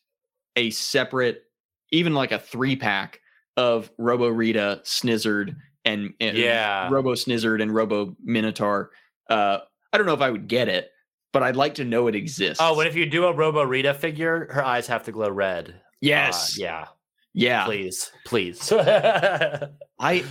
a 0.55 0.69
separate, 0.69 1.43
even 1.91 2.13
like 2.13 2.31
a 2.31 2.39
three 2.39 2.75
pack 2.75 3.19
of 3.57 3.91
Robo 3.97 4.27
Rita, 4.29 4.81
Snizzard, 4.83 5.55
and, 5.85 6.13
and 6.19 6.37
Yeah. 6.37 6.89
Robo 6.89 7.15
Snizzard 7.15 7.61
and 7.61 7.73
Robo 7.73 8.15
Minotaur. 8.23 8.91
Uh, 9.29 9.59
I 9.91 9.97
don't 9.97 10.05
know 10.07 10.13
if 10.13 10.21
I 10.21 10.29
would 10.29 10.47
get 10.47 10.69
it, 10.69 10.89
but 11.33 11.43
I'd 11.43 11.55
like 11.57 11.75
to 11.75 11.83
know 11.85 12.07
it 12.07 12.15
exists. 12.15 12.59
Oh, 12.61 12.79
and 12.79 12.87
if 12.87 12.95
you 12.95 13.05
do 13.05 13.25
a 13.25 13.33
Robo 13.33 13.63
Rita 13.63 13.93
figure, 13.93 14.47
her 14.51 14.63
eyes 14.63 14.87
have 14.87 15.03
to 15.03 15.11
glow 15.11 15.29
red. 15.29 15.69
Uh, 15.69 15.73
yes, 16.01 16.57
yeah. 16.57 16.87
yeah, 17.33 17.65
Please, 17.65 18.11
please. 18.25 18.71
I 19.99 20.23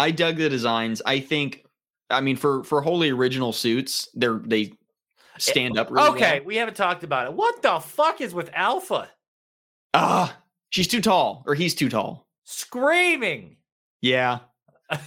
I 0.00 0.10
dug 0.10 0.36
the 0.36 0.48
designs. 0.48 1.02
I 1.04 1.20
think, 1.20 1.64
I 2.08 2.20
mean, 2.20 2.36
for 2.36 2.64
for 2.64 2.80
wholly 2.80 3.10
original 3.10 3.52
suits, 3.52 4.08
they're 4.14 4.40
they 4.44 4.72
stand 5.38 5.78
up. 5.78 5.90
Really 5.90 6.08
okay, 6.10 6.38
well. 6.40 6.46
we 6.46 6.56
haven't 6.56 6.76
talked 6.76 7.04
about 7.04 7.26
it. 7.26 7.34
What 7.34 7.62
the 7.62 7.78
fuck 7.80 8.20
is 8.20 8.34
with 8.34 8.50
Alpha 8.54 9.08
Ah, 9.94 10.36
she's 10.70 10.86
too 10.88 11.00
tall, 11.00 11.42
or 11.46 11.54
he's 11.54 11.74
too 11.74 11.88
tall. 11.88 12.26
screaming? 12.44 13.56
Yeah. 14.00 14.40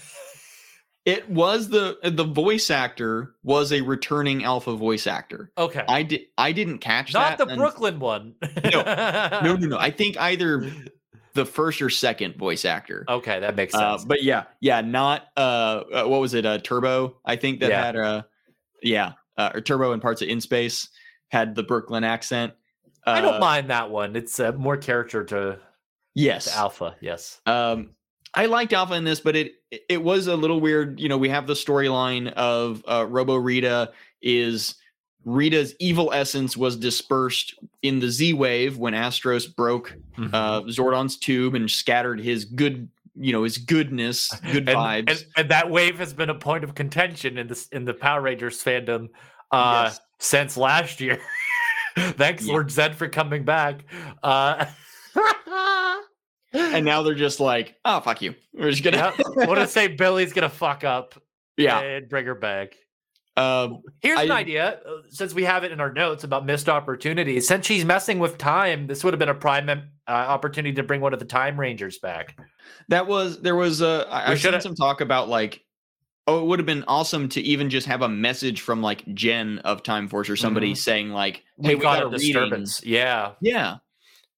It 1.06 1.30
was 1.30 1.68
the 1.68 1.98
the 2.02 2.24
voice 2.24 2.70
actor 2.72 3.36
was 3.44 3.74
a 3.74 3.82
returning 3.82 4.46
alpha 4.46 4.74
voice 4.74 5.06
actor. 5.06 5.52
Okay, 5.58 5.84
I 5.86 6.04
did 6.04 6.22
I 6.38 6.54
didn't 6.54 6.78
catch 6.78 7.14
not 7.14 7.38
that. 7.38 7.40
Not 7.40 7.46
the 7.48 7.52
un- 7.52 7.60
Brooklyn 7.60 8.00
one. 8.00 8.36
No, 8.64 8.84
no, 9.44 9.56
no, 9.58 9.68
no. 9.68 9.78
I 9.82 9.92
think 9.92 10.18
either 10.18 10.72
the 11.34 11.46
first 11.46 11.82
or 11.82 11.90
second 11.90 12.36
voice 12.38 12.66
actor. 12.66 13.06
Okay, 13.10 13.40
that 13.40 13.56
makes 13.56 13.74
Uh, 13.74 13.98
sense. 13.98 14.06
but 14.06 14.24
yeah, 14.24 14.44
yeah, 14.60 14.82
not 14.82 15.28
uh, 15.38 15.40
uh 15.94 16.04
what 16.06 16.22
was 16.22 16.34
it? 16.34 16.46
Uh 16.46 16.60
Turbo, 16.60 17.18
I 17.26 17.36
think 17.36 17.60
that 17.62 17.70
Yeah. 17.70 17.84
had 17.86 17.96
uh 17.96 18.22
yeah, 18.82 19.14
uh, 19.38 19.52
or 19.54 19.62
Turbo 19.62 19.92
and 19.94 20.02
parts 20.02 20.22
of 20.22 20.28
In 20.28 20.42
Space 20.42 20.90
had 21.30 21.56
the 21.56 21.64
Brooklyn 21.64 22.04
accent. 22.04 22.54
Uh, 23.08 23.12
I 23.12 23.22
don't 23.22 23.40
mind 23.40 23.70
that 23.70 23.90
one. 23.90 24.16
It's 24.16 24.40
uh, 24.40 24.52
more 24.54 24.78
character 24.78 25.24
to, 25.26 25.60
Yes. 26.14 26.46
to 26.46 26.56
Alpha. 26.58 26.96
Yes. 27.02 27.42
Um 27.46 27.92
I 28.36 28.48
liked 28.48 28.74
Alpha 28.74 28.94
in 28.96 29.04
this, 29.04 29.20
but 29.20 29.36
it 29.36 29.54
it 29.90 30.04
was 30.04 30.28
a 30.28 30.36
little 30.36 30.60
weird. 30.60 31.00
You 31.00 31.10
know, 31.10 31.18
we 31.18 31.30
have 31.30 31.48
the 31.48 31.54
storyline 31.54 32.32
of 32.34 32.84
uh 32.88 33.06
Robo 33.08 33.36
Rita 33.36 33.92
is 34.22 34.76
Rita's 35.26 35.74
evil 35.80 36.12
essence 36.14 36.58
was 36.58 36.76
dispersed 36.76 37.56
in 37.82 38.00
the 38.00 38.10
Z 38.10 38.34
wave 38.34 38.78
when 38.78 38.94
Andros 38.94 39.48
broke 39.48 39.96
Mhm. 40.18 40.30
uh 40.34 40.62
Zordon's 40.64 41.18
tube 41.18 41.56
and 41.56 41.70
scattered 41.72 42.20
his 42.20 42.46
good, 42.46 42.90
you 43.16 43.32
know, 43.32 43.44
his 43.44 43.58
goodness, 43.58 44.30
good 44.52 44.68
and, 44.70 44.78
vibes. 44.78 45.10
and, 45.12 45.26
and 45.38 45.50
that 45.50 45.70
wave 45.70 45.98
has 46.00 46.14
been 46.14 46.30
a 46.30 46.36
point 46.36 46.64
of 46.64 46.76
contention 46.76 47.38
in 47.38 47.48
this 47.48 47.68
in 47.70 47.86
the 47.86 47.94
Power 47.94 48.22
Rangers 48.22 48.62
fandom 48.64 49.10
uh, 49.52 49.84
Yes. 49.86 50.00
since 50.20 50.58
last 50.58 51.00
year. 51.00 51.20
Thanks, 51.98 52.46
Yeah. 52.46 52.52
Lord 52.54 52.72
Zed, 52.72 52.96
for 52.96 53.08
coming 53.08 53.44
back. 53.44 53.86
Uh, 54.24 54.66
and 56.54 56.86
now 56.86 57.02
they're 57.04 57.16
just 57.16 57.40
like, 57.40 57.76
oh 57.86 58.00
fuck 58.02 58.22
you. 58.22 58.36
We're 58.54 58.72
just 58.72 58.84
gonna 58.84 58.98
yeah, 58.98 59.46
want 59.48 59.60
to 59.60 59.68
say 59.68 59.88
Billy's 59.88 60.34
gonna 60.34 60.50
fuck 60.50 60.84
up 60.84 61.16
yeah. 61.58 61.80
and 61.80 62.10
bring 62.10 62.26
her 62.26 62.36
back. 62.36 62.76
Um 63.36 63.82
Here's 64.02 64.20
an 64.20 64.32
idea, 64.32 64.80
uh, 64.88 65.02
since 65.10 65.34
we 65.34 65.44
have 65.44 65.64
it 65.64 65.72
in 65.72 65.80
our 65.80 65.92
notes 65.92 66.24
about 66.24 66.46
missed 66.46 66.70
opportunities. 66.70 67.48
Since 67.48 67.66
she's 67.66 67.84
messing 67.84 68.20
with 68.20 68.38
time, 68.38 68.86
this 68.88 69.04
would 69.04 69.14
have 69.14 69.20
been 69.20 69.30
a 69.30 69.34
prime 69.34 69.70
uh, 69.70 69.82
opportunity 70.12 70.76
to 70.76 70.84
bring 70.84 71.02
one 71.02 71.14
of 71.14 71.20
the 71.20 71.26
Time 71.26 71.60
Rangers 71.60 71.98
back. 71.98 72.38
that 72.90 73.08
was 73.08 73.42
there 73.42 73.56
was 73.56 73.82
a 73.82 74.06
I, 74.12 74.28
seen 74.36 74.38
shoulda- 74.38 74.62
some 74.62 74.76
talk 74.76 75.02
about 75.02 75.30
like 75.30 75.64
oh 76.28 76.42
it 76.42 76.46
would 76.46 76.60
have 76.60 76.66
been 76.68 76.84
awesome 76.88 77.28
to 77.30 77.42
even 77.42 77.70
just 77.72 77.88
have 77.88 78.02
a 78.04 78.08
message 78.10 78.62
from 78.62 78.82
like 78.84 79.04
Jen 79.16 79.60
of 79.60 79.82
Time 79.84 80.08
Force 80.08 80.30
or 80.30 80.36
somebody 80.36 80.74
Mhm. 80.74 80.78
saying 80.78 81.10
like 81.10 81.44
hey 81.62 81.74
we 81.76 81.82
got 81.82 82.00
got 82.02 82.04
a 82.04 82.10
reading. 82.10 82.20
disturbance. 82.20 82.86
Yeah. 82.86 83.32
Yeah. 83.42 83.78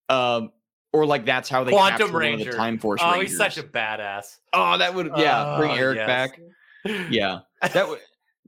Um 0.10 0.52
or 0.94 1.06
like 1.06 1.26
that's 1.26 1.50
how 1.50 1.66
they 1.66 1.72
Quantum 1.74 1.98
captured 1.98 2.14
one 2.14 2.24
of 2.24 2.30
Ranger. 2.38 2.52
the 2.52 2.58
Time 2.58 2.80
Force 2.80 3.02
Oh, 3.04 3.12
Rangers. 3.12 3.32
he's 3.32 3.38
such 3.38 3.58
a 3.58 3.64
badass. 3.64 4.38
Oh, 4.54 4.78
that 4.78 4.96
would 4.96 5.12
yeah, 5.18 5.58
bring 5.60 5.72
Oh, 5.72 5.76
Eric 5.76 5.98
yes. 5.98 6.08
back. 6.08 6.40
Yeah. 7.12 7.40
That 7.74 7.90
would 7.90 8.00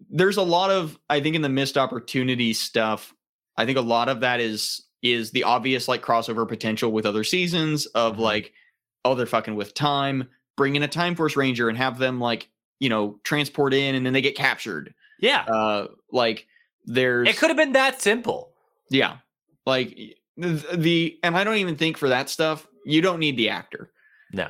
there's 0.10 0.38
a 0.38 0.44
lot 0.44 0.70
of 0.70 0.98
I 1.10 1.20
think 1.22 1.36
in 1.36 1.42
the 1.42 1.50
missed 1.50 1.78
opportunity 1.78 2.54
stuff, 2.54 3.14
I 3.58 3.66
think 3.66 3.78
a 3.78 3.82
lot 3.82 4.10
of 4.10 4.20
that 4.22 4.40
is 4.40 4.84
is 5.04 5.32
the 5.32 5.44
obvious 5.44 5.88
like 5.88 6.02
crossover 6.02 6.48
potential 6.48 6.92
with 6.92 7.06
other 7.06 7.24
seasons 7.24 7.86
of 7.88 8.16
Mhm. 8.18 8.20
like, 8.20 8.54
oh, 9.06 9.16
they're 9.16 9.26
fucking 9.26 9.56
with 9.56 9.74
time, 9.74 10.28
bring 10.56 10.76
in 10.76 10.84
a 10.84 10.88
Time 10.88 11.16
Force 11.16 11.36
Ranger 11.36 11.70
and 11.70 11.78
have 11.78 11.98
them 12.00 12.20
like, 12.20 12.50
you 12.80 12.90
know, 12.90 13.20
transport 13.24 13.74
in 13.74 13.96
and 13.96 14.06
then 14.06 14.14
they 14.14 14.22
get 14.22 14.36
captured. 14.36 14.94
Yeah. 15.20 15.42
Uh 15.44 15.88
like 16.12 16.48
there's 16.86 17.28
It 17.30 17.38
could 17.38 17.50
have 17.50 17.58
been 17.58 17.74
that 17.74 18.02
simple. 18.02 18.54
yeah. 18.90 19.18
Like 19.66 19.98
the, 20.38 20.54
the 20.78 21.20
and 21.24 21.36
I 21.36 21.44
don't 21.44 21.58
even 21.58 21.76
think 21.76 21.98
for 21.98 22.10
that 22.10 22.30
stuff, 22.30 22.68
you 22.86 23.02
don't 23.02 23.20
need 23.20 23.38
the 23.38 23.50
actor. 23.50 23.92
No. 24.32 24.48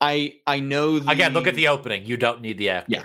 I 0.00 0.34
I 0.46 0.60
know 0.60 0.98
the, 0.98 1.10
Again, 1.10 1.32
look 1.34 1.46
at 1.46 1.54
the 1.54 1.68
opening. 1.68 2.04
You 2.06 2.16
don't 2.16 2.40
need 2.40 2.58
the 2.58 2.70
actor. 2.70 2.92
Yeah. 2.92 3.04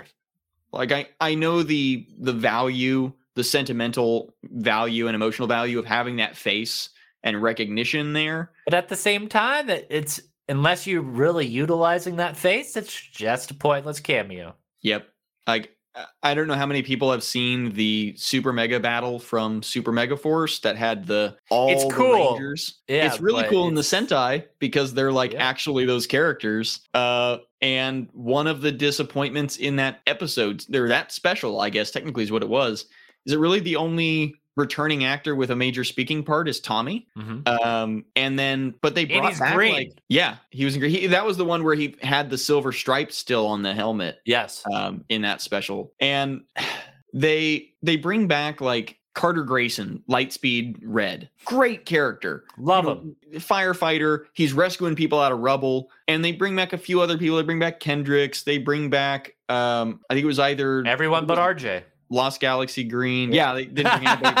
Like 0.76 0.92
I 0.92 1.08
I 1.20 1.34
know 1.34 1.62
the 1.62 2.06
the 2.18 2.32
value, 2.32 3.12
the 3.34 3.44
sentimental 3.44 4.34
value 4.44 5.06
and 5.06 5.14
emotional 5.14 5.48
value 5.48 5.78
of 5.78 5.84
having 5.84 6.16
that 6.16 6.36
face 6.36 6.90
and 7.22 7.42
recognition 7.42 8.12
there. 8.12 8.52
But 8.64 8.74
at 8.74 8.88
the 8.88 8.96
same 8.96 9.28
time, 9.28 9.68
it's 9.68 10.20
unless 10.48 10.86
you're 10.86 11.02
really 11.02 11.46
utilizing 11.46 12.16
that 12.16 12.36
face, 12.36 12.76
it's 12.76 12.94
just 12.94 13.50
a 13.50 13.54
pointless 13.54 14.00
cameo. 14.00 14.54
Yep. 14.82 15.08
Like 15.46 15.75
I- 16.22 16.34
don't 16.34 16.46
know 16.46 16.54
how 16.54 16.66
many 16.66 16.82
people 16.82 17.10
have 17.10 17.22
seen 17.22 17.72
the 17.72 18.14
Super 18.16 18.52
Mega 18.52 18.78
Battle 18.78 19.18
from 19.18 19.62
Super 19.62 19.92
Mega 19.92 20.16
Force 20.16 20.58
that 20.60 20.76
had 20.76 21.06
the 21.06 21.36
all 21.50 21.70
It's 21.70 21.84
cool. 21.94 22.32
Rangers. 22.32 22.80
Yeah, 22.88 23.06
it's 23.06 23.20
really 23.20 23.44
cool 23.44 23.68
in 23.68 23.74
the 23.74 23.82
Sentai 23.82 24.44
because 24.58 24.92
they're 24.94 25.12
like 25.12 25.32
Yeah. 25.32 25.44
actually 25.48 25.86
those 25.86 26.06
characters. 26.06 26.80
Uh, 26.92 27.38
and 27.62 28.08
one 28.12 28.46
of 28.46 28.60
the 28.60 28.72
disappointments 28.72 29.56
in 29.56 29.76
that 29.76 30.00
episode, 30.06 30.64
they're 30.68 30.88
that 30.88 31.12
special, 31.12 31.60
I 31.60 31.70
guess 31.70 31.90
technically 31.90 32.24
is 32.24 32.30
what 32.32 32.42
it 32.42 32.48
was, 32.48 32.86
is 33.24 33.32
it 33.32 33.38
really 33.38 33.60
the 33.60 33.76
only 33.76 34.34
returning 34.56 35.04
actor 35.04 35.34
with 35.36 35.50
a 35.50 35.56
major 35.56 35.84
speaking 35.84 36.22
part 36.24 36.48
is 36.48 36.58
Tommy. 36.60 37.06
Mhm. 37.16 37.46
Um, 37.46 38.04
and 38.16 38.38
then 38.38 38.74
but 38.80 38.94
they 38.94 39.04
brought 39.04 39.38
back 39.38 39.54
green. 39.54 39.74
like 39.74 39.92
yeah, 40.08 40.36
he 40.50 40.64
was 40.64 40.74
in 40.74 40.80
green. 40.80 40.92
He, 40.92 41.06
that 41.08 41.24
was 41.24 41.36
the 41.36 41.44
one 41.44 41.62
where 41.62 41.74
he 41.74 41.94
had 42.02 42.30
the 42.30 42.38
silver 42.38 42.72
stripe 42.72 43.12
still 43.12 43.46
on 43.46 43.62
the 43.62 43.74
helmet 43.74 44.18
Yes. 44.24 44.64
um, 44.74 45.04
in 45.08 45.22
that 45.22 45.40
special. 45.42 45.92
And 46.00 46.42
they 47.12 47.72
they 47.82 47.96
bring 47.96 48.26
back 48.26 48.60
like 48.60 48.98
Carter 49.14 49.44
Grayson, 49.44 50.02
Lightspeed 50.10 50.76
Red, 50.82 51.30
great 51.46 51.86
character, 51.86 52.44
Love 52.58 52.84
you 52.84 52.90
him. 52.90 53.40
firefighter. 53.40 54.24
He's 54.34 54.52
rescuing 54.52 54.94
people 54.94 55.18
out 55.20 55.32
of 55.32 55.38
rubble, 55.38 55.88
and 56.06 56.22
they 56.22 56.32
bring 56.32 56.54
back 56.54 56.74
a 56.74 56.78
few 56.78 57.00
other 57.00 57.16
people. 57.16 57.38
They 57.38 57.42
bring 57.42 57.58
back 57.58 57.80
Kendrix. 57.80 58.44
They 58.44 58.58
bring 58.58 58.90
back 58.90 59.34
um, 59.48 60.00
I 60.10 60.14
think 60.14 60.24
it 60.24 60.26
was 60.26 60.38
either 60.38 60.84
Everyone 60.86 61.24
but 61.24 61.38
RJ. 61.38 61.82
Lost 62.08 62.40
Galaxy 62.40 62.84
Green. 62.84 63.32
Yeah, 63.32 63.54
they 63.54 63.64
didn't 63.64 63.96
bring 63.96 64.08
anybody. 64.08 64.34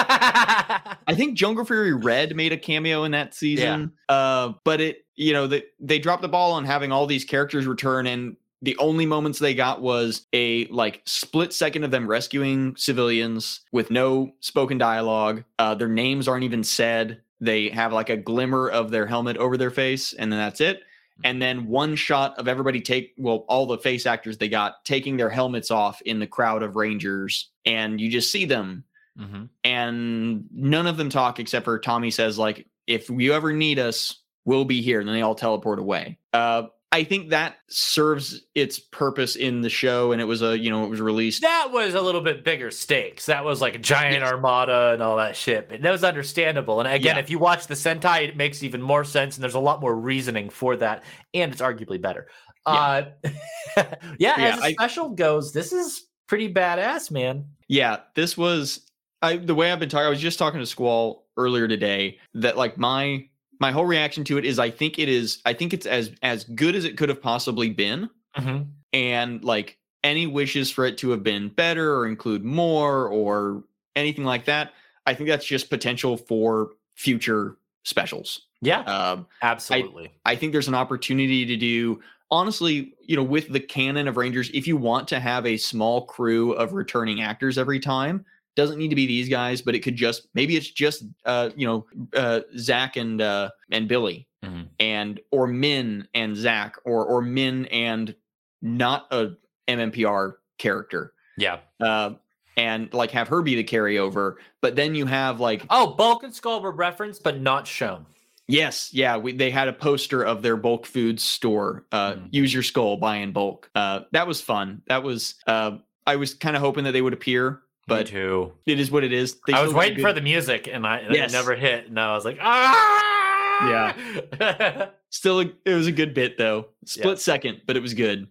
I 1.06 1.14
think 1.14 1.36
Jungle 1.36 1.64
Fury 1.64 1.92
Red 1.92 2.36
made 2.36 2.52
a 2.52 2.56
cameo 2.56 3.04
in 3.04 3.12
that 3.12 3.34
season. 3.34 3.92
Uh, 4.08 4.52
but 4.64 4.80
it, 4.80 5.04
you 5.14 5.32
know, 5.32 5.46
they 5.46 5.64
they 5.80 5.98
dropped 5.98 6.22
the 6.22 6.28
ball 6.28 6.52
on 6.52 6.64
having 6.64 6.92
all 6.92 7.06
these 7.06 7.24
characters 7.24 7.66
return, 7.66 8.06
and 8.06 8.36
the 8.62 8.76
only 8.78 9.06
moments 9.06 9.38
they 9.38 9.54
got 9.54 9.82
was 9.82 10.26
a 10.32 10.66
like 10.66 11.02
split 11.04 11.52
second 11.52 11.84
of 11.84 11.90
them 11.90 12.06
rescuing 12.06 12.74
civilians 12.76 13.60
with 13.72 13.90
no 13.90 14.32
spoken 14.40 14.78
dialogue. 14.78 15.44
Uh, 15.58 15.74
their 15.74 15.88
names 15.88 16.28
aren't 16.28 16.44
even 16.44 16.64
said. 16.64 17.20
They 17.40 17.68
have 17.68 17.92
like 17.92 18.08
a 18.08 18.16
glimmer 18.16 18.68
of 18.68 18.90
their 18.90 19.06
helmet 19.06 19.36
over 19.36 19.56
their 19.56 19.70
face, 19.70 20.12
and 20.14 20.32
then 20.32 20.38
that's 20.38 20.60
it. 20.60 20.82
And 21.24 21.40
then 21.40 21.66
one 21.66 21.96
shot 21.96 22.38
of 22.38 22.46
everybody 22.48 22.80
take 22.80 23.14
well, 23.16 23.44
all 23.48 23.66
the 23.66 23.78
face 23.78 24.04
actors 24.06 24.36
they 24.38 24.48
got 24.48 24.84
taking 24.84 25.16
their 25.16 25.30
helmets 25.30 25.70
off 25.70 26.00
in 26.02 26.18
the 26.18 26.26
crowd 26.26 26.62
of 26.62 26.76
Rangers, 26.76 27.50
and 27.64 28.00
you 28.00 28.10
just 28.10 28.30
see 28.30 28.44
them. 28.44 28.84
Mhm. 29.18 29.48
and 29.64 30.44
none 30.52 30.86
of 30.86 30.98
them 30.98 31.08
talk 31.08 31.40
except 31.40 31.64
for 31.64 31.78
Tommy 31.78 32.10
says 32.10 32.36
like 32.38 32.66
if 32.86 33.08
you 33.08 33.32
ever 33.32 33.50
need 33.54 33.78
us 33.78 34.22
we'll 34.44 34.66
be 34.66 34.82
here. 34.82 35.00
And 35.00 35.08
then 35.08 35.14
they 35.16 35.22
all 35.22 35.34
teleport 35.34 35.78
away. 35.78 36.18
Uh 36.34 36.64
I 36.96 37.04
think 37.04 37.30
that 37.30 37.56
serves 37.68 38.40
its 38.54 38.78
purpose 38.78 39.36
in 39.36 39.60
the 39.60 39.68
show 39.70 40.12
and 40.12 40.20
it 40.20 40.24
was 40.24 40.42
a 40.42 40.58
you 40.58 40.70
know 40.70 40.84
it 40.84 40.88
was 40.88 41.00
released 41.00 41.42
That 41.42 41.68
was 41.72 41.94
a 41.94 42.00
little 42.00 42.20
bit 42.22 42.44
bigger 42.44 42.70
stakes. 42.70 43.26
That 43.26 43.44
was 43.44 43.60
like 43.60 43.74
a 43.74 43.78
giant 43.78 44.20
Yes. 44.22 44.30
armada 44.32 44.92
and 44.94 45.02
all 45.02 45.16
that 45.18 45.36
shit. 45.36 45.68
But 45.68 45.82
that 45.82 45.90
was 45.90 46.04
understandable. 46.04 46.80
And 46.80 46.88
again, 46.88 47.16
Yeah. 47.16 47.22
if 47.22 47.30
you 47.30 47.38
watch 47.38 47.66
the 47.66 47.74
Sentai, 47.74 48.28
it 48.28 48.36
makes 48.36 48.62
even 48.62 48.80
more 48.82 49.04
sense, 49.04 49.36
and 49.36 49.42
there's 49.42 49.54
a 49.54 49.60
lot 49.60 49.80
more 49.80 49.94
reasoning 49.94 50.48
for 50.50 50.76
that, 50.76 51.04
and 51.34 51.52
it's 51.52 51.62
arguably 51.62 52.00
better. 52.00 52.28
Uh, 52.64 53.02
yeah, 53.76 53.94
Yeah, 54.18 54.34
as 54.38 54.60
a 54.60 54.64
I- 54.64 54.72
special 54.72 55.10
goes, 55.10 55.52
this 55.52 55.72
is 55.72 56.04
pretty 56.26 56.52
badass, 56.52 57.10
man. 57.10 57.44
yeah 57.68 57.98
this 58.14 58.36
was 58.36 58.90
I 59.22 59.36
the 59.36 59.54
way 59.54 59.70
I've 59.70 59.78
been 59.80 59.88
talking 59.88 60.06
I 60.06 60.10
was 60.10 60.20
just 60.20 60.38
talking 60.38 60.60
to 60.60 60.66
Squall 60.66 61.26
earlier 61.36 61.68
today 61.68 62.18
that 62.34 62.56
like 62.56 62.78
my 62.78 63.28
my 63.60 63.72
whole 63.72 63.84
reaction 63.86 64.24
to 64.24 64.38
it 64.38 64.44
is 64.44 64.58
I 64.58 64.70
think 64.70 64.98
it 64.98 65.08
is 65.08 65.40
I 65.46 65.52
think 65.52 65.72
it's 65.74 65.86
as 65.86 66.10
as 66.22 66.44
good 66.44 66.74
as 66.74 66.84
it 66.84 66.96
could 66.96 67.08
have 67.08 67.22
possibly 67.22 67.70
been 67.70 68.10
Mhm. 68.38 68.66
and 68.92 69.42
like 69.44 69.78
any 70.04 70.26
wishes 70.26 70.70
for 70.70 70.84
it 70.84 70.98
to 70.98 71.10
have 71.10 71.22
been 71.22 71.48
better 71.48 71.94
or 71.96 72.06
include 72.06 72.44
more 72.44 73.08
or 73.08 73.64
anything 73.96 74.24
like 74.24 74.44
that 74.44 74.72
i 75.06 75.14
think 75.14 75.28
that's 75.28 75.44
just 75.46 75.70
potential 75.70 76.16
for 76.18 76.70
future 76.94 77.56
specials 77.84 78.42
Yeah, 78.60 78.80
um, 78.80 79.26
absolutely. 79.42 80.12
i 80.26 80.36
think 80.36 80.52
there's 80.52 80.68
an 80.68 80.74
opportunity 80.74 81.46
to 81.46 81.56
do 81.56 81.98
honestly 82.30 82.92
you 83.00 83.16
know 83.16 83.22
with 83.22 83.48
the 83.48 83.58
canon 83.60 84.06
of 84.06 84.16
rangers 84.18 84.50
if 84.52 84.66
you 84.68 84.76
want 84.76 85.08
to 85.08 85.18
have 85.18 85.46
a 85.46 85.56
small 85.56 86.04
crew 86.06 86.52
of 86.52 86.72
returning 86.74 87.22
actors 87.22 87.56
every 87.58 87.80
time 87.80 88.24
doesn't 88.56 88.78
need 88.78 88.88
to 88.88 88.96
be 88.96 89.06
these 89.06 89.28
guys 89.28 89.62
but 89.62 89.74
it 89.74 89.80
could 89.80 89.94
just 89.96 90.26
maybe 90.34 90.56
it's 90.56 90.70
just 90.70 91.04
uh 91.24 91.50
you 91.56 91.66
know 91.66 91.86
uh 92.16 92.40
zach 92.58 92.96
and 92.96 93.20
uh 93.20 93.50
and 93.70 93.86
billy 93.88 94.26
Mhm. 94.44 94.68
and 94.80 95.20
or 95.32 95.48
Minh 95.48 96.06
and 96.14 96.36
zach 96.36 96.76
or 96.84 97.04
or 97.06 97.22
Minh 97.22 97.66
and 97.72 98.14
not 98.62 99.06
a 99.10 99.30
mmpr 99.68 100.34
character 100.58 101.12
yeah. 101.36 101.58
uh 101.80 102.10
and 102.56 102.92
like 102.94 103.10
have 103.10 103.28
her 103.28 103.42
be 103.42 103.54
the 103.56 103.64
carryover 103.64 104.34
but 104.62 104.76
then 104.76 104.94
you 104.94 105.04
have 105.06 105.40
like 105.40 105.66
Oh, 105.70 105.94
Bulk 105.94 106.22
and 106.22 106.34
Skull 106.34 106.60
were 106.62 106.70
referenced, 106.72 107.22
but 107.22 107.40
not 107.40 107.66
shown. 107.66 108.06
Yes, 108.48 108.90
yeah, 108.94 109.16
we, 109.16 109.32
they 109.32 109.50
had 109.50 109.66
a 109.68 109.72
poster 109.72 110.22
of 110.22 110.40
their 110.42 110.56
bulk 110.56 110.86
foods 110.86 111.22
store. 111.24 111.84
Uh, 111.90 112.12
Mm. 112.14 112.28
Use 112.30 112.54
your 112.54 112.62
skull, 112.62 112.96
buy 112.96 113.16
in 113.16 113.32
bulk. 113.32 113.68
Uh, 113.74 114.00
that 114.12 114.26
was 114.28 114.40
fun. 114.40 114.82
That 114.86 115.02
was. 115.02 115.34
Uh, 115.48 115.78
I 116.06 116.14
was 116.16 116.34
kind 116.34 116.54
of 116.54 116.62
hoping 116.62 116.84
that 116.84 116.92
they 116.92 117.02
would 117.02 117.12
appear, 117.12 117.60
but 117.86 118.06
too. 118.08 118.52
it 118.66 118.80
is 118.80 118.90
what 118.90 119.04
it 119.04 119.12
is. 119.12 119.36
They 119.46 119.52
I 119.52 119.62
was 119.62 119.72
waiting 119.72 120.00
for 120.00 120.12
the 120.12 120.20
music, 120.20 120.68
and 120.70 120.86
I 120.86 121.06
Yes. 121.10 121.32
it 121.32 121.36
never 121.36 121.54
hit, 121.54 121.88
and 121.88 121.98
I 121.98 122.14
was 122.14 122.24
like, 122.24 122.38
ah, 122.40 123.96
yeah. 124.40 124.88
Still, 125.10 125.40
a, 125.40 125.52
it 125.64 125.74
was 125.74 125.86
a 125.86 125.92
good 125.92 126.14
bit 126.14 126.36
though. 126.38 126.68
Split 126.84 127.18
second, 127.20 127.62
but 127.66 127.76
it 127.76 127.80
was 127.80 127.94
good. 127.94 128.28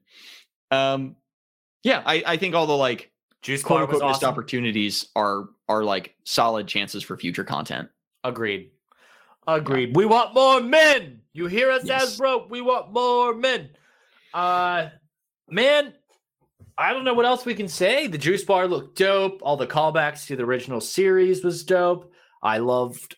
Um, 0.71 1.15
yeah, 1.83 2.01
I, 2.05 2.23
I 2.25 2.37
think 2.37 2.55
all 2.55 2.67
the 2.67 2.75
like 2.77 3.11
Juice 3.41 3.63
quote 3.63 3.81
unquote 3.81 4.03
missed 4.03 4.23
opportunities 4.23 5.07
are 5.15 5.49
are 5.69 5.83
like 5.83 6.15
solid 6.25 6.67
chances 6.67 7.03
for 7.03 7.17
future 7.17 7.43
content. 7.43 7.89
Agreed. 8.23 8.71
Agreed. 9.47 9.95
We 9.95 10.05
want 10.05 10.33
more 10.33 10.59
men. 10.59 11.21
You 11.33 11.45
hear 11.47 11.69
us, 11.69 11.83
Yes. 11.85 12.17
Hasbro? 12.19 12.49
We 12.49 12.61
want 12.61 12.91
more 12.91 13.35
men. 13.35 13.69
Uh, 14.33 14.89
man, 15.49 15.93
I 16.77 16.91
don't 16.93 17.03
know 17.05 17.13
what 17.13 17.25
else 17.25 17.45
we 17.45 17.55
can 17.55 17.67
say. 17.67 18.07
The 18.07 18.17
juice 18.17 18.43
bar 18.43 18.67
looked 18.67 18.97
dope. 18.97 19.39
All 19.43 19.57
the 19.57 19.67
callbacks 19.67 20.27
to 20.27 20.35
the 20.35 20.43
original 20.43 20.81
series 20.81 21.43
was 21.43 21.63
dope. 21.63 22.11
I 22.43 22.57
loved 22.57 23.15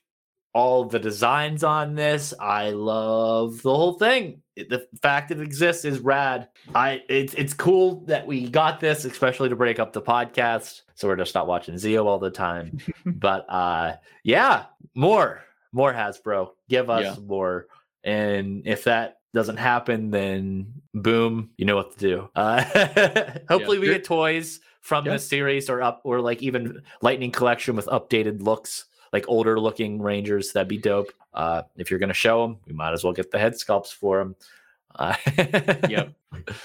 all 0.54 0.86
the 0.86 1.00
designs 1.00 1.64
on 1.64 1.96
this. 1.96 2.34
I 2.40 2.72
love 2.72 3.62
the 3.62 3.74
whole 3.76 3.94
thing. 3.94 4.42
The 4.56 4.88
fact 5.02 5.30
it 5.32 5.40
exists 5.40 5.86
is 5.86 6.00
rad. 6.00 6.50
I 6.74 7.02
it's 7.10 7.34
it's 7.36 7.54
cool 7.54 8.06
that 8.06 8.26
we 8.26 8.50
got 8.50 8.80
this, 8.80 9.06
especially 9.06 9.50
to 9.50 9.56
break 9.56 9.78
up 9.80 9.94
the 9.94 10.02
podcast. 10.02 10.82
So 10.96 11.08
we're 11.08 11.16
just 11.16 11.36
not 11.36 11.48
watching 11.48 11.76
Zeo 11.76 12.06
all 12.06 12.18
the 12.20 12.32
time. 12.32 12.80
but 13.06 13.46
uh 13.50 13.98
yeah, 14.24 14.66
more, 14.96 15.44
more 15.72 15.94
Hasbro. 15.94 16.50
Give 16.70 16.90
us 16.90 17.04
Yeah. 17.18 17.24
more. 17.24 17.68
And 18.04 18.64
if 18.66 18.86
that 18.86 19.17
doesn't 19.34 19.58
happen, 19.58 20.10
then 20.12 20.74
boom, 20.94 21.52
you 21.58 21.66
know 21.66 21.76
what 21.76 21.92
to 21.94 21.98
do. 21.98 22.30
Uh, 22.36 22.64
hopefully, 23.50 23.80
we 23.80 23.88
get 23.88 24.04
toys 24.04 24.60
from 24.82 25.06
Yeah. 25.06 25.14
this 25.14 25.28
series 25.28 25.70
or 25.70 25.82
up 25.82 26.02
or 26.04 26.22
like 26.22 26.42
even 26.42 26.82
Lightning 27.02 27.32
Collection 27.32 27.76
with 27.76 27.86
updated 27.88 28.42
looks, 28.42 28.86
like 29.14 29.26
older 29.28 29.60
looking 29.60 30.02
Rangers. 30.02 30.54
That'd 30.54 30.68
be 30.70 30.78
dope. 30.78 31.12
Uh, 31.34 31.64
if 31.76 31.92
you're 31.92 32.00
gonna 32.00 32.14
show 32.14 32.42
them, 32.48 32.58
we 32.66 32.74
might 32.74 32.94
as 32.94 33.04
well 33.04 33.14
get 33.14 33.32
the 33.32 33.38
head 33.40 33.54
sculpts 33.54 33.94
for 33.94 34.20
them. 34.20 34.36
Uh, 34.96 35.16
Yep. 35.90 36.14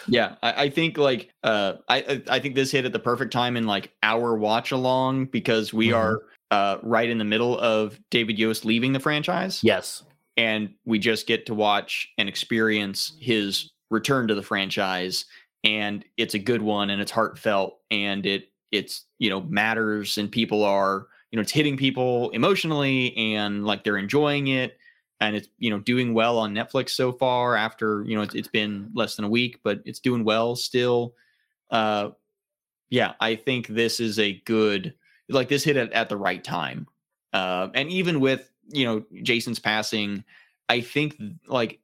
Yeah, 0.07 0.37
I, 0.43 0.65
I 0.65 0.71
think 0.71 0.97
like 0.99 1.31
uh, 1.43 1.75
I 1.89 2.23
I- 2.29 2.39
think 2.41 2.55
this 2.55 2.71
hit 2.71 2.85
at 2.85 2.93
the 2.93 2.99
perfect 2.99 3.33
time 3.33 3.57
in 3.57 3.67
like 3.67 3.93
our 4.03 4.35
watch 4.37 4.71
along 4.71 5.27
because 5.27 5.73
we 5.73 5.89
Mhm. 5.89 5.97
are 5.97 6.23
uh, 6.51 6.79
right 6.83 7.09
in 7.09 7.19
the 7.19 7.25
middle 7.25 7.59
of 7.59 7.99
David 8.11 8.39
Yost 8.39 8.65
leaving 8.65 8.93
the 8.93 9.01
franchise, 9.01 9.61
yes. 9.65 10.03
And 10.37 10.75
we 10.85 10.99
just 10.99 11.27
get 11.27 11.47
to 11.47 11.55
watch 11.55 12.09
and 12.19 12.29
experience 12.29 13.15
his 13.21 13.71
return 13.91 14.29
to 14.29 14.35
the 14.35 14.43
franchise, 14.43 15.27
and 15.65 16.05
it's 16.17 16.35
a 16.35 16.39
good 16.39 16.63
one, 16.63 16.91
and 16.91 17.01
it's 17.01 17.11
heartfelt, 17.11 17.79
and 17.91 18.27
it 18.27 18.49
it's 18.71 19.05
you 19.19 19.31
know 19.31 19.43
matters, 19.43 20.19
and 20.19 20.31
people 20.31 20.65
are 20.65 21.07
you 21.31 21.37
know 21.37 21.43
it's 21.43 21.53
hitting 21.53 21.77
people 21.77 22.31
emotionally, 22.31 23.17
and 23.17 23.65
like 23.65 23.85
they're 23.85 23.99
enjoying 23.99 24.49
it. 24.49 24.79
And 25.21 25.37
it's 25.37 25.49
you 25.59 25.71
know 25.71 25.79
doing 25.79 26.15
well 26.15 26.37
on 26.39 26.53
Netflix 26.53 26.91
so 26.91 27.13
far. 27.13 27.55
After 27.55 28.03
you 28.05 28.17
know 28.17 28.23
it's, 28.23 28.35
it's 28.35 28.49
been 28.49 28.91
less 28.95 29.15
than 29.15 29.25
a 29.25 29.29
week, 29.29 29.61
but 29.63 29.81
it's 29.85 30.01
doing 30.01 30.25
well 30.25 30.57
still. 30.57 31.15
Uh, 31.71 32.11
yeah, 32.91 33.15
I 33.21 33.37
think 33.37 33.69
this 33.69 34.01
is 34.01 34.19
a 34.19 34.43
good 34.45 34.95
like 35.29 35.49
this 35.49 35.65
hit 35.65 35.77
at, 35.77 35.93
at 35.93 36.09
the 36.09 36.17
right 36.17 36.43
time. 36.43 36.87
Uh, 37.33 37.69
and 37.75 37.89
even 37.89 38.21
with 38.21 38.52
you 38.69 38.85
know 38.85 39.05
Jason's 39.23 39.59
passing, 39.59 40.25
I 40.69 40.81
think 40.81 41.17
like 41.47 41.81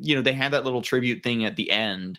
you 0.00 0.14
know 0.14 0.22
they 0.22 0.32
had 0.32 0.52
that 0.52 0.64
little 0.64 0.82
tribute 0.82 1.22
thing 1.22 1.44
at 1.44 1.56
the 1.56 1.70
end, 1.70 2.18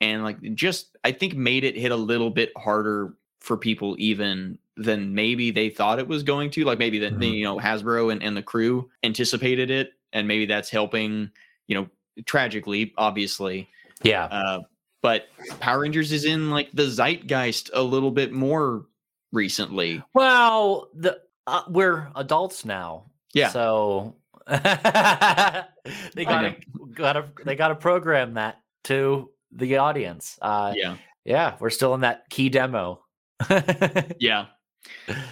and 0.00 0.22
like 0.22 0.40
just 0.54 0.96
I 1.04 1.12
think 1.12 1.34
made 1.34 1.64
it 1.64 1.76
hit 1.76 1.92
a 1.92 1.96
little 1.96 2.30
bit 2.30 2.52
harder 2.56 3.14
for 3.40 3.56
people 3.56 3.94
even 3.98 4.58
than 4.76 5.14
maybe 5.14 5.50
they 5.50 5.70
thought 5.70 5.98
it 5.98 6.08
was 6.08 6.22
going 6.22 6.50
to. 6.50 6.64
Like 6.64 6.78
maybe 6.78 6.98
that 7.00 7.14
Mhm. 7.14 7.38
you 7.38 7.44
know 7.44 7.58
Hasbro 7.58 8.12
and, 8.12 8.22
and 8.22 8.36
the 8.36 8.42
crew 8.42 8.90
anticipated 9.02 9.70
it, 9.70 9.92
and 10.12 10.26
maybe 10.28 10.46
that's 10.46 10.70
helping. 10.70 11.30
You 11.66 11.74
know, 11.76 11.88
tragically, 12.24 12.94
obviously, 12.96 13.68
Yeah. 14.02 14.24
uh, 14.24 14.60
but 15.02 15.28
Power 15.60 15.80
Rangers 15.80 16.12
is 16.12 16.24
in 16.24 16.50
like 16.50 16.70
the 16.72 16.88
zeitgeist 16.88 17.70
a 17.74 17.82
little 17.82 18.10
bit 18.10 18.32
more 18.32 18.86
recently. 19.32 20.02
Well, 20.14 20.88
the 20.94 21.20
uh, 21.46 21.62
we're 21.68 22.08
adults 22.16 22.64
now. 22.64 23.07
Yeah. 23.34 23.48
So 23.50 24.16
they 24.48 26.24
gotta 26.24 26.56
gotta 26.94 27.24
they 27.44 27.54
gotta 27.54 27.74
program 27.74 28.34
that 28.34 28.60
to 28.84 29.30
the 29.52 29.78
audience. 29.78 30.38
Uh 30.40 30.72
yeah. 30.76 30.96
yeah, 31.24 31.56
we're 31.60 31.70
still 31.70 31.94
in 31.94 32.00
that 32.02 32.28
key 32.30 32.48
demo. 32.48 33.02
Yeah. 34.18 34.46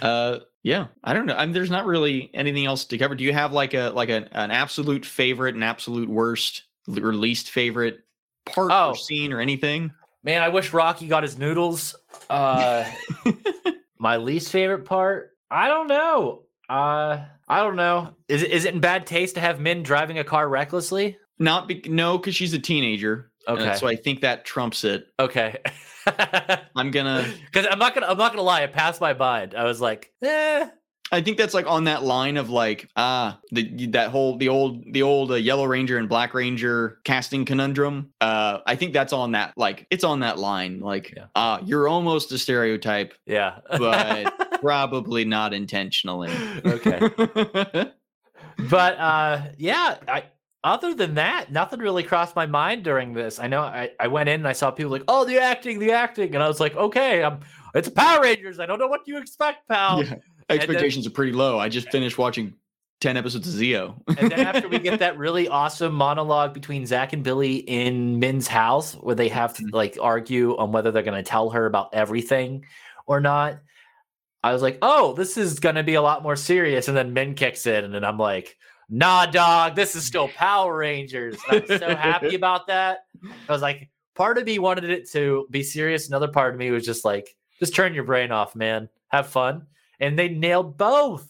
Uh, 0.01 0.39
yeah, 0.63 0.87
I 1.03 1.13
don't 1.13 1.25
know. 1.25 1.35
I 1.35 1.45
mean, 1.45 1.53
there's 1.53 1.71
not 1.71 1.85
really 1.85 2.29
anything 2.33 2.65
else 2.65 2.85
to 2.85 2.97
cover. 2.97 3.15
Do 3.15 3.23
you 3.23 3.33
have 3.33 3.53
like 3.53 3.73
a 3.73 3.89
like 3.89 4.09
a, 4.09 4.27
an 4.37 4.51
absolute 4.51 5.05
favorite, 5.05 5.55
an 5.55 5.63
absolute 5.63 6.09
worst, 6.09 6.63
or 6.87 7.13
least 7.13 7.49
favorite 7.49 7.99
part 8.45 8.71
Oh. 8.71 8.89
or 8.89 8.95
scene 8.95 9.31
or 9.33 9.39
anything? 9.39 9.91
Man, 10.23 10.41
I 10.41 10.49
wish 10.49 10.73
Rocky 10.73 11.07
got 11.07 11.23
his 11.23 11.37
noodles. 11.37 11.95
Uh, 12.29 12.83
my 13.97 14.17
least 14.17 14.51
favorite 14.51 14.85
part, 14.85 15.31
I 15.49 15.67
don't 15.69 15.87
know. 15.87 16.43
Uh, 16.69 17.19
I 17.47 17.59
don't 17.61 17.75
know. 17.75 18.13
Is 18.27 18.43
it 18.43 18.51
is 18.51 18.65
it 18.65 18.73
in 18.73 18.79
bad 18.79 19.05
taste 19.07 19.35
to 19.35 19.41
have 19.41 19.57
Minh 19.59 19.83
driving 19.83 20.19
a 20.19 20.23
car 20.23 20.47
recklessly? 20.49 21.17
Not 21.39 21.67
be- 21.67 21.83
no, 21.87 22.17
because 22.17 22.35
she's 22.35 22.53
a 22.53 22.59
teenager. 22.59 23.31
Okay. 23.47 23.75
so 23.75 23.87
I 23.87 23.95
think 23.95 24.21
that 24.21 24.43
trumps 24.43 24.83
it. 24.83 25.07
Okay. 25.19 25.57
I'm 26.75 26.91
gonna. 26.91 27.25
Because 27.45 27.65
I'm 27.69 27.79
not 27.79 27.93
gonna 27.93 28.07
I'm 28.07 28.17
not 28.17 28.31
gonna 28.31 28.41
lie, 28.41 28.61
it 28.61 28.73
passed 28.73 28.99
my 29.01 29.13
mind. 29.13 29.55
I 29.55 29.63
was 29.63 29.79
like, 29.81 30.11
eh. 30.21 30.67
I 31.09 31.21
think 31.21 31.37
that's 31.37 31.53
like 31.53 31.65
on 31.67 31.85
that 31.85 32.03
line 32.03 32.35
of 32.35 32.49
like 32.49 32.89
ah 32.97 33.39
the 33.53 33.87
that 33.87 34.09
whole 34.09 34.35
the 34.37 34.49
old 34.49 34.83
the 34.91 35.03
old 35.03 35.31
uh, 35.31 35.35
Yellow 35.35 35.63
Ranger 35.65 35.97
and 35.97 36.09
Black 36.09 36.33
Ranger 36.33 36.99
casting 37.05 37.45
conundrum. 37.45 38.09
Uh, 38.19 38.57
I 38.65 38.75
think 38.75 38.91
that's 38.91 39.13
on 39.13 39.31
that 39.31 39.53
like 39.55 39.87
it's 39.89 40.03
on 40.03 40.19
that 40.19 40.37
line 40.37 40.81
like 40.81 41.13
Yeah. 41.15 41.27
ah 41.33 41.61
you're 41.63 41.87
almost 41.87 42.33
a 42.33 42.37
stereotype, 42.37 43.13
Yeah. 43.25 43.59
but 43.69 44.33
probably 44.61 45.25
not 45.25 45.53
intentionally. 45.53 46.31
okay. 46.65 47.91
But 48.69 48.97
uh 48.97 49.41
yeah, 49.57 49.97
I 50.07 50.23
other 50.63 50.93
than 50.93 51.15
that, 51.15 51.51
nothing 51.51 51.79
really 51.79 52.03
crossed 52.03 52.35
my 52.35 52.45
mind 52.45 52.83
during 52.83 53.13
this. 53.13 53.39
I 53.39 53.47
know 53.47 53.61
I, 53.61 53.91
I 53.99 54.07
went 54.07 54.29
in 54.29 54.41
and 54.41 54.47
I 54.47 54.53
saw 54.53 54.71
people 54.71 54.91
like, 54.91 55.03
oh 55.07 55.25
the 55.25 55.39
acting, 55.39 55.79
the 55.79 55.91
acting, 55.91 56.33
and 56.33 56.43
I 56.43 56.47
was 56.47 56.59
like, 56.59 56.75
okay, 56.75 57.23
I'm 57.23 57.39
it's 57.75 57.89
Power 57.89 58.21
Rangers. 58.21 58.59
I 58.59 58.65
don't 58.65 58.79
know 58.79 58.87
what 58.87 59.01
you 59.05 59.17
expect, 59.17 59.67
pal. 59.67 60.03
yeah, 60.03 60.15
expectations 60.49 61.05
are 61.05 61.11
pretty 61.11 61.31
low. 61.31 61.59
I 61.59 61.69
just 61.69 61.89
finished 61.91 62.17
watching 62.17 62.53
ten 62.99 63.15
episodes 63.17 63.47
of 63.47 63.53
Zeo. 63.53 63.95
and 64.17 64.31
then 64.31 64.39
after 64.39 64.67
we 64.67 64.79
get 64.79 64.99
that 64.99 65.17
really 65.17 65.47
awesome 65.47 65.93
monologue 65.93 66.53
between 66.53 66.85
Zach 66.85 67.13
and 67.13 67.23
Billy 67.23 67.57
in 67.57 68.19
Minh's 68.19 68.47
house, 68.47 68.95
where 68.95 69.15
they 69.15 69.29
have 69.29 69.55
to 69.57 69.67
like 69.71 69.97
argue 70.01 70.57
on 70.57 70.71
whether 70.71 70.91
they're 70.91 71.03
going 71.03 71.23
to 71.23 71.29
tell 71.29 71.51
her 71.51 71.65
about 71.65 71.93
everything 71.93 72.65
or 73.05 73.21
not, 73.21 73.59
I 74.43 74.53
was 74.53 74.61
like, 74.61 74.77
"Oh, 74.81 75.13
this 75.13 75.37
is 75.37 75.59
going 75.59 75.75
to 75.75 75.83
be 75.83 75.95
a 75.95 76.01
lot 76.01 76.23
more 76.23 76.35
serious." 76.35 76.87
And 76.87 76.95
then 76.95 77.13
Minh 77.13 77.35
kicks 77.35 77.65
in, 77.65 77.83
and 77.85 77.93
then 77.93 78.03
I'm 78.05 78.17
like, 78.19 78.57
"Nah, 78.89 79.25
dog, 79.25 79.75
this 79.75 79.95
is 79.95 80.05
still 80.05 80.27
Power 80.29 80.77
Rangers." 80.77 81.37
And 81.49 81.63
I'm 81.69 81.79
so 81.79 81.95
happy 81.95 82.35
about 82.41 82.67
that. 82.67 82.99
I 83.47 83.51
was 83.51 83.61
like, 83.61 83.89
part 84.15 84.37
of 84.37 84.45
me 84.45 84.59
wanted 84.59 84.85
it 84.85 85.09
to 85.11 85.47
be 85.51 85.63
serious, 85.63 86.07
another 86.07 86.27
part 86.27 86.53
of 86.53 86.59
me 86.59 86.71
was 86.71 86.85
just 86.85 87.03
like, 87.05 87.35
"Just 87.59 87.75
turn 87.75 87.93
your 87.93 88.03
brain 88.03 88.31
off, 88.31 88.55
man. 88.55 88.89
Have 89.09 89.27
fun." 89.27 89.65
And 89.99 90.17
they 90.17 90.29
nailed 90.29 90.77
both 90.77 91.27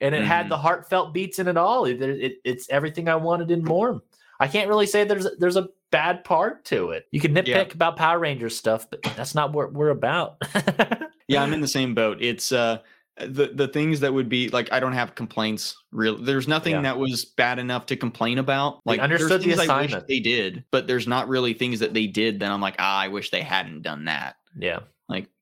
and 0.00 0.14
it 0.14 0.22
had 0.24 0.46
Mhm. 0.46 0.50
the 0.50 0.56
heartfelt 0.58 1.12
beats 1.12 1.38
in 1.40 1.48
it 1.48 1.56
all. 1.56 1.84
It, 1.84 2.00
it- 2.00 2.38
it's 2.44 2.68
everything 2.70 3.08
I 3.08 3.16
wanted 3.16 3.50
in 3.50 3.62
more. 3.64 4.00
I 4.40 4.46
can't 4.46 4.68
really 4.68 4.86
say 4.86 5.02
there's 5.04 5.26
there's 5.38 5.56
a 5.56 5.68
bad 5.90 6.22
part 6.24 6.64
to 6.66 6.90
it. 6.92 7.06
You 7.10 7.20
can 7.20 7.34
nitpick 7.34 7.46
Yeah. 7.46 7.64
about 7.74 7.96
Power 7.96 8.18
Rangers 8.20 8.56
stuff, 8.56 8.88
but 8.88 9.02
that's 9.16 9.34
not 9.34 9.52
what 9.52 9.72
we're 9.72 9.90
about. 9.90 10.40
Yeah, 11.28 11.42
I'm 11.42 11.52
in 11.52 11.60
the 11.62 11.68
same 11.68 11.94
boat. 11.94 12.18
It's 12.20 12.50
uh 12.52 12.78
the 13.20 13.48
the 13.52 13.66
things 13.68 14.00
that 14.00 14.14
would 14.14 14.28
be 14.28 14.48
like 14.50 14.72
I 14.72 14.78
don't 14.80 14.92
have 14.92 15.14
complaints 15.16 15.76
real 15.90 16.16
there's 16.16 16.46
nothing 16.46 16.74
Yeah. 16.74 16.82
that 16.82 16.98
was 16.98 17.24
bad 17.24 17.58
enough 17.58 17.86
to 17.86 17.96
complain 17.96 18.38
about. 18.38 18.80
Like 18.84 18.98
there's 19.00 19.22
understood 19.22 19.40
the 19.42 19.56
things 19.56 19.68
I 19.68 19.80
wish 19.80 19.86
assignment. 19.90 20.06
they 20.08 20.20
did, 20.20 20.64
but 20.70 20.86
there's 20.86 21.06
not 21.08 21.28
really 21.28 21.52
things 21.52 21.80
that 21.80 21.94
they 21.94 22.06
did 22.06 22.40
that 22.40 22.50
I'm 22.50 22.60
like, 22.60 22.76
ah, 22.78 22.98
I 22.98 23.08
wish 23.08 23.30
they 23.30 23.42
hadn't 23.42 23.82
done 23.82 24.04
that. 24.04 24.36
yeah, 24.56 24.80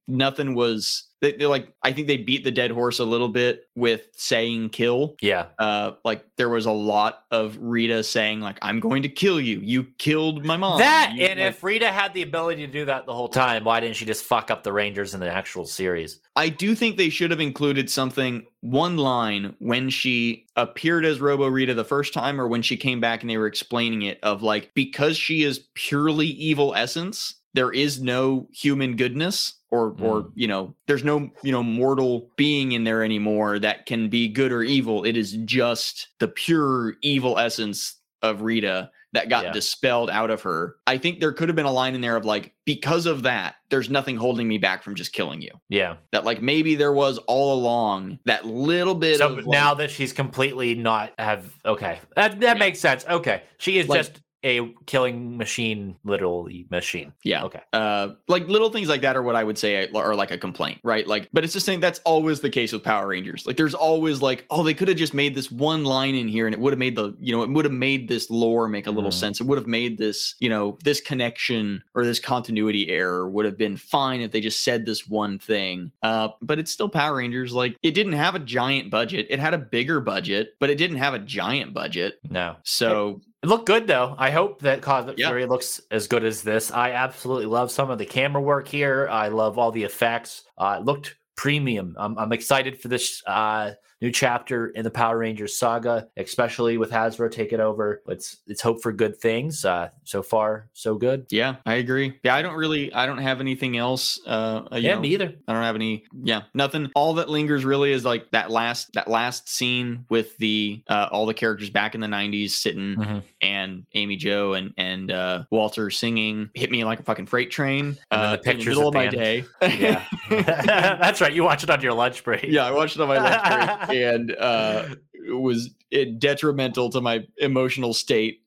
nothing 0.08 0.54
was 0.54 1.04
they, 1.22 1.32
they're 1.32 1.48
like 1.48 1.72
I 1.82 1.92
think 1.92 2.06
they 2.08 2.18
beat 2.18 2.44
the 2.44 2.50
dead 2.50 2.70
horse 2.70 2.98
a 2.98 3.04
little 3.04 3.28
bit 3.28 3.64
with 3.74 4.08
saying 4.12 4.68
kill. 4.70 5.16
yeah, 5.22 5.46
Uh 5.58 5.92
like 6.04 6.24
there 6.36 6.48
was 6.50 6.66
a 6.66 6.70
lot 6.72 7.24
of 7.30 7.56
Rita 7.58 8.02
saying 8.04 8.40
like 8.40 8.58
I'm 8.60 8.80
going 8.80 9.02
to 9.02 9.08
kill 9.08 9.40
you. 9.40 9.60
You 9.60 9.84
killed 9.98 10.44
my 10.44 10.56
mom. 10.58 10.78
that 10.80 11.12
You- 11.14 11.24
and 11.26 11.40
like, 11.40 11.48
if 11.50 11.62
Rita 11.64 11.90
had 11.90 12.12
the 12.12 12.22
ability 12.22 12.66
to 12.66 12.72
do 12.72 12.84
that 12.84 13.06
the 13.06 13.14
whole 13.14 13.28
time, 13.28 13.64
why 13.64 13.80
didn't 13.80 13.96
she 13.96 14.04
just 14.04 14.24
fuck 14.24 14.50
up 14.50 14.62
the 14.62 14.72
Rangers 14.72 15.14
in 15.14 15.20
the 15.20 15.30
actual 15.30 15.64
series? 15.64 16.20
I 16.36 16.50
do 16.50 16.74
think 16.74 16.96
they 16.98 17.08
should 17.08 17.30
have 17.30 17.40
included 17.40 17.88
something, 17.88 18.44
one 18.60 18.98
line 18.98 19.54
when 19.58 19.88
she 19.88 20.46
appeared 20.54 21.06
as 21.06 21.18
Robo 21.20 21.48
Rita 21.48 21.72
the 21.72 21.82
first 21.84 22.12
time, 22.12 22.38
or 22.38 22.46
when 22.46 22.60
she 22.60 22.76
came 22.76 23.00
back 23.00 23.22
and 23.22 23.30
they 23.30 23.38
were 23.38 23.46
explaining 23.46 24.02
it 24.02 24.18
of 24.22 24.42
like, 24.42 24.70
because 24.74 25.16
she 25.16 25.44
is 25.44 25.66
purely 25.74 26.26
evil 26.26 26.74
essence, 26.74 27.36
there 27.54 27.72
is 27.72 28.02
no 28.02 28.48
human 28.52 28.96
goodness. 28.96 29.54
Or, 29.72 29.88
or 30.00 30.22
mm. 30.22 30.32
you 30.34 30.46
know, 30.46 30.74
there's 30.86 31.02
no 31.04 31.28
you 31.42 31.50
know 31.52 31.62
mortal 31.62 32.30
being 32.36 32.72
in 32.72 32.84
there 32.84 33.02
anymore 33.02 33.58
that 33.58 33.86
can 33.86 34.08
be 34.08 34.28
good 34.28 34.52
or 34.52 34.62
evil. 34.62 35.04
It 35.04 35.16
is 35.16 35.32
just 35.44 36.08
the 36.20 36.28
pure 36.28 36.94
evil 37.02 37.38
essence 37.38 37.96
of 38.22 38.42
Rita 38.42 38.90
that 39.12 39.28
got 39.28 39.44
Yeah. 39.46 39.52
dispelled 39.52 40.10
out 40.10 40.30
of 40.30 40.42
her. 40.42 40.76
I 40.86 40.98
think 40.98 41.20
there 41.20 41.32
could 41.32 41.48
have 41.48 41.56
been 41.56 41.64
a 41.66 41.72
line 41.72 41.94
in 41.94 42.00
there 42.00 42.16
of 42.16 42.24
like, 42.24 42.52
because 42.64 43.06
of 43.06 43.22
that, 43.22 43.54
there's 43.70 43.88
nothing 43.88 44.16
holding 44.16 44.46
me 44.46 44.58
back 44.58 44.82
from 44.82 44.94
just 44.94 45.12
killing 45.12 45.40
you 45.40 45.50
Yeah. 45.68 45.96
that 46.12 46.24
like 46.24 46.42
maybe 46.42 46.74
there 46.74 46.92
was 46.92 47.18
all 47.26 47.54
along 47.54 48.18
that 48.26 48.44
little 48.44 48.94
bit 48.94 49.18
So 49.18 49.38
of 49.38 49.46
now 49.46 49.70
like- 49.70 49.78
that 49.78 49.90
she's 49.90 50.12
completely 50.12 50.74
not 50.74 51.12
have 51.18 51.50
okay, 51.64 51.98
that 52.14 52.40
that 52.40 52.56
Yeah. 52.56 52.60
makes 52.60 52.78
sense. 52.78 53.04
Okay, 53.08 53.42
she 53.58 53.78
is 53.78 53.88
Like- 53.88 54.00
just 54.00 54.20
a 54.46 54.72
killing 54.86 55.36
machine, 55.36 55.96
literally 56.04 56.66
machine. 56.70 57.12
yeah 57.24 57.42
Okay. 57.44 57.60
uh 57.72 58.10
like 58.28 58.46
little 58.48 58.70
things 58.70 58.88
like 58.88 59.00
that 59.02 59.16
are 59.16 59.22
what 59.22 59.34
i 59.36 59.42
would 59.44 59.58
say 59.58 59.88
are 59.92 60.14
like 60.14 60.30
a 60.30 60.38
complaint 60.38 60.78
right 60.84 61.06
like 61.06 61.28
but 61.32 61.42
it's 61.44 61.52
just 61.52 61.66
saying 61.66 61.80
that's 61.80 61.98
always 62.04 62.40
the 62.40 62.48
case 62.50 62.72
with 62.72 62.82
power 62.84 63.08
rangers 63.08 63.44
like 63.46 63.56
there's 63.56 63.74
always 63.74 64.22
like 64.22 64.46
oh 64.50 64.62
they 64.62 64.72
could 64.74 64.88
have 64.88 64.96
just 64.96 65.14
made 65.14 65.34
this 65.34 65.50
one 65.50 65.84
line 65.84 66.14
in 66.14 66.28
here 66.28 66.46
and 66.46 66.54
it 66.54 66.60
would 66.60 66.72
have 66.72 66.78
made 66.78 66.94
the 66.96 67.14
you 67.20 67.34
know 67.34 67.42
it 67.42 67.50
would 67.50 67.64
have 67.64 67.72
made 67.74 68.08
this 68.08 68.30
lore 68.30 68.68
make 68.68 68.86
a 68.86 68.90
little 68.90 69.10
Mhm. 69.10 69.14
sense 69.14 69.40
it 69.40 69.46
would 69.48 69.58
have 69.58 69.66
made 69.66 69.98
this 69.98 70.36
you 70.38 70.48
know 70.48 70.78
this 70.84 71.00
connection 71.00 71.82
or 71.94 72.04
this 72.04 72.20
continuity 72.20 72.88
error 72.88 73.28
would 73.28 73.44
have 73.44 73.58
been 73.58 73.76
fine 73.76 74.20
if 74.20 74.30
they 74.30 74.40
just 74.40 74.62
said 74.62 74.86
this 74.86 75.08
one 75.08 75.38
thing 75.40 75.90
uh 76.02 76.28
but 76.40 76.58
it's 76.60 76.70
still 76.70 76.88
power 76.88 77.16
rangers 77.16 77.52
like 77.52 77.76
it 77.82 77.92
didn't 77.92 78.12
have 78.12 78.34
a 78.36 78.38
giant 78.38 78.90
budget 78.90 79.26
it 79.28 79.40
had 79.40 79.54
a 79.54 79.58
bigger 79.58 80.00
budget 80.00 80.54
but 80.60 80.70
it 80.70 80.76
didn't 80.78 80.98
have 80.98 81.14
a 81.14 81.18
giant 81.18 81.74
budget 81.74 82.20
No. 82.30 82.56
so 82.62 83.08
It 83.10 83.22
looked 83.44 83.66
good 83.66 83.86
though. 83.86 84.14
I 84.18 84.30
hope 84.30 84.60
that 84.62 84.82
Cosmic 84.82 85.18
Yeah. 85.18 85.28
Fury 85.28 85.46
looks 85.46 85.80
as 85.90 86.08
good 86.08 86.24
as 86.24 86.42
this. 86.42 86.70
I 86.70 86.92
absolutely 86.92 87.46
love 87.46 87.70
some 87.70 87.90
of 87.90 87.98
the 87.98 88.06
camera 88.06 88.40
work 88.42 88.66
here. 88.68 89.08
I 89.10 89.28
love 89.28 89.58
all 89.58 89.70
the 89.70 89.84
effects. 89.84 90.44
Uh, 90.56 90.78
it 90.80 90.84
looked 90.84 91.16
premium. 91.36 91.94
I'm, 91.98 92.18
I'm 92.18 92.32
excited 92.32 92.80
for 92.80 92.88
this 92.88 93.22
uh, 93.26 93.72
new 94.02 94.10
chapter 94.10 94.68
in 94.68 94.84
the 94.84 94.90
Power 94.90 95.18
Rangers 95.18 95.58
saga, 95.58 96.08
especially 96.16 96.76
with 96.78 96.90
Hasbro 96.90 97.30
taking 97.30 97.60
over. 97.60 98.02
Let's 98.06 98.38
let's 98.46 98.60
hope 98.60 98.82
for 98.82 98.92
good 98.92 99.16
things. 99.18 99.64
Uh, 99.64 99.88
so 100.04 100.22
far, 100.22 100.68
so 100.74 100.94
good. 100.96 101.26
Yeah, 101.30 101.56
I 101.64 101.74
agree. 101.74 102.18
Yeah, 102.22 102.34
I 102.34 102.42
don't 102.42 102.56
really, 102.56 102.92
I 102.92 103.06
don't 103.06 103.18
have 103.18 103.40
anything 103.40 103.76
else. 103.76 104.20
Uh, 104.26 104.62
uh, 104.72 104.76
you 104.76 104.88
Yeah, 104.88 104.94
know, 104.96 105.00
me 105.00 105.08
either. 105.08 105.34
I 105.48 105.52
don't 105.52 105.62
have 105.62 105.74
any. 105.76 106.04
Yeah, 106.22 106.42
nothing. 106.54 106.90
All 106.94 107.14
that 107.14 107.28
lingers 107.30 107.64
really 107.64 107.92
is 107.92 108.04
like 108.04 108.30
that 108.32 108.50
last, 108.50 108.92
that 108.94 109.08
last 109.08 109.48
scene 109.48 110.04
with 110.10 110.36
the 110.38 110.82
uh, 110.88 111.08
all 111.10 111.26
the 111.26 111.34
characters 111.34 111.70
back 111.70 111.94
in 111.94 112.00
the 112.00 112.06
'90s 112.06 112.50
sitting 112.50 112.96
Mhm. 112.96 113.22
and 113.40 113.86
Amy 113.94 114.16
Jo 114.16 114.54
and 114.54 114.72
and 114.76 115.10
uh, 115.10 115.44
Walter 115.50 115.90
singing 115.90 116.50
"Hit 116.54 116.70
Me 116.70 116.84
Like 116.84 117.00
a 117.00 117.02
Fucking 117.02 117.26
Freight 117.26 117.50
Train." 117.50 117.96
Uh, 118.10 118.32
the 118.32 118.36
in 118.38 118.42
pictures 118.42 118.66
middle 118.66 118.82
of 118.82 118.88
of 118.88 118.94
my 118.94 119.06
day. 119.08 119.44
Yeah, 119.62 120.04
that's 120.30 121.20
right. 121.20 121.32
You 121.32 121.42
watch 121.44 121.62
it 121.62 121.70
on 121.70 121.80
your 121.80 121.92
lunch 121.94 122.22
break. 122.24 122.44
yeah, 122.44 122.66
I 122.66 122.70
watched 122.72 122.96
it 122.96 123.02
on 123.02 123.08
my 123.08 123.18
lunch 123.18 123.42
break, 123.42 123.85
and 123.90 124.34
uh, 124.36 124.88
was 125.28 125.70
it 125.90 126.18
detrimental 126.18 126.90
to 126.90 127.00
my 127.00 127.26
emotional 127.38 127.94
state. 127.94 128.42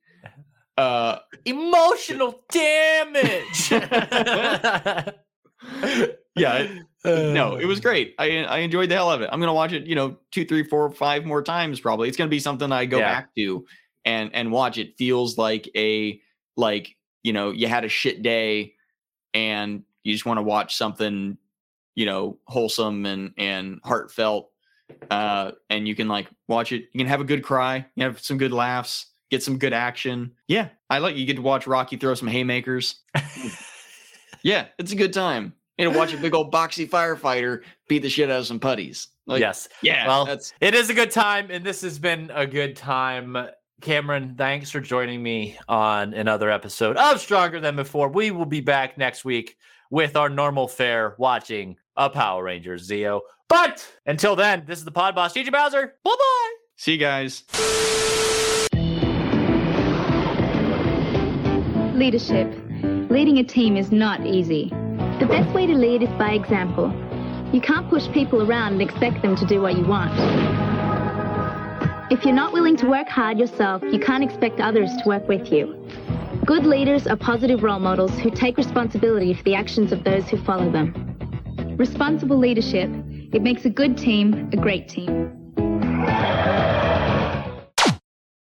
Uh, 0.77 1.19
Emotional 1.45 2.41
damage. 2.51 3.71
yeah, 6.35 6.57
it- 6.57 6.85
no, 7.05 7.55
it 7.55 7.65
was 7.65 7.79
great. 7.79 8.13
I 8.19 8.43
I 8.43 8.57
enjoyed 8.59 8.89
the 8.89 8.95
hell 8.95 9.09
of 9.11 9.21
it. 9.21 9.29
I'm 9.31 9.39
gonna 9.39 9.53
watch 9.53 9.71
it, 9.73 9.85
you 9.87 9.95
know, 9.95 10.17
two, 10.31 10.45
three, 10.45 10.63
four, 10.63 10.89
five 10.91 11.25
more 11.25 11.41
times 11.41 11.79
probably. 11.79 12.07
It's 12.09 12.17
gonna 12.17 12.29
be 12.29 12.39
something 12.39 12.71
I 12.71 12.85
go 12.85 12.97
Yeah. 12.97 13.13
back 13.13 13.35
to 13.35 13.65
and 14.05 14.31
and 14.33 14.51
watch. 14.51 14.77
It 14.77 14.97
feels 14.97 15.37
like 15.37 15.69
a 15.75 16.19
like 16.57 16.95
you 17.23 17.31
know 17.33 17.51
you 17.51 17.67
had 17.67 17.85
a 17.85 17.89
shit 17.89 18.21
day 18.21 18.73
and 19.33 19.83
you 20.03 20.13
just 20.13 20.25
want 20.25 20.37
to 20.39 20.43
watch 20.43 20.75
something 20.75 21.37
you 21.95 22.05
know 22.05 22.37
wholesome 22.47 23.05
and 23.05 23.33
and 23.37 23.79
heartfelt 23.83 24.49
uh 25.11 25.51
and 25.69 25.87
you 25.87 25.95
can 25.95 26.07
like 26.07 26.27
watch 26.47 26.71
it 26.71 26.85
you 26.93 26.97
can 26.97 27.07
have 27.07 27.21
a 27.21 27.25
good 27.25 27.43
cry 27.43 27.85
you 27.95 28.03
have 28.03 28.19
some 28.19 28.37
good 28.37 28.51
laughs 28.51 29.07
get 29.29 29.43
some 29.43 29.57
good 29.57 29.73
action 29.73 30.31
yeah 30.47 30.69
i 30.89 30.97
like 30.97 31.15
you 31.15 31.25
get 31.25 31.35
to 31.35 31.41
watch 31.41 31.67
rocky 31.67 31.97
throw 31.97 32.13
some 32.13 32.27
haymakers 32.27 33.01
yeah 34.43 34.65
it's 34.77 34.91
a 34.91 34.95
good 34.95 35.13
time 35.13 35.53
you 35.77 35.89
know 35.89 35.97
watch 35.97 36.13
a 36.13 36.17
big 36.17 36.33
old 36.33 36.51
boxy 36.51 36.89
firefighter 36.89 37.61
beat 37.87 38.01
the 38.01 38.09
shit 38.09 38.29
out 38.29 38.39
of 38.39 38.47
some 38.47 38.59
putties 38.59 39.07
like 39.29 39.41
yes. 39.41 39.69
yeah 39.83 40.07
Well, 40.07 40.25
that's 40.25 40.53
It 40.59 40.73
is 40.73 40.89
a 40.89 40.93
good 40.93 41.11
time, 41.11 41.51
and 41.51 41.63
this 41.63 41.81
has 41.83 41.99
been 41.99 42.31
a 42.33 42.47
good 42.47 42.75
time. 42.75 43.37
Cameron, 43.79 44.33
thanks 44.35 44.71
for 44.71 44.81
joining 44.81 45.21
me 45.21 45.55
on 45.69 46.15
another 46.15 46.49
episode 46.49 46.97
of 46.97 47.21
Stronger 47.21 47.59
Than 47.59 47.75
Before. 47.75 48.09
We 48.09 48.31
will 48.31 48.47
be 48.47 48.59
back 48.59 48.97
next 48.97 49.23
week 49.23 49.55
with 49.91 50.15
our 50.15 50.29
normal 50.29 50.67
fare 50.67 51.15
watching 51.19 51.77
a 51.99 52.09
Power 52.09 52.43
Rangers, 52.43 52.89
Zeo. 52.89 53.21
But 53.49 53.85
until 54.05 54.35
then, 54.35 54.63
this 54.65 54.79
is 54.79 54.85
the 54.85 54.91
Pod 54.91 55.13
Boss, 55.13 55.33
GG 55.33 55.51
Bowser. 55.51 55.95
Bye 56.03 56.15
bye. 56.17 56.53
See 56.77 56.93
you 56.93 56.97
guys. 56.97 57.43
Leadership. 61.93 62.47
Leading 63.11 63.39
a 63.39 63.43
team 63.43 63.75
is 63.75 63.91
not 63.91 64.25
easy. 64.25 64.69
The 65.19 65.25
best 65.27 65.53
way 65.53 65.67
to 65.67 65.73
lead 65.73 66.01
is 66.01 66.09
by 66.17 66.31
example. 66.31 66.87
You 67.51 67.59
can't 67.59 67.89
push 67.89 68.07
people 68.09 68.49
around 68.49 68.73
and 68.73 68.81
expect 68.81 69.21
them 69.21 69.35
to 69.35 69.45
do 69.45 69.61
what 69.61 69.75
you 69.75 69.83
want. 69.83 70.13
If 72.09 72.23
you're 72.23 72.33
not 72.33 72.53
willing 72.53 72.77
to 72.77 72.87
work 72.87 73.09
hard 73.09 73.37
yourself, 73.37 73.83
you 73.83 73.99
can't 73.99 74.23
expect 74.23 74.61
others 74.61 74.89
to 74.89 75.03
work 75.05 75.27
with 75.27 75.51
you. 75.51 75.75
Good 76.45 76.65
leaders 76.65 77.07
are 77.07 77.17
positive 77.17 77.61
role 77.61 77.79
models 77.79 78.17
who 78.19 78.31
take 78.31 78.55
responsibility 78.55 79.33
for 79.33 79.43
the 79.43 79.55
actions 79.55 79.91
of 79.91 80.05
those 80.05 80.29
who 80.29 80.37
follow 80.37 80.71
them 80.71 81.08
responsible 81.79 82.37
leadership. 82.37 82.89
It 83.33 83.41
makes 83.41 83.65
a 83.65 83.69
good 83.69 83.97
team 83.97 84.49
a 84.51 84.57
great 84.57 84.89
team. 84.89 85.31